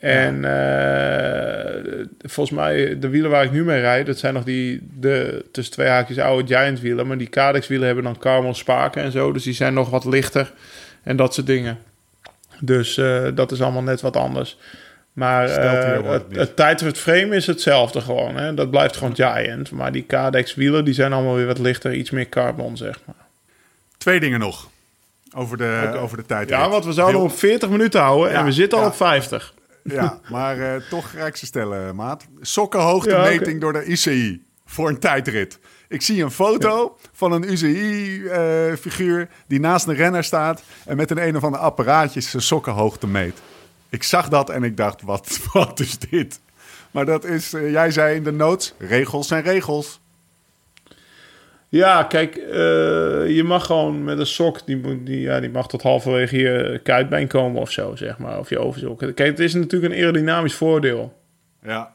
En 0.00 0.44
eh, 0.44 2.04
volgens 2.18 2.56
mij, 2.58 2.98
de 2.98 3.08
wielen 3.08 3.30
waar 3.30 3.44
ik 3.44 3.52
nu 3.52 3.64
mee 3.64 3.80
rijd, 3.80 4.06
dat 4.06 4.18
zijn 4.18 4.34
nog 4.34 4.44
die, 4.44 4.88
de 5.00 5.44
tussen 5.52 5.74
twee 5.74 5.88
haakjes 5.88 6.18
oude 6.18 6.54
Giant 6.54 6.80
wielen. 6.80 7.06
Maar 7.06 7.18
die 7.18 7.28
Cadex 7.28 7.66
wielen 7.66 7.86
hebben 7.86 8.04
dan 8.04 8.18
carbon 8.18 8.54
spaken 8.54 9.02
en 9.02 9.12
zo, 9.12 9.32
dus 9.32 9.42
die 9.42 9.54
zijn 9.54 9.74
nog 9.74 9.90
wat 9.90 10.04
lichter 10.04 10.52
en 11.02 11.16
dat 11.16 11.34
soort 11.34 11.46
dingen. 11.46 11.78
Dus 12.60 12.96
eh, 12.96 13.26
dat 13.34 13.52
is 13.52 13.62
allemaal 13.62 13.82
net 13.82 14.00
wat 14.00 14.16
anders. 14.16 14.58
Maar 15.12 15.48
eh, 15.48 15.96
het 15.96 16.06
het, 16.06 16.28
niet. 16.28 16.38
het 16.38 16.56
tijdrit 16.56 16.98
frame 16.98 17.36
is 17.36 17.46
hetzelfde 17.46 18.00
gewoon. 18.00 18.36
Hè? 18.36 18.54
Dat 18.54 18.70
blijft 18.70 18.96
gewoon 18.96 19.14
Giant. 19.14 19.70
Maar 19.70 19.92
die 19.92 20.06
Cadex 20.06 20.54
wielen, 20.54 20.84
die 20.84 20.94
zijn 20.94 21.12
allemaal 21.12 21.34
weer 21.34 21.46
wat 21.46 21.58
lichter. 21.58 21.94
Iets 21.94 22.10
meer 22.10 22.28
carbon, 22.28 22.76
zeg 22.76 22.98
maar. 23.04 23.26
Twee 23.98 24.20
dingen 24.20 24.38
nog. 24.40 24.68
Over 25.34 25.56
de, 25.56 25.92
over 25.96 26.16
de 26.16 26.26
tijd. 26.26 26.48
Ja, 26.48 26.68
want 26.68 26.84
we 26.84 26.92
zouden 26.92 27.20
Heel- 27.20 27.30
op 27.30 27.38
40 27.38 27.68
minuten 27.68 28.00
houden 28.00 28.32
Ja, 28.32 28.38
en 28.38 28.44
we 28.44 28.52
zitten 28.52 28.78
al 28.78 28.86
op 28.86 28.94
50. 28.94 29.54
Ja, 29.84 30.18
maar 30.30 30.58
eh, 30.58 30.82
toch 30.90 31.10
ga 31.10 31.26
ik 31.26 31.36
ze 31.36 31.46
stellen, 31.46 31.96
maat. 31.96 32.26
Sokkenhoogtemeting 32.40 33.52
Ja, 33.52 33.58
door 33.60 33.72
de 33.72 33.84
UCI 33.84 34.44
voor 34.66 34.88
een 34.88 34.98
tijdrit. 34.98 35.58
Ik 35.88 36.02
zie 36.02 36.22
een 36.22 36.30
foto 36.30 36.98
van 37.12 37.32
een 37.32 37.52
UCI-figuur 37.52 39.28
die 39.46 39.60
naast 39.60 39.86
een 39.86 39.94
renner 39.94 40.24
staat... 40.24 40.62
en 40.86 40.96
met 40.96 41.10
een 41.10 41.26
een 41.26 41.36
of 41.36 41.44
ander 41.44 41.60
apparaatje 41.60 42.20
zijn 42.20 42.42
sokkenhoogte 42.42 43.06
meet. 43.06 43.38
Ik 43.90 44.02
zag 44.02 44.28
dat 44.28 44.50
en 44.50 44.62
ik 44.62 44.76
dacht, 44.76 45.02
wat, 45.02 45.38
wat 45.52 45.80
is 45.80 45.98
dit? 45.98 46.40
Maar 46.90 47.04
dat 47.04 47.24
is, 47.24 47.52
eh, 47.52 47.70
jij 47.70 47.90
zei 47.90 48.16
in 48.16 48.22
de 48.24 48.32
notes, 48.32 48.74
regels 48.78 49.28
zijn 49.28 49.42
regels. 49.42 50.00
Ja, 51.68 52.02
kijk, 52.04 52.36
eh, 52.36 52.56
je 53.36 53.42
mag 53.46 53.66
gewoon 53.66 54.04
met 54.04 54.18
een 54.18 54.26
sok, 54.26 54.66
die, 54.66 54.76
moet- 54.76 55.06
die, 55.06 55.20
ja, 55.20 55.40
die 55.40 55.50
mag 55.50 55.68
tot 55.68 55.82
halverwege 55.82 56.36
je 56.38 56.80
kuitbeen 56.82 57.26
komen 57.28 57.60
of 57.60 57.70
zo, 57.70 57.96
zeg 57.96 58.18
maar. 58.18 58.38
Of 58.38 58.48
je 58.48 58.58
overzok. 58.58 58.98
Kijk, 58.98 59.18
het 59.18 59.38
is 59.38 59.54
natuurlijk 59.54 59.92
een 59.92 59.98
aerodynamisch 59.98 60.54
voordeel. 60.54 61.18
Ja, 61.62 61.94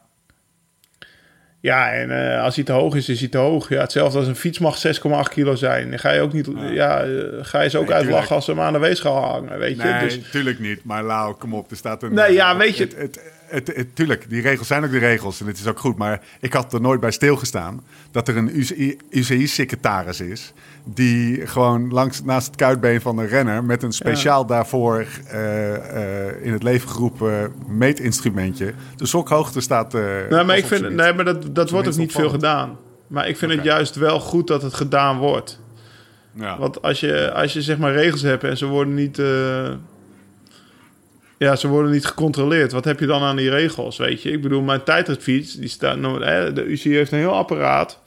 Ja, 1.66 1.92
en 1.92 2.34
eh, 2.36 2.44
als 2.44 2.56
hij 2.56 2.64
te 2.64 2.72
hoog 2.72 2.96
is, 2.96 3.10
is 3.10 3.20
hij 3.20 3.30
te 3.30 3.38
hoog. 3.38 3.70
Ja, 3.70 3.80
hetzelfde 3.82 4.18
als 4.18 4.28
een 4.28 4.36
fiets 4.36 4.60
mag 4.60 4.78
6,8 4.88 5.30
kilo 5.34 5.56
zijn. 5.56 5.90
Dan 5.90 6.00
ga 6.00 6.12
je 6.12 6.22
ook 6.22 6.34
niet, 6.34 6.48
ja, 6.72 7.02
eh, 7.04 7.10
ga 7.42 7.62
je 7.62 7.70
ze 7.70 7.78
ook 7.78 7.88
Nee, 7.88 7.96
uitlachen 7.96 8.36
als 8.36 8.46
ze 8.46 8.52
hem 8.52 8.60
aan 8.62 8.74
de 8.74 8.80
weegschaal 8.80 9.24
hangen, 9.24 9.60
weet 9.60 9.78
je. 9.78 9.84
nee, 9.84 10.00
Dus, 10.04 10.20
tuurlijk 10.32 10.60
niet. 10.60 10.80
Maar 10.84 11.04
Lau, 11.04 11.36
kom 11.36 11.54
op, 11.54 11.72
er 11.72 11.78
staat 11.78 12.04
een... 12.04 12.14
Nee, 12.14 12.34
ja, 12.34 12.58
weet 12.58 12.78
je- 12.78 12.84
Het, 12.84 12.96
het, 12.98 13.20
het, 13.48 13.72
het- 13.76 13.96
tuurlijk, 13.96 14.30
die 14.30 14.42
regels 14.42 14.68
zijn 14.68 14.84
ook 14.84 14.92
de 14.92 14.98
regels 14.98 15.42
en 15.42 15.48
het 15.48 15.58
is 15.58 15.68
ook 15.68 15.80
goed. 15.80 15.98
Maar 15.98 16.22
ik 16.40 16.54
had 16.54 16.74
er 16.74 16.82
nooit 16.82 17.00
bij 17.00 17.12
stilgestaan 17.12 17.84
dat 18.12 18.28
er 18.28 18.38
een 18.38 18.60
UCI-secretaris 19.10 20.20
is... 20.20 20.54
die 20.86 21.48
gewoon 21.48 21.92
langs, 21.92 22.24
naast 22.24 22.48
het 22.48 22.56
kuitbeen 22.56 23.02
van 23.02 23.18
een 23.18 23.28
renner... 23.28 23.64
met 23.64 23.84
een 23.84 23.92
speciaal 23.92 24.46
daarvoor 24.46 25.06
eh, 25.28 26.28
eh, 26.28 26.46
in 26.46 26.54
het 26.54 26.64
leven 26.64 26.90
geroepen 26.90 27.54
meetinstrumentje... 27.68 28.74
de 28.96 29.06
sokhoogte 29.06 29.62
staat... 29.62 29.94
eh, 29.94 30.02
nee, 30.30 30.44
maar 30.44 30.58
ik 30.58 30.66
vind, 30.66 30.90
nee, 30.90 31.14
maar 31.14 31.26
dat, 31.26 31.56
dat 31.56 31.70
wordt 31.70 31.88
ook 31.88 31.96
niet 31.96 32.12
veel 32.12 32.30
gedaan. 32.30 32.78
Maar 33.08 33.28
ik 33.28 33.38
vind 33.38 33.52
het 33.52 33.64
juist 33.64 33.96
wel 33.96 34.20
goed 34.20 34.48
dat 34.48 34.62
het 34.62 34.74
gedaan 34.74 35.18
wordt. 35.18 35.60
Ja. 36.34 36.58
Want 36.58 36.82
als 36.82 37.00
je, 37.00 37.34
als 37.34 37.54
je 37.54 37.62
zeg 37.62 37.78
maar 37.78 37.94
regels 37.94 38.22
hebt 38.22 38.44
en 38.44 38.58
ze 38.58 38.66
worden 38.66 38.94
niet... 38.94 39.22
ja, 41.38 41.56
ze 41.56 41.68
worden 41.68 41.92
niet 41.92 42.06
gecontroleerd. 42.06 42.72
Wat 42.72 42.86
heb 42.86 43.00
je 43.00 43.06
dan 43.06 43.22
aan 43.22 43.36
die 43.36 43.50
regels, 43.50 43.98
weet 43.98 44.22
je? 44.22 44.32
Ik 44.32 44.42
bedoel, 44.42 44.62
mijn 44.62 44.84
tijdritfiets, 44.84 45.54
die 45.54 45.70
staat... 45.70 46.02
de 46.56 46.64
UCI 46.68 46.94
heeft 46.94 47.12
een 47.12 47.18
heel 47.18 47.36
apparaat... 47.36 48.00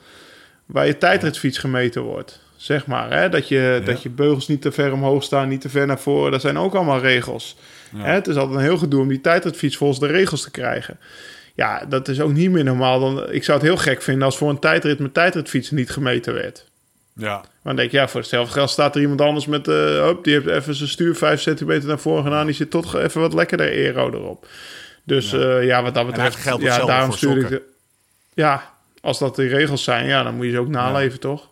waar 0.66 0.86
je 0.86 0.98
tijdritfiets 0.98 1.58
gemeten 1.58 2.02
wordt. 2.02 2.40
Zeg 2.56 2.86
maar, 2.86 3.10
hè? 3.10 3.28
Dat, 3.28 3.48
je, 3.48 3.82
dat 3.84 4.02
je 4.02 4.08
beugels 4.08 4.48
niet 4.48 4.62
te 4.62 4.72
ver 4.72 4.92
omhoog 4.92 5.22
staan, 5.22 5.48
niet 5.48 5.60
te 5.60 5.68
ver 5.68 5.86
naar 5.86 5.98
voren. 5.98 6.32
Dat 6.32 6.40
zijn 6.40 6.58
ook 6.58 6.74
allemaal 6.74 7.00
regels. 7.00 7.56
Hè? 7.96 8.12
Het 8.12 8.26
is 8.26 8.36
altijd 8.36 8.56
een 8.56 8.64
heel 8.64 8.78
gedoe 8.78 9.00
om 9.00 9.08
die 9.08 9.20
tijdritfiets 9.20 9.76
volgens 9.76 10.00
de 10.00 10.06
regels 10.06 10.42
te 10.42 10.50
krijgen. 10.50 10.98
Ja, 11.54 11.84
dat 11.88 12.08
is 12.08 12.20
ook 12.20 12.32
niet 12.32 12.50
meer 12.50 12.64
normaal. 12.64 13.00
Dan, 13.00 13.32
ik 13.32 13.44
zou 13.44 13.58
het 13.58 13.66
heel 13.66 13.76
gek 13.76 14.02
vinden 14.02 14.24
als 14.24 14.36
voor 14.36 14.50
een 14.50 14.58
tijdrit 14.58 14.98
met 14.98 15.14
tijdritfietsen 15.14 15.76
niet 15.76 15.90
gemeten 15.90 16.34
werd. 16.34 16.64
Ja. 17.18 17.34
Maar 17.36 17.48
dan 17.62 17.76
denk 17.76 17.90
je, 17.90 17.96
ja, 17.96 18.08
voor 18.08 18.20
hetzelfde 18.20 18.52
geld 18.52 18.70
staat 18.70 18.94
er 18.94 19.00
iemand 19.00 19.20
anders 19.20 19.46
met... 19.46 19.68
eh 19.68 20.04
hop, 20.04 20.24
die 20.24 20.32
heeft 20.32 20.46
even 20.46 20.74
zijn 20.74 20.88
stuur 20.88 21.14
5 21.14 21.40
centimeter 21.40 21.88
naar 21.88 21.98
voren 21.98 22.22
gedaan. 22.22 22.46
Die 22.46 22.54
zit 22.54 22.70
toch 22.70 22.96
even 22.96 23.20
wat 23.20 23.34
lekkerder 23.34 23.66
aero 23.66 24.10
erop. 24.10 24.46
Dus 25.04 25.30
ja, 25.30 25.58
ja 25.58 25.82
wat 25.82 25.94
dat 25.94 26.06
betreft... 26.06 26.36
geldt 26.36 26.62
ja, 26.62 26.84
daarom 26.84 27.08
voor 27.08 27.18
stuur 27.18 27.36
ik... 27.36 27.48
De, 27.48 27.62
ja, 28.34 28.74
als 29.00 29.18
dat 29.18 29.36
de 29.36 29.46
regels 29.46 29.84
zijn, 29.84 30.06
ja, 30.06 30.22
dan 30.22 30.34
moet 30.34 30.44
je 30.46 30.52
ze 30.52 30.58
ook 30.58 30.68
naleven, 30.68 31.20
toch? 31.20 31.48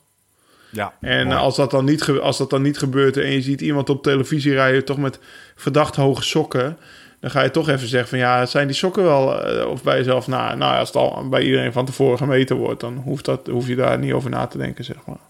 ja. 0.70 0.92
En 1.00 1.26
Mooi. 1.26 1.38
als 1.38 1.56
dat, 1.56 1.70
dan 1.70 1.84
niet 1.84 2.08
als 2.08 2.38
dat 2.38 2.50
dan 2.50 2.62
niet 2.62 2.78
gebeurt 2.78 3.16
en 3.16 3.30
je 3.30 3.42
ziet 3.42 3.60
iemand 3.60 3.90
op 3.90 4.02
televisie 4.02 4.52
rijden... 4.52 4.84
toch 4.84 4.98
met 4.98 5.18
verdacht 5.56 5.96
hoge 5.96 6.22
sokken... 6.22 6.78
dan 7.20 7.30
ga 7.30 7.42
je 7.42 7.50
toch 7.50 7.68
even 7.68 7.88
zeggen 7.88 8.08
van... 8.08 8.18
ja, 8.18 8.46
zijn 8.46 8.66
die 8.66 8.76
sokken 8.76 9.02
wel... 9.02 9.44
eh, 9.44 9.66
of 9.66 9.82
bij 9.82 9.96
jezelf, 9.96 10.26
nou, 10.26 10.56
nou 10.56 10.78
als 10.78 10.88
het 10.88 10.96
al 10.96 11.28
bij 11.28 11.42
iedereen 11.42 11.72
van 11.72 11.84
tevoren 11.84 12.18
gemeten 12.18 12.56
wordt... 12.56 12.80
dan 12.80 12.96
hoeft, 12.96 13.24
dat, 13.24 13.46
hoef 13.46 13.66
je 13.66 13.76
daar 13.76 13.98
niet 13.98 14.12
over 14.12 14.30
na 14.30 14.46
te 14.46 14.58
denken, 14.58 14.84
zeg 14.84 14.96
maar. 15.06 15.20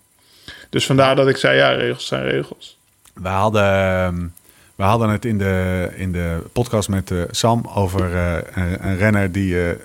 Dus 0.70 0.86
vandaar 0.86 1.16
dat 1.16 1.28
ik 1.28 1.36
zei, 1.36 1.56
ja, 1.56 1.68
regels 1.70 2.06
zijn 2.06 2.22
regels. 2.22 2.78
We 3.14 3.28
hadden, 3.28 3.62
ehm, 3.62 4.26
we 4.74 4.82
hadden 4.82 5.08
het 5.08 5.24
in 5.24 5.38
de, 5.38 5.88
in 5.96 6.12
de 6.12 6.38
podcast 6.52 6.88
met 6.88 7.10
eh, 7.10 7.22
Sam 7.30 7.66
over 7.74 8.14
eh, 8.14 8.34
een, 8.54 8.86
een 8.88 8.96
renner 8.96 9.32
die 9.32 9.64
eh, 9.70 9.76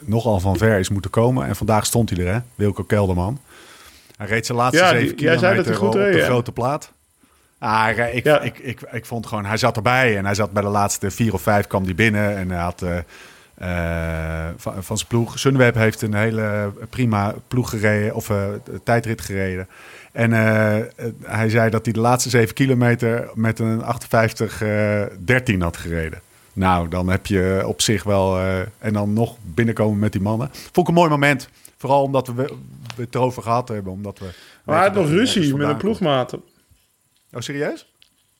nogal 0.00 0.40
van 0.40 0.56
ver 0.56 0.78
is 0.78 0.88
moeten 0.88 1.10
komen. 1.10 1.46
En 1.46 1.56
vandaag 1.56 1.86
stond 1.86 2.10
hij 2.10 2.26
er, 2.26 2.32
hè? 2.32 2.38
Wilco 2.54 2.82
Kelderman. 2.82 3.40
Hij 4.16 4.26
reed 4.26 4.46
zijn 4.46 4.58
laatste 4.58 4.82
Ja, 4.82 4.88
zeven 4.88 5.16
die- 5.16 5.24
jij 5.26 5.38
zei 5.38 5.54
dat 5.56 5.64
kilometer 5.64 5.70
hij 5.70 5.80
goed 5.80 5.88
op 5.88 5.94
reed, 6.00 6.12
de 6.12 6.18
ja. 6.18 6.24
grote 6.24 6.52
plaat. 6.52 6.92
Ah, 7.58 7.88
ik, 8.12 8.24
Ja. 8.24 8.40
ik, 8.40 8.58
ik, 8.58 8.80
ik 8.92 9.06
vond 9.06 9.26
gewoon, 9.26 9.44
hij 9.44 9.56
zat 9.56 9.76
erbij 9.76 10.16
en 10.16 10.24
hij 10.24 10.34
zat 10.34 10.52
bij 10.52 10.62
de 10.62 10.68
laatste 10.68 11.10
vier 11.10 11.32
of 11.32 11.42
vijf 11.42 11.66
kwam 11.66 11.84
hij 11.84 11.94
binnen 11.94 12.36
en 12.36 12.50
hij 12.50 12.60
had 12.62 12.82
van, 14.56 14.82
van 14.82 14.96
zijn 14.96 15.08
ploeg. 15.08 15.38
Sunweb 15.38 15.74
heeft 15.74 16.02
een 16.02 16.14
hele 16.14 16.72
prima 16.90 17.34
ploeg 17.48 17.70
gereden 17.70 18.14
of 18.14 18.30
tijdrit 18.84 19.20
gereden. 19.20 19.68
En 20.14 20.32
eh, 20.32 20.76
hij 21.22 21.48
zei 21.50 21.70
dat 21.70 21.84
hij 21.84 21.92
de 21.94 22.00
laatste 22.00 22.30
zeven 22.30 22.54
kilometer 22.54 23.30
met 23.34 23.58
een 23.58 23.82
58 23.82 24.62
eh 24.62 25.02
13 25.24 25.60
had 25.62 25.76
gereden. 25.76 26.20
Nou, 26.52 26.88
dan 26.88 27.08
heb 27.08 27.26
je 27.26 27.62
op 27.66 27.80
zich 27.80 28.02
wel. 28.02 28.36
eh, 28.38 28.60
en 28.78 28.92
dan 28.92 29.12
nog 29.12 29.36
binnenkomen 29.42 29.98
met 29.98 30.12
die 30.12 30.20
mannen. 30.20 30.48
Vond 30.52 30.76
ik 30.76 30.88
een 30.88 30.94
mooi 30.94 31.10
moment. 31.10 31.48
Vooral 31.76 32.02
omdat 32.02 32.26
we, 32.26 32.32
we 32.96 33.02
het 33.02 33.14
erover 33.14 33.42
gehad 33.42 33.68
hebben. 33.68 33.92
Omdat 33.92 34.18
we 34.18 34.24
Maar 34.64 34.76
hij 34.76 34.84
had 34.86 34.94
nog 34.94 35.04
dat 35.04 35.12
ruzie 35.12 35.40
met 35.56 35.68
een 35.68 35.78
komt. 35.78 36.32
Oh, 37.32 37.40
serieus? 37.40 37.92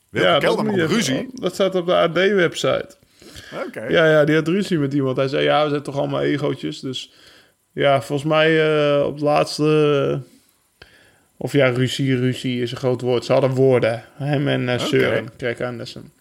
Wilke 0.09 0.27
Ja, 0.27 0.33
dat, 0.33 0.43
Kelderman 0.43 0.75
je 0.75 0.83
even- 0.83 0.95
ruzie? 0.95 1.29
dat 1.33 1.53
staat 1.53 1.75
op 1.75 1.85
de 1.85 1.95
AD-website. 1.95 2.87
Oké. 3.67 3.83
Ja, 3.87 4.05
ja, 4.05 4.23
die 4.25 4.35
had 4.35 4.47
ruzie 4.47 4.77
met 4.77 4.93
iemand. 4.93 5.17
Hij 5.17 5.27
zei, 5.27 5.43
ja, 5.43 5.63
we 5.63 5.69
zijn 5.69 5.83
toch 5.83 5.97
allemaal 5.97 6.21
egootjes. 6.21 6.79
Dus 6.79 7.13
Ja, 7.71 8.01
volgens 8.01 8.29
mij 8.29 9.01
op 9.01 9.13
het 9.13 9.21
laatste... 9.23 10.21
of 11.37 11.53
ja, 11.53 11.67
ruzie, 11.67 12.17
ruzie 12.17 12.61
is 12.61 12.71
een 12.71 12.77
groot 12.77 13.01
woord. 13.01 13.25
Ze 13.25 13.31
hadden 13.31 13.49
woorden. 13.51 14.03
Hem 14.13 14.47
en 14.47 14.69
eh 14.69 14.79
Søren, 14.79 15.35
Craig 15.37 15.61
Anderson. 15.61 16.11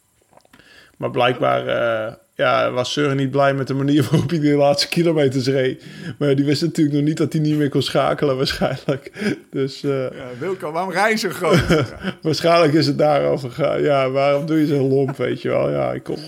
Maar 0.97 1.11
blijkbaar 1.11 1.67
eh, 1.67 2.15
ja, 2.37 2.71
was 2.71 2.93
Søren 2.93 3.17
niet 3.17 3.31
blij 3.31 3.55
met 3.55 3.67
de 3.67 3.75
manier 3.75 4.07
waarop 4.11 4.31
hij 4.31 4.39
de 4.39 4.57
laatste 4.57 4.89
kilometers 4.89 5.47
reed. 5.47 5.85
Maar 6.19 6.35
die 6.35 6.45
wist 6.45 6.63
natuurlijk 6.63 6.97
nog 6.97 7.05
niet 7.05 7.17
dat 7.17 7.33
hij 7.33 7.43
niet 7.43 7.57
meer 7.57 7.69
kon 7.69 7.83
schakelen 7.83 8.37
waarschijnlijk. 8.37 9.11
Dus 9.51 9.83
eh, 9.85 9.91
Ja, 10.01 10.27
Wilco, 10.39 10.73
waarom 10.73 10.91
reizen 10.93 11.31
groot? 11.31 11.63
waarschijnlijk 12.23 12.73
is 12.73 12.87
het 12.87 12.99
daarover 12.99 13.51
gegaan. 13.51 13.83
Ja, 13.83 14.11
waarom 14.11 14.47
doe 14.47 14.59
je 14.61 14.67
zo'n 14.67 14.89
lomp, 14.89 15.17
weet 15.17 15.43
je 15.43 15.49
wel? 15.49 15.71
Ja, 15.71 15.93
ik 15.93 16.03
kon, 16.03 16.19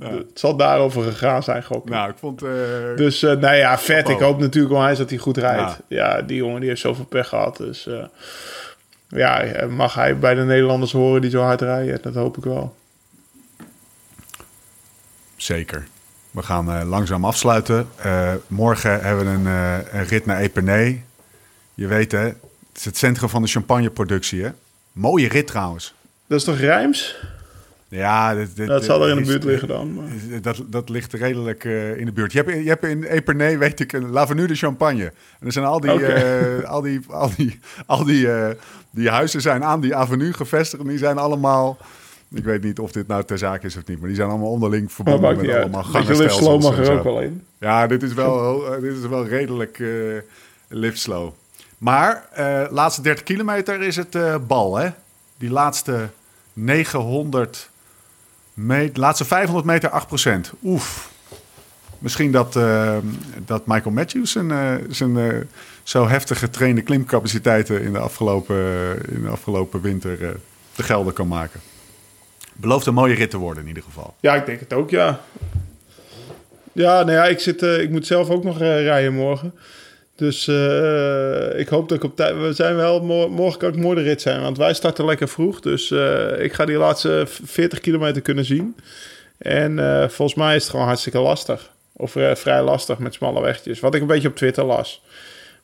het 0.00 0.24
zal 0.38 0.56
daarover 0.56 1.02
gegaan 1.02 1.42
zijn, 1.42 1.64
gok 1.64 1.88
nou, 1.88 2.10
ik 2.10 2.16
vond... 2.18 2.42
eh, 2.42 2.50
Dus 2.96 3.22
eh, 3.22 3.36
nou 3.36 3.56
ja, 3.56 3.78
vet. 3.78 4.08
Ik 4.08 4.18
hoop 4.18 4.40
natuurlijk 4.40 4.74
onwijs 4.74 4.98
dat 4.98 5.10
hij 5.10 5.18
goed 5.18 5.36
rijdt. 5.36 5.78
Ja. 5.88 6.16
Ja, 6.16 6.22
die 6.22 6.36
jongen 6.36 6.60
die 6.60 6.68
heeft 6.68 6.80
zoveel 6.80 7.04
pech 7.04 7.28
gehad. 7.28 7.56
Dus 7.56 7.88
ja, 9.08 9.44
mag 9.68 9.94
hij 9.94 10.18
bij 10.18 10.34
de 10.34 10.42
Nederlanders 10.44 10.92
horen 10.92 11.20
die 11.20 11.30
zo 11.30 11.40
hard 11.42 11.60
rijden? 11.60 11.98
Dat 12.02 12.14
hoop 12.14 12.36
ik 12.36 12.44
wel. 12.44 12.78
Zeker. 15.42 15.86
We 16.30 16.42
gaan 16.42 16.72
eh, 16.72 16.88
langzaam 16.88 17.24
afsluiten. 17.24 17.88
Eh, 17.96 18.32
morgen 18.46 19.00
hebben 19.00 19.24
we 19.24 19.30
een, 19.30 19.46
eh, 19.46 19.94
een 20.00 20.04
rit 20.06 20.26
naar 20.26 20.38
Epernay. 20.40 21.04
Je 21.74 21.86
weet 21.86 22.12
hè, 22.12 22.18
het 22.18 22.36
is 22.76 22.84
het 22.84 22.96
centrum 22.96 23.28
van 23.28 23.42
de 23.42 23.48
champagneproductie 23.48 24.42
hè. 24.42 24.50
Mooie 24.92 25.28
rit 25.28 25.46
trouwens. 25.46 25.94
Dat 26.26 26.38
is 26.38 26.44
toch 26.44 26.58
Rijms? 26.58 27.16
Ja, 27.88 28.34
dit, 28.34 28.56
dit- 28.56 28.66
Dat 28.66 28.84
zal 28.84 29.02
er 29.02 29.08
in 29.10 29.14
de 29.16 29.20
is- 29.22 29.26
buurt 29.28 29.44
liggen 29.44 29.68
dan. 29.68 29.94
maar- 29.94 30.40
Dat, 30.42 30.62
dat 30.66 30.88
ligt 30.88 31.12
redelijk 31.12 31.64
in 31.96 32.04
de 32.04 32.12
buurt. 32.12 32.32
Je 32.32 32.38
hebt, 32.38 32.50
in- 32.50 32.62
je 32.62 32.68
hebt 32.68 32.84
in 32.84 33.02
Epernay, 33.04 33.58
weet 33.58 33.80
ik, 33.80 33.92
een 33.92 34.10
L'Avenue 34.10 34.46
de 34.46 34.54
Champagne. 34.54 35.04
En 35.40 35.46
er 35.46 35.52
zijn 35.52 35.64
al 35.64 35.80
die, 35.80 35.90
al 36.66 36.80
die, 36.82 37.06
al 37.08 37.30
die, 37.36 37.58
al 37.86 38.04
die, 38.04 38.28
die 38.90 39.08
huizen 39.10 39.40
zijn 39.40 39.64
aan 39.64 39.80
die 39.80 39.94
avenue 39.94 40.32
gevestigd. 40.32 40.82
En 40.82 40.88
die 40.88 40.98
zijn 40.98 41.18
allemaal, 41.18 41.78
ik 42.34 42.44
weet 42.44 42.62
niet 42.62 42.78
of 42.78 42.92
dit 42.92 43.06
nou 43.06 43.24
ter 43.24 43.38
zake 43.38 43.66
is 43.66 43.76
of 43.76 43.86
niet, 43.86 43.98
maar 43.98 44.06
die 44.06 44.16
zijn 44.16 44.28
allemaal 44.28 44.50
onderling 44.50 44.92
verbonden 44.92 45.36
met 45.36 45.56
allemaal 45.56 45.82
gangenstelsels 45.82 46.62
mag 46.62 46.78
er 46.78 46.92
ook 46.98 47.04
wel 47.04 47.20
in. 47.20 47.44
Ja, 47.58 47.86
dit 47.86 48.02
is 48.02 48.14
wel, 48.14 48.66
eh, 48.74 48.80
dit 48.80 48.96
is 48.96 49.06
wel 49.06 49.26
redelijk 49.26 49.78
eh 49.78 49.88
live 50.68 50.96
slow. 50.96 51.32
Maar 51.78 52.28
eh 52.32 52.64
laatste 52.70 53.02
30 53.02 53.24
kilometer 53.24 53.82
is 53.82 53.96
het 53.96 54.46
bal, 54.46 54.76
hè? 54.76 54.88
Die 55.38 55.50
laatste 55.50 56.08
900 56.52 57.70
meter, 58.54 59.00
laatste 59.00 59.24
500 59.24 59.66
meter 59.66 59.90
8% 59.90 60.52
Oef. 60.64 61.10
Misschien 61.98 62.32
dat, 62.32 62.52
dat 63.44 63.66
Michael 63.66 63.94
Matthews 63.94 64.30
zijn, 64.30 64.80
zijn 64.88 65.48
zo 65.82 66.08
heftig 66.08 66.38
getrainde 66.38 66.82
klimcapaciteiten 66.82 67.82
in 67.82 67.92
de 67.92 67.98
afgelopen, 67.98 68.56
in 69.08 69.22
de 69.22 69.28
afgelopen 69.28 69.80
winter 69.80 70.36
te 70.72 70.82
gelden 70.82 71.12
kan 71.12 71.28
maken. 71.28 71.60
Belooft 72.60 72.86
een 72.86 72.94
mooie 72.94 73.14
rit 73.14 73.30
te 73.30 73.36
worden 73.38 73.62
in 73.62 73.68
ieder 73.68 73.82
geval. 73.82 74.14
Ja, 74.20 74.34
ik 74.34 74.46
denk 74.46 74.60
het 74.60 74.72
ook, 74.72 74.90
ja. 74.90 75.20
Ja, 76.72 77.02
nou 77.02 77.12
ja, 77.12 77.24
ik, 77.26 77.40
zit, 77.40 77.62
eh, 77.62 77.80
ik 77.80 77.90
moet 77.90 78.06
zelf 78.06 78.30
ook 78.30 78.44
nog 78.44 78.60
eh, 78.60 78.82
rijden 78.82 79.14
morgen. 79.14 79.54
Dus 80.16 80.48
eh, 80.48 81.58
ik 81.58 81.68
hoop 81.68 81.88
dat 81.88 81.98
ik 81.98 82.04
op 82.04 82.16
tijd... 82.16 82.36
We 82.40 82.52
zijn 82.52 82.76
wel... 82.76 83.02
mo- 83.02 83.28
Morgen 83.28 83.58
kan 83.58 83.68
ik 83.68 83.76
mooi 83.76 83.96
de 83.96 84.02
rit 84.02 84.20
zijn, 84.20 84.40
want 84.40 84.56
wij 84.58 84.74
starten 84.74 85.04
lekker 85.04 85.28
vroeg. 85.28 85.60
Dus 85.60 85.90
ik 86.38 86.52
ga 86.52 86.64
die 86.64 86.76
laatste 86.76 87.24
40 87.44 87.80
kilometer 87.80 88.22
kunnen 88.22 88.44
zien. 88.44 88.76
En 89.38 89.76
volgens 90.10 90.34
mij 90.38 90.56
is 90.56 90.62
het 90.62 90.70
gewoon 90.70 90.86
hartstikke 90.86 91.18
lastig. 91.18 91.70
Of 91.92 92.10
vrij 92.34 92.62
lastig 92.62 92.98
met 92.98 93.14
smalle 93.14 93.40
wegjes. 93.40 93.80
Wat 93.80 93.94
ik 93.94 94.00
een 94.00 94.06
beetje 94.06 94.28
op 94.28 94.36
Twitter 94.36 94.64
las. 94.64 95.02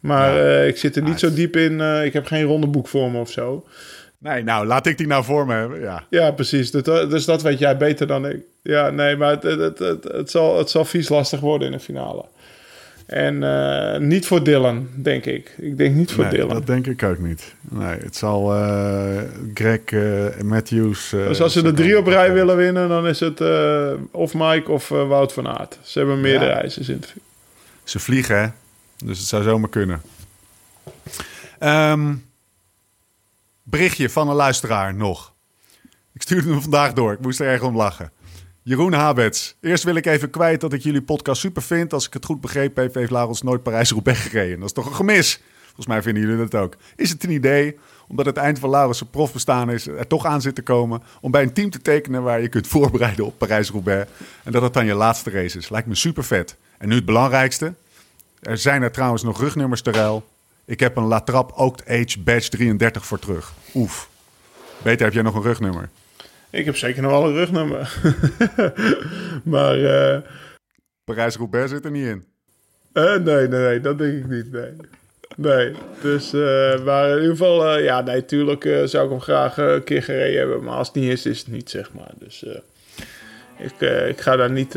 Maar 0.01 0.37
Ja. 0.37 0.63
ik 0.63 0.77
zit 0.77 0.97
er 0.97 1.03
niet 1.03 1.19
zo 1.21 1.33
diep 1.33 1.57
in. 1.57 1.81
ik 1.81 2.13
heb 2.13 2.27
geen 2.27 2.45
ronde 2.45 2.67
boek 2.67 2.89
voor 2.89 3.11
me 3.11 3.21
of 3.21 3.31
zo. 3.31 3.67
Nee, 4.19 4.43
nou, 4.43 4.67
laat 4.67 4.87
ik 4.87 4.99
die 4.99 5.07
nou 5.07 5.25
voor 5.25 5.47
me 5.47 5.55
hebben. 5.55 5.81
Ja, 5.81 6.05
Ja, 6.11 6.31
precies. 6.31 6.71
Dus 6.71 7.25
dat, 7.25 7.43
weet 7.43 7.59
jij 7.59 7.77
beter 7.77 8.07
dan 8.07 8.27
ik. 8.27 8.41
Ja, 8.63 8.91
nee, 8.91 9.17
maar 9.17 9.31
het, 9.31 9.43
het, 9.79 10.05
het, 10.05 10.31
zal, 10.31 10.59
het 10.59 10.71
zal 10.71 10.85
vies 10.85 11.09
lastig 11.09 11.41
worden 11.41 11.67
in 11.67 11.73
de 11.73 11.81
finale. 11.81 12.25
En 13.07 13.43
eh, 13.43 14.01
niet 14.01 14.27
voor 14.27 14.45
Dylan, 14.45 14.89
denk 14.95 15.25
ik. 15.25 15.55
Ik 15.59 15.77
denk 15.77 15.95
niet 15.95 16.13
voor 16.13 16.25
nee, 16.25 16.33
Dylan. 16.33 16.49
dat 16.49 16.67
denk 16.67 16.87
ik 16.87 17.03
ook 17.03 17.19
niet. 17.19 17.55
Nee, 17.61 17.99
het 17.99 18.17
zal 18.17 18.55
eh, 18.55 19.23
Greg 19.55 19.85
eh, 19.85 20.41
Matthews... 20.43 21.11
dus 21.11 21.41
als 21.41 21.53
ze 21.53 21.63
de 21.63 21.73
drie 21.73 21.99
op 21.99 22.07
rij 22.07 22.33
willen 22.33 22.57
winnen, 22.57 22.89
dan 22.89 23.07
is 23.07 23.21
het 23.21 23.41
of 24.11 24.35
Mike 24.35 24.71
of 24.71 24.89
Wout 24.89 25.33
van 25.33 25.49
Aert. 25.49 25.79
Ze 25.83 25.99
hebben 25.99 26.21
meerdere 26.21 26.51
Ja. 26.51 26.61
eisen 26.61 26.89
in 26.89 27.03
Ze 27.85 27.99
vliegen, 27.99 28.41
hè? 28.41 28.49
Dus 29.05 29.19
het 29.19 29.29
zou 29.29 29.43
zomaar 29.43 29.71
kunnen. 29.71 30.03
Ehm, 31.59 32.15
berichtje 33.69 34.11
van 34.11 34.29
een 34.29 34.35
luisteraar 34.35 34.95
nog. 34.95 35.35
Ik 36.13 36.23
stuurde 36.23 36.51
hem 36.51 36.63
vandaag 36.63 36.93
door. 36.93 37.13
Ik 37.13 37.21
moest 37.21 37.41
er 37.41 37.47
erg 37.47 37.63
om 37.63 37.77
lachen. 37.77 38.13
Jeroen 38.63 38.93
Habets. 38.93 39.57
Eerst 39.61 39.85
wil 39.85 39.95
ik 39.95 40.07
even 40.07 40.31
kwijt 40.31 40.61
dat 40.61 40.73
ik 40.73 40.83
jullie 40.83 41.03
podcast 41.03 41.41
super 41.41 41.63
vind. 41.63 41.93
Als 41.93 42.07
ik 42.07 42.13
het 42.13 42.25
goed 42.25 42.41
begrepen 42.41 42.83
heb, 42.83 42.95
heeft 42.95 43.11
Laurens 43.11 43.43
nooit 43.43 43.63
Parijs-Roubaix 43.63 44.21
gereden. 44.21 44.59
Dat 44.59 44.69
is 44.69 44.75
toch 44.75 44.87
een 44.87 44.95
gemis? 44.95 45.41
Volgens 45.65 45.87
mij 45.87 46.03
vinden 46.03 46.23
jullie 46.23 46.49
dat 46.49 46.61
ook. 46.61 46.77
Is 46.97 47.11
het 47.11 47.25
een 47.25 47.31
idee, 47.31 47.79
omdat 48.09 48.27
het 48.27 48.37
eind 48.37 48.59
van 48.59 48.71
Laurens' 48.71 49.03
profbestaan 49.11 49.71
is, 49.71 49.87
er 49.87 50.07
toch 50.07 50.25
aan 50.25 50.41
zit 50.41 50.55
te 50.55 50.63
komen... 50.63 51.03
om 51.21 51.31
bij 51.31 51.43
een 51.43 51.53
team 51.53 51.71
te 51.71 51.83
tekenen 51.83 52.23
waar 52.23 52.41
je 52.41 52.49
kunt 52.49 52.67
voorbereiden 52.77 53.27
op 53.27 53.39
Parijs-Roubaix... 53.39 54.11
en 54.45 54.53
dat 54.53 54.63
het 54.63 54.75
dan 54.75 54.87
je 54.87 54.95
laatste 54.95 55.31
race 55.31 55.59
is? 55.59 55.69
Lijkt 55.69 55.89
me 55.89 55.95
super 55.95 56.25
vet. 56.25 56.57
En 56.79 56.89
nu 56.89 56.95
het 56.95 57.05
belangrijkste. 57.05 57.75
Er 58.41 58.59
zijn 58.59 58.83
er 58.83 58.93
trouwens 58.93 59.23
nog 59.23 59.41
rugnummers 59.41 59.83
te 59.83 59.91
ruil. 59.91 60.25
Ik 60.67 60.81
heb 60.81 60.97
een 60.97 61.05
Latrap 61.07 61.53
Oaked 61.61 61.89
Age 61.89 62.21
Badge 62.21 62.49
33 62.51 63.07
voor 63.07 63.19
terug. 63.19 63.53
Oef. 63.75 64.09
Beter 64.83 65.05
heb 65.05 65.15
jij 65.15 65.23
nog 65.23 65.35
een 65.35 65.43
rugnummer. 65.43 65.89
Ik 66.51 66.65
heb 66.65 66.77
zeker 66.77 67.03
nog 67.03 67.11
wel 67.11 67.27
een 67.27 67.35
rugnummer. 67.35 67.99
maar 69.45 69.85
eh, 69.85 70.21
Parijs-Roubaix 71.05 71.71
zit 71.71 71.85
er 71.85 71.91
niet 71.91 72.07
in. 72.07 72.25
eh, 72.93 73.05
nee, 73.05 73.49
nee, 73.49 73.49
nee, 73.49 73.81
dat 73.81 73.99
denk 73.99 74.19
ik 74.19 74.29
niet. 74.29 74.53
Nee. 74.53 74.71
Nee, 75.37 75.75
dus, 76.03 76.33
eh, 76.33 76.85
maar 76.85 77.09
in 77.11 77.15
ieder 77.17 77.31
geval, 77.37 77.79
ja, 77.79 78.01
nee, 78.01 78.25
tuurlijk 78.25 78.65
eh, 78.65 78.85
zou 78.85 79.05
ik 79.05 79.11
hem 79.11 79.21
graag 79.21 79.57
een 79.57 79.85
keer 79.85 80.03
gereden 80.03 80.39
hebben. 80.39 80.65
Maar 80.65 80.77
als 80.77 80.87
het 80.87 80.97
niet 80.97 81.11
is, 81.11 81.27
is 81.27 81.39
het 81.39 81.49
niet, 81.49 81.71
zeg 81.71 81.93
maar. 81.93 82.11
Dus 82.19 82.45
ik, 83.59 83.81
ik 84.09 84.21
ga 84.21 84.37
daar 84.37 84.51
niet 84.51 84.73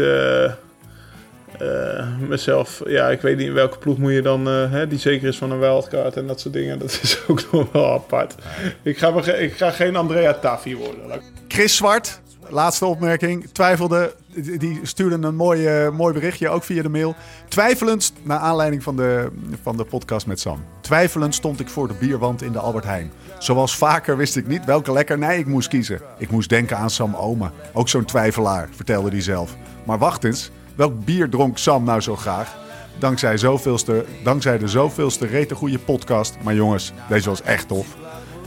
eh, 1.59 2.07
mezelf... 2.27 2.81
Ja, 2.85 3.09
ik 3.09 3.21
weet 3.21 3.37
niet 3.37 3.47
in 3.47 3.53
welke 3.53 3.77
ploeg 3.77 3.97
moet 3.97 4.11
je 4.13 4.21
dan... 4.21 4.47
eh, 4.47 4.71
hè, 4.71 4.87
die 4.87 4.99
zeker 4.99 5.27
is 5.27 5.37
van 5.37 5.51
een 5.51 5.59
wildcard 5.59 6.15
en 6.17 6.27
dat 6.27 6.39
soort 6.39 6.53
dingen. 6.53 6.79
Dat 6.79 6.99
is 7.01 7.19
ook 7.27 7.51
nog 7.51 7.71
wel 7.71 7.93
apart. 7.93 8.35
Ik 8.81 8.97
ga, 8.97 9.09
me 9.11 9.37
ik 9.41 9.53
ga 9.53 9.71
geen 9.71 9.95
Andrea 9.95 10.33
Taffi 10.33 10.75
worden. 10.77 11.21
Chris 11.47 11.75
Zwart, 11.75 12.21
laatste 12.49 12.85
opmerking. 12.85 13.49
Twijfelde, 13.51 14.13
die- 14.35 14.57
die 14.57 14.79
stuurde 14.83 15.27
een 15.27 15.35
mooi, 15.35 15.65
eh, 15.67 15.89
mooi 15.89 16.13
berichtje, 16.13 16.49
ook 16.49 16.63
via 16.63 16.81
de 16.81 16.89
mail. 16.89 17.15
Twijfelend, 17.47 18.13
naar 18.23 18.39
aanleiding 18.39 18.83
van 18.83 18.95
de, 18.95 19.27
van 19.63 19.77
de 19.77 19.83
podcast 19.83 20.25
met 20.27 20.39
Sam. 20.39 20.63
Twijfelend 20.81 21.35
stond 21.35 21.59
ik 21.59 21.69
voor 21.69 21.87
de 21.87 21.93
bierwand 21.99 22.41
in 22.41 22.51
de 22.51 22.59
Albert 22.59 22.85
Heijn. 22.85 23.11
Zoals 23.37 23.75
vaker 23.77 24.17
wist 24.17 24.35
ik 24.35 24.47
niet 24.47 24.65
welke 24.65 24.91
lekkernij 24.91 25.39
ik 25.39 25.45
moest 25.45 25.67
kiezen. 25.67 26.01
Ik 26.17 26.29
moest 26.31 26.49
denken 26.49 26.77
aan 26.77 26.89
Sam 26.89 27.15
Oma. 27.15 27.51
Ook 27.73 27.89
zo'n 27.89 28.05
twijfelaar, 28.05 28.69
vertelde 28.75 29.09
hij 29.09 29.21
zelf. 29.21 29.55
Maar 29.85 29.97
wacht 29.97 30.23
eens, 30.23 30.51
welk 30.79 31.05
bier 31.05 31.29
dronk 31.29 31.57
Sam 31.57 31.83
nou 31.83 32.01
zo 32.01 32.15
graag? 32.15 32.55
Dankzij, 32.99 33.37
zoveelste, 33.37 34.05
dankzij 34.23 34.57
de 34.57 34.67
zoveelste 34.67 35.25
rete 35.25 35.55
goede 35.55 35.79
podcast. 35.79 36.37
Maar 36.43 36.53
jongens, 36.53 36.93
deze 37.09 37.29
was 37.29 37.41
echt 37.41 37.67
tof. 37.67 37.87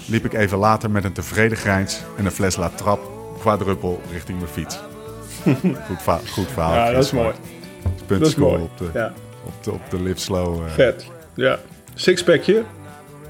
Liep 0.06 0.24
ik 0.24 0.32
even 0.32 0.58
later 0.58 0.90
met 0.90 1.04
een 1.04 1.12
tevreden 1.12 1.56
grijns 1.58 2.00
en 2.16 2.24
een 2.24 2.30
fles 2.30 2.56
La 2.56 2.68
Trap 2.68 3.00
quadruppel 3.38 4.00
richting 4.10 4.38
mijn 4.38 4.50
fiets. 4.50 4.78
Goed, 5.86 6.02
va- 6.02 6.20
goed 6.32 6.46
verhaal. 6.52 6.74
Ja, 6.74 6.90
dat 6.92 7.04
is 7.04 7.10
mooi. 7.12 7.32
Punt 8.06 8.20
Dat 8.20 8.28
is 8.28 8.34
mooi. 8.34 8.62
op 8.62 8.78
de, 8.78 8.90
Ja, 8.94 9.12
op 9.44 9.64
de, 9.64 9.70
op 9.72 9.90
de 9.90 10.02
live 10.02 10.20
slow. 10.20 10.64
eh. 10.64 10.70
vet. 10.72 11.06
Ja. 11.34 11.58
Sixpackje. 11.94 12.62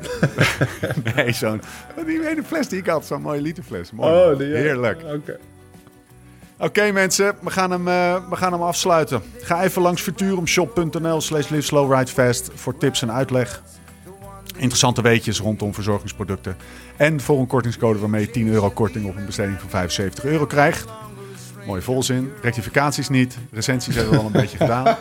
Nee, 1.17 1.33
zo'n... 1.33 1.61
Die 2.07 2.29
ene 2.29 2.43
fles 2.43 2.69
die 2.69 2.79
ik 2.79 2.87
had, 2.87 3.07
zo'n 3.07 3.23
mooie 3.23 3.41
literfles. 3.41 3.93
Mooi. 3.93 4.13
Oh, 4.33 4.39
die, 4.39 4.47
ja. 4.49 4.55
Heerlijk. 4.57 5.03
Oké. 5.15 5.39
Oké 6.63 6.93
mensen, 6.93 7.35
we 7.41 7.51
gaan, 7.51 7.71
hem, 7.71 7.89
eh, 7.89 8.29
we 8.31 8.37
gaan 8.37 8.53
hem 8.53 8.63
afsluiten. 8.63 9.23
Ga 9.41 9.63
even 9.63 9.83
langs 9.83 10.03
futurumshop.nl 10.03 11.21
slash 11.21 11.49
live 11.49 11.63
slow 11.63 11.93
ride 11.93 12.11
fast 12.11 12.51
voor 12.55 12.79
tips 12.79 13.03
en 13.03 13.13
uitleg. 13.13 13.63
Interessante 14.57 15.03
weetjes 15.03 15.41
rondom 15.41 15.75
verzorgingsproducten. 15.75 16.57
En 16.97 17.21
voor 17.21 17.39
een 17.39 17.47
kortingscode 17.47 17.99
waarmee 17.99 18.21
je 18.21 18.31
10 18.31 18.49
euro 18.49 18.71
korting 18.71 19.07
op 19.07 19.17
een 19.17 19.27
besteding 19.27 19.61
van 19.61 19.69
75 19.69 20.25
euro 20.25 20.47
krijgt. 20.47 20.85
Mooie 21.67 21.83
volzin. 21.83 22.33
Rectificaties 22.43 23.09
niet. 23.09 23.39
Recensies 23.51 23.95
hebben 23.95 24.13
we 24.13 24.19
al 24.19 24.27
een 24.27 24.33
beetje 24.33 24.57
gedaan. 24.57 24.97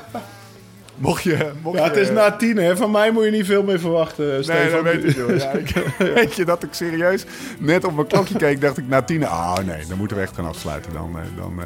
Mocht 1.01 1.23
je... 1.23 1.51
Mocht 1.61 1.77
Ja, 1.77 1.83
het 1.83 1.95
is 1.95 2.09
na 2.09 2.31
tien, 2.31 2.57
hè. 2.57 2.77
Van 2.77 2.91
mij 2.91 3.11
moet 3.11 3.23
je 3.23 3.31
niet 3.31 3.45
veel 3.45 3.63
meer 3.63 3.79
verwachten, 3.79 4.47
Nee, 4.47 4.71
dat 4.71 4.83
weet 4.83 5.03
ik 5.03 5.15
wel. 5.15 5.33
Ja, 5.33 5.51
ik, 5.51 5.69
weet 6.15 6.35
je 6.35 6.45
dat 6.45 6.63
ik 6.63 6.73
serieus 6.73 7.25
net 7.59 7.83
op 7.83 7.95
mijn 7.95 8.07
klokje 8.07 8.37
keek, 8.37 8.61
dacht 8.61 8.77
ik 8.77 8.87
na 8.87 9.01
tien. 9.01 9.27
Ah 9.27 9.57
nee, 9.57 9.85
dan 9.87 9.97
moeten 9.97 10.17
we 10.17 10.23
echt 10.23 10.35
gaan 10.35 10.45
afsluiten. 10.45 10.93
Dan, 10.93 11.17
eh, 11.17 11.37
dan, 11.37 11.59
eh, 11.59 11.65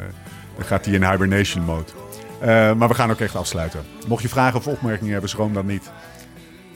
dan 0.55 0.65
gaat 0.65 0.85
hij 0.85 0.93
in 0.93 1.09
hibernation 1.09 1.63
mode. 1.63 1.91
Eh, 2.39 2.73
maar 2.73 2.87
we 2.87 2.93
gaan 2.93 3.11
ook 3.11 3.19
echt 3.19 3.35
afsluiten. 3.35 3.79
Mocht 4.07 4.21
je 4.21 4.29
vragen 4.29 4.59
of 4.59 4.67
opmerkingen 4.67 5.11
hebben, 5.11 5.29
schroom 5.29 5.53
dan 5.53 5.65
niet. 5.65 5.91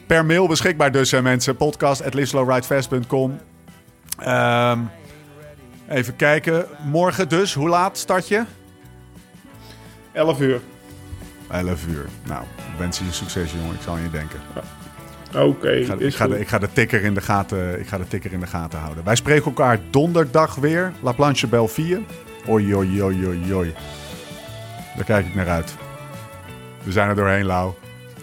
Per 0.08 0.26
mail 0.26 0.48
beschikbaar 0.48 0.92
dus, 0.92 1.12
hè, 1.12 1.22
mensen. 1.22 1.56
Podcast 1.56 2.04
at 2.04 2.14
liveslowridefast.com. 2.14 3.40
Ehm, 4.20 4.80
even 5.90 6.16
kijken. 6.16 6.66
Morgen 6.84 7.30
dus. 7.30 7.54
Hoe 7.54 7.70
laat 7.70 7.98
start 7.98 8.28
je? 8.28 8.44
11 10.12 10.40
uur. 10.40 10.62
11 11.52 11.88
uur. 11.88 12.06
Nou, 12.28 12.44
wens 12.78 12.98
je 13.00 13.04
succes, 13.10 13.52
jongen. 13.52 13.76
Ik 13.76 13.82
zal 13.82 13.96
aan 13.96 14.02
je 14.02 14.10
denken. 14.10 14.40
Oké, 15.36 15.70
Ik 15.70 15.86
ga, 15.86 15.94
ik, 15.98 16.16
ga 16.16 16.28
de, 16.28 16.32
goed. 16.32 16.42
ik, 16.42 16.48
ga 16.48 16.60
de 16.60 16.70
ticker 16.74 17.04
in 17.04 17.14
de 17.14 17.22
gaten, 17.22 17.80
ik 17.80 17.88
ga 17.88 17.98
de 17.98 18.08
ticker 18.08 18.32
in 18.34 18.40
de 18.40 18.48
gaten 18.48 18.80
houden. 18.80 19.04
Wij 19.04 19.16
spreken 19.16 19.46
elkaar 19.46 19.80
donderdag 19.90 20.56
weer. 20.56 20.94
La 21.02 21.12
Planche 21.12 21.48
oei, 22.76 22.76
oei, 22.76 23.04
oei, 23.04 23.54
oei. 23.54 23.74
Daar 24.96 25.06
kijk 25.06 25.26
ik 25.26 25.36
naar 25.36 25.50
uit. 25.50 25.74
We 26.84 26.92
zijn 26.92 27.10
er 27.10 27.16
doorheen, 27.16 27.46
Lau. 27.46 27.74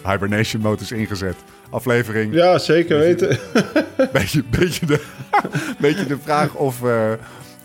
Hibernation 0.04 0.62
mode 0.62 0.82
is 0.82 0.92
ingezet. 0.92 1.36
Aflevering. 1.70 2.34
Ja, 2.34 2.58
zeker 2.58 2.98
weten. 2.98 3.38
Beetje, 4.12 4.42
beetje, 4.50 4.86
de, 4.86 5.04
beetje 5.78 6.06
de 6.06 6.18
vraag 6.22 6.54
of... 6.54 6.82
eh, 6.82 7.12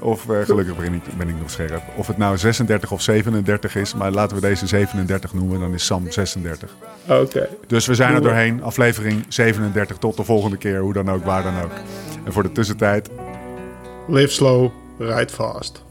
of 0.01 0.29
eh, 0.29 0.41
gelukkig 0.41 0.77
ben 0.77 0.93
ik, 0.93 1.01
ben 1.17 1.29
ik 1.29 1.35
nog 1.39 1.49
scherp. 1.49 1.81
Of 1.95 2.07
het 2.07 2.17
nou 2.17 2.37
36 2.37 2.91
of 2.91 3.01
37 3.01 3.75
is. 3.75 3.93
Maar 3.93 4.11
laten 4.11 4.35
we 4.35 4.41
deze 4.41 4.67
37 4.67 5.33
noemen. 5.33 5.59
Dan 5.59 5.73
is 5.73 5.85
Sam 5.85 6.11
36. 6.11 6.75
Oké. 7.07 7.49
Dus 7.67 7.85
we 7.85 7.95
zijn 7.95 8.15
er 8.15 8.21
doorheen. 8.21 8.63
Aflevering 8.63 9.25
37. 9.27 9.97
Tot 9.97 10.17
de 10.17 10.23
volgende 10.23 10.57
keer. 10.57 10.79
Hoe 10.79 10.93
dan 10.93 11.11
ook, 11.11 11.25
waar 11.25 11.43
dan 11.43 11.61
ook. 11.63 11.71
En 12.25 12.33
voor 12.33 12.43
de 12.43 12.51
tussentijd. 12.51 13.09
Live 14.07 14.33
slow, 14.33 14.71
ride 14.97 15.33
fast. 15.33 15.83